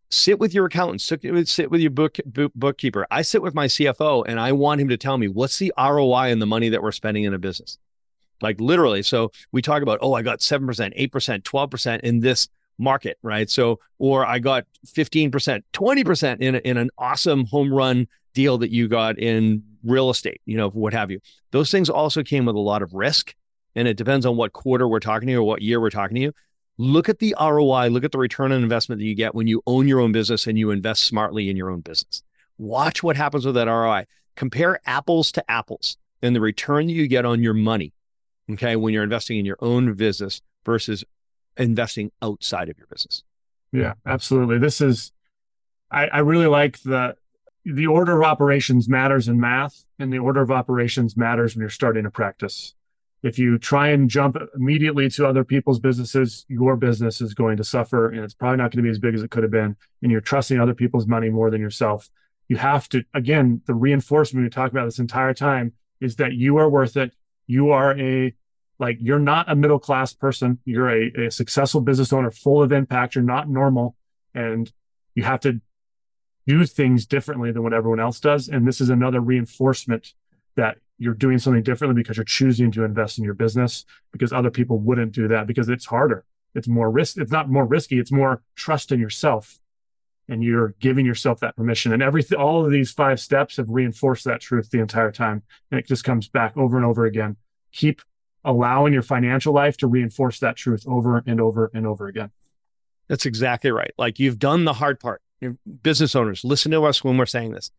Sit 0.09 0.37
with 0.37 0.53
your 0.53 0.65
accountant, 0.65 0.99
sit 0.99 1.71
with 1.71 1.79
your 1.79 1.91
book, 1.91 2.17
bookkeeper. 2.53 3.07
I 3.09 3.21
sit 3.21 3.41
with 3.41 3.55
my 3.55 3.67
CFO 3.67 4.25
and 4.27 4.41
I 4.41 4.51
want 4.51 4.81
him 4.81 4.89
to 4.89 4.97
tell 4.97 5.17
me 5.17 5.29
what's 5.29 5.57
the 5.57 5.71
ROI 5.77 6.31
in 6.31 6.39
the 6.39 6.45
money 6.45 6.67
that 6.67 6.83
we're 6.83 6.91
spending 6.91 7.23
in 7.23 7.33
a 7.33 7.39
business 7.39 7.77
like 8.41 8.59
literally. 8.59 9.03
So 9.03 9.31
we 9.51 9.61
talk 9.61 9.81
about, 9.81 9.99
oh, 10.01 10.13
I 10.13 10.21
got 10.21 10.39
7%, 10.39 10.67
8%, 10.67 11.41
12% 11.41 11.99
in 12.01 12.19
this 12.19 12.49
market, 12.77 13.17
right? 13.21 13.49
So, 13.49 13.79
or 13.97 14.25
I 14.25 14.39
got 14.39 14.65
15%, 14.87 15.63
20% 15.73 16.41
in, 16.41 16.55
in 16.55 16.77
an 16.77 16.89
awesome 16.97 17.45
home 17.45 17.73
run 17.73 18.07
deal 18.33 18.57
that 18.59 18.71
you 18.71 18.87
got 18.87 19.17
in 19.17 19.63
real 19.83 20.09
estate, 20.09 20.41
you 20.45 20.57
know, 20.57 20.69
what 20.69 20.93
have 20.93 21.09
you. 21.09 21.19
Those 21.51 21.71
things 21.71 21.89
also 21.89 22.23
came 22.23 22.45
with 22.45 22.55
a 22.55 22.59
lot 22.59 22.81
of 22.81 22.93
risk. 22.93 23.35
And 23.75 23.87
it 23.87 23.95
depends 23.95 24.25
on 24.25 24.37
what 24.37 24.53
quarter 24.53 24.87
we're 24.87 24.99
talking 24.99 25.27
to 25.27 25.33
you 25.33 25.39
or 25.39 25.43
what 25.43 25.61
year 25.61 25.79
we're 25.79 25.91
talking 25.91 26.15
to 26.15 26.21
you. 26.21 26.33
Look 26.79 27.09
at 27.09 27.19
the 27.19 27.35
ROI, 27.39 27.89
look 27.89 28.03
at 28.03 28.11
the 28.11 28.17
return 28.17 28.51
on 28.51 28.61
investment 28.61 28.99
that 28.99 29.05
you 29.05 29.15
get 29.15 29.35
when 29.35 29.47
you 29.47 29.61
own 29.67 29.87
your 29.87 29.99
own 29.99 30.11
business 30.11 30.47
and 30.47 30.57
you 30.57 30.71
invest 30.71 31.05
smartly 31.05 31.49
in 31.49 31.57
your 31.57 31.69
own 31.69 31.81
business. 31.81 32.23
Watch 32.57 33.03
what 33.03 33.15
happens 33.15 33.45
with 33.45 33.55
that 33.55 33.67
ROI. 33.67 34.05
Compare 34.35 34.79
apples 34.85 35.31
to 35.33 35.51
apples 35.51 35.97
and 36.21 36.35
the 36.35 36.41
return 36.41 36.87
that 36.87 36.93
you 36.93 37.07
get 37.07 37.25
on 37.25 37.41
your 37.41 37.53
money. 37.53 37.93
Okay. 38.51 38.75
When 38.75 38.93
you're 38.93 39.03
investing 39.03 39.37
in 39.37 39.45
your 39.45 39.57
own 39.59 39.93
business 39.93 40.41
versus 40.65 41.03
investing 41.57 42.11
outside 42.21 42.69
of 42.69 42.77
your 42.77 42.87
business. 42.87 43.23
Yeah, 43.71 43.93
absolutely. 44.05 44.59
This 44.59 44.81
is, 44.81 45.11
I, 45.91 46.07
I 46.07 46.19
really 46.19 46.47
like 46.47 46.79
the 46.81 47.15
the 47.65 47.87
order 47.87 48.17
of 48.17 48.23
operations 48.23 48.87
matters 48.87 49.27
in 49.27 49.39
math, 49.39 49.83
and 49.99 50.11
the 50.11 50.19
order 50.19 50.41
of 50.41 50.51
operations 50.51 51.17
matters 51.17 51.53
when 51.53 51.61
you're 51.61 51.69
starting 51.69 52.05
a 52.05 52.11
practice. 52.11 52.73
If 53.23 53.37
you 53.37 53.57
try 53.57 53.89
and 53.89 54.09
jump 54.09 54.37
immediately 54.55 55.09
to 55.09 55.27
other 55.27 55.43
people's 55.43 55.79
businesses, 55.79 56.45
your 56.47 56.77
business 56.77 57.19
is 57.19 57.33
going 57.33 57.57
to 57.57 57.63
suffer, 57.63 58.09
and 58.09 58.23
it's 58.23 58.33
probably 58.33 58.57
not 58.57 58.71
going 58.71 58.83
to 58.83 58.87
be 58.87 58.89
as 58.89 58.99
big 58.99 59.15
as 59.15 59.23
it 59.23 59.31
could 59.31 59.43
have 59.43 59.51
been. 59.51 59.75
And 60.01 60.11
you're 60.11 60.21
trusting 60.21 60.59
other 60.59 60.75
people's 60.75 61.07
money 61.07 61.29
more 61.29 61.51
than 61.51 61.59
yourself. 61.59 62.09
You 62.47 62.55
have 62.55 62.87
to, 62.89 63.03
again, 63.13 63.61
the 63.65 63.73
reinforcement 63.73 64.45
we 64.45 64.49
talk 64.49 64.71
about 64.71 64.85
this 64.85 64.99
entire 64.99 65.33
time 65.33 65.73
is 65.99 66.15
that 66.17 66.33
you 66.33 66.57
are 66.57 66.69
worth 66.69 66.95
it. 66.95 67.11
You 67.47 67.71
are 67.71 67.99
a 67.99 68.33
like 68.79 68.97
you're 69.01 69.19
not 69.19 69.49
a 69.49 69.55
middle 69.55 69.79
class 69.79 70.13
person. 70.13 70.59
You're 70.65 70.89
a, 70.89 71.27
a 71.27 71.31
successful 71.31 71.81
business 71.81 72.13
owner 72.13 72.31
full 72.31 72.61
of 72.61 72.71
impact. 72.71 73.15
You're 73.15 73.23
not 73.23 73.49
normal 73.49 73.95
and 74.33 74.71
you 75.15 75.23
have 75.23 75.39
to 75.41 75.59
do 76.45 76.65
things 76.65 77.05
differently 77.05 77.51
than 77.51 77.63
what 77.63 77.73
everyone 77.73 77.99
else 77.99 78.19
does. 78.19 78.47
And 78.47 78.67
this 78.67 78.79
is 78.79 78.89
another 78.89 79.19
reinforcement 79.19 80.13
that 80.55 80.77
you're 80.97 81.13
doing 81.13 81.37
something 81.37 81.63
differently 81.63 82.01
because 82.01 82.17
you're 82.17 82.23
choosing 82.23 82.71
to 82.71 82.83
invest 82.83 83.17
in 83.17 83.23
your 83.23 83.33
business 83.33 83.85
because 84.11 84.31
other 84.31 84.49
people 84.49 84.79
wouldn't 84.79 85.11
do 85.11 85.27
that 85.27 85.47
because 85.47 85.69
it's 85.69 85.85
harder. 85.85 86.23
It's 86.55 86.67
more 86.67 86.89
risk. 86.89 87.17
It's 87.17 87.31
not 87.31 87.49
more 87.49 87.65
risky. 87.65 87.99
It's 87.99 88.11
more 88.11 88.41
trust 88.55 88.91
in 88.91 88.99
yourself. 88.99 89.59
And 90.29 90.43
you're 90.43 90.75
giving 90.79 91.05
yourself 91.05 91.39
that 91.39 91.55
permission. 91.55 91.93
And 91.93 92.01
everything, 92.01 92.37
all 92.37 92.65
of 92.65 92.71
these 92.71 92.91
five 92.91 93.19
steps 93.19 93.57
have 93.57 93.69
reinforced 93.69 94.25
that 94.25 94.41
truth 94.41 94.69
the 94.69 94.79
entire 94.79 95.11
time. 95.11 95.43
And 95.71 95.79
it 95.79 95.87
just 95.87 96.03
comes 96.03 96.27
back 96.27 96.57
over 96.57 96.77
and 96.77 96.85
over 96.85 97.05
again. 97.05 97.37
Keep 97.71 98.01
allowing 98.43 98.93
your 98.93 99.01
financial 99.01 99.53
life 99.53 99.77
to 99.77 99.87
reinforce 99.87 100.39
that 100.39 100.55
truth 100.55 100.85
over 100.87 101.23
and 101.25 101.41
over 101.41 101.71
and 101.73 101.85
over 101.85 102.07
again. 102.07 102.31
That's 103.07 103.25
exactly 103.25 103.71
right. 103.71 103.91
Like 103.97 104.19
you've 104.19 104.39
done 104.39 104.65
the 104.65 104.73
hard 104.73 104.99
part. 104.99 105.21
business 105.81 106.15
owners, 106.15 106.43
listen 106.43 106.71
to 106.71 106.83
us 106.85 107.03
when 107.03 107.17
we're 107.17 107.25
saying 107.25 107.51
this. 107.51 107.71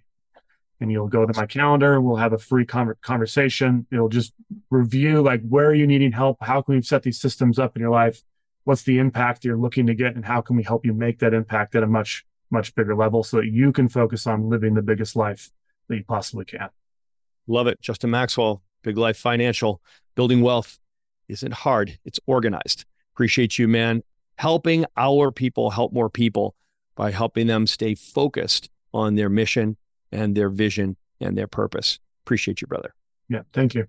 And 0.81 0.91
you'll 0.91 1.09
go 1.09 1.26
to 1.26 1.39
my 1.39 1.45
calendar. 1.47 2.01
We'll 2.01 2.16
have 2.16 2.33
a 2.33 2.39
free 2.39 2.64
conversation. 2.64 3.87
It'll 3.93 4.09
just 4.09 4.33
review 4.70 5.20
like 5.22 5.43
where 5.47 5.66
are 5.66 5.74
you 5.74 5.87
needing 5.87 6.12
help? 6.12 6.39
How 6.41 6.62
can 6.62 6.74
we 6.74 6.83
set 6.83 7.03
these 7.03 7.20
systems 7.20 7.59
up 7.59 7.76
in 7.76 7.83
your 7.83 7.91
life? 7.91 8.22
What's 8.64 8.83
the 8.83 8.99
impact 8.99 9.45
you're 9.45 9.59
looking 9.59 9.87
to 9.87 9.95
get? 9.95 10.14
And 10.14 10.24
how 10.24 10.41
can 10.41 10.57
we 10.57 10.62
help 10.62 10.87
you 10.87 10.95
make 10.95 11.18
that 11.20 11.35
impact 11.35 11.74
at 11.74 11.83
a 11.83 11.87
much, 11.87 12.24
much 12.51 12.74
bigger 12.74 12.95
level 12.95 13.22
so 13.22 13.39
that 13.39 13.47
you 13.47 13.72
can 13.72 13.89
focus 13.89 14.26
on 14.26 14.49
living 14.49 14.74
the 14.74 14.83
biggest 14.83 15.16
life 15.16 15.51
that 15.89 15.97
you 15.97 16.05
possibly 16.05 16.45
can? 16.45 16.68
Love 17.47 17.66
it. 17.66 17.81
Justin 17.81 18.11
Maxwell, 18.11 18.62
Big 18.83 18.97
Life 18.97 19.18
Financial, 19.18 19.83
building 20.14 20.41
wealth 20.41 20.78
isn't 21.28 21.53
hard, 21.53 21.99
it's 22.05 22.20
organized. 22.26 22.85
Appreciate 23.21 23.59
you, 23.59 23.68
man. 23.68 24.03
Helping 24.37 24.87
our 24.97 25.31
people 25.31 25.68
help 25.68 25.93
more 25.93 26.09
people 26.09 26.55
by 26.97 27.11
helping 27.11 27.49
them 27.49 27.66
stay 27.66 27.95
focused 27.95 28.71
on 28.95 29.14
their 29.14 29.29
mission 29.29 29.77
and 30.11 30.35
their 30.35 30.49
vision 30.49 30.97
and 31.21 31.37
their 31.37 31.47
purpose. 31.47 31.99
Appreciate 32.25 32.62
you, 32.62 32.66
brother. 32.66 32.95
Yeah, 33.29 33.43
thank 33.53 33.75
you. 33.75 33.87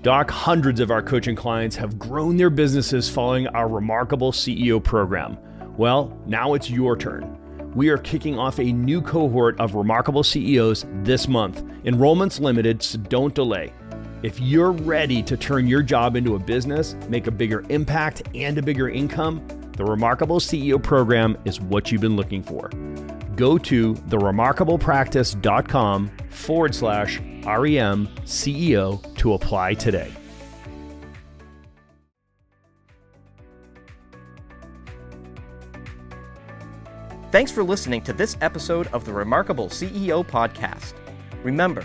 Doc, 0.00 0.30
hundreds 0.30 0.80
of 0.80 0.90
our 0.90 1.02
coaching 1.02 1.36
clients 1.36 1.76
have 1.76 1.98
grown 1.98 2.38
their 2.38 2.48
businesses 2.48 3.10
following 3.10 3.46
our 3.48 3.68
remarkable 3.68 4.32
CEO 4.32 4.82
program. 4.82 5.36
Well, 5.76 6.18
now 6.24 6.54
it's 6.54 6.70
your 6.70 6.96
turn. 6.96 7.38
We 7.74 7.90
are 7.90 7.98
kicking 7.98 8.38
off 8.38 8.58
a 8.58 8.72
new 8.72 9.02
cohort 9.02 9.60
of 9.60 9.74
remarkable 9.74 10.22
CEOs 10.22 10.86
this 11.02 11.28
month. 11.28 11.62
Enrollment's 11.84 12.40
limited, 12.40 12.82
so 12.82 12.96
don't 12.96 13.34
delay. 13.34 13.74
If 14.20 14.40
you're 14.40 14.72
ready 14.72 15.22
to 15.22 15.36
turn 15.36 15.68
your 15.68 15.80
job 15.80 16.16
into 16.16 16.34
a 16.34 16.40
business, 16.40 16.96
make 17.08 17.28
a 17.28 17.30
bigger 17.30 17.64
impact, 17.68 18.22
and 18.34 18.58
a 18.58 18.62
bigger 18.62 18.88
income, 18.88 19.46
the 19.76 19.84
Remarkable 19.84 20.40
CEO 20.40 20.82
program 20.82 21.38
is 21.44 21.60
what 21.60 21.92
you've 21.92 22.00
been 22.00 22.16
looking 22.16 22.42
for. 22.42 22.68
Go 23.36 23.58
to 23.58 23.94
theremarkablepractice.com 23.94 26.10
forward 26.30 26.74
slash 26.74 27.20
REM 27.20 28.08
CEO 28.24 29.16
to 29.18 29.34
apply 29.34 29.74
today. 29.74 30.12
Thanks 37.30 37.52
for 37.52 37.62
listening 37.62 38.02
to 38.02 38.12
this 38.12 38.36
episode 38.40 38.88
of 38.88 39.04
the 39.04 39.12
Remarkable 39.12 39.68
CEO 39.68 40.26
podcast. 40.26 40.94
Remember, 41.44 41.84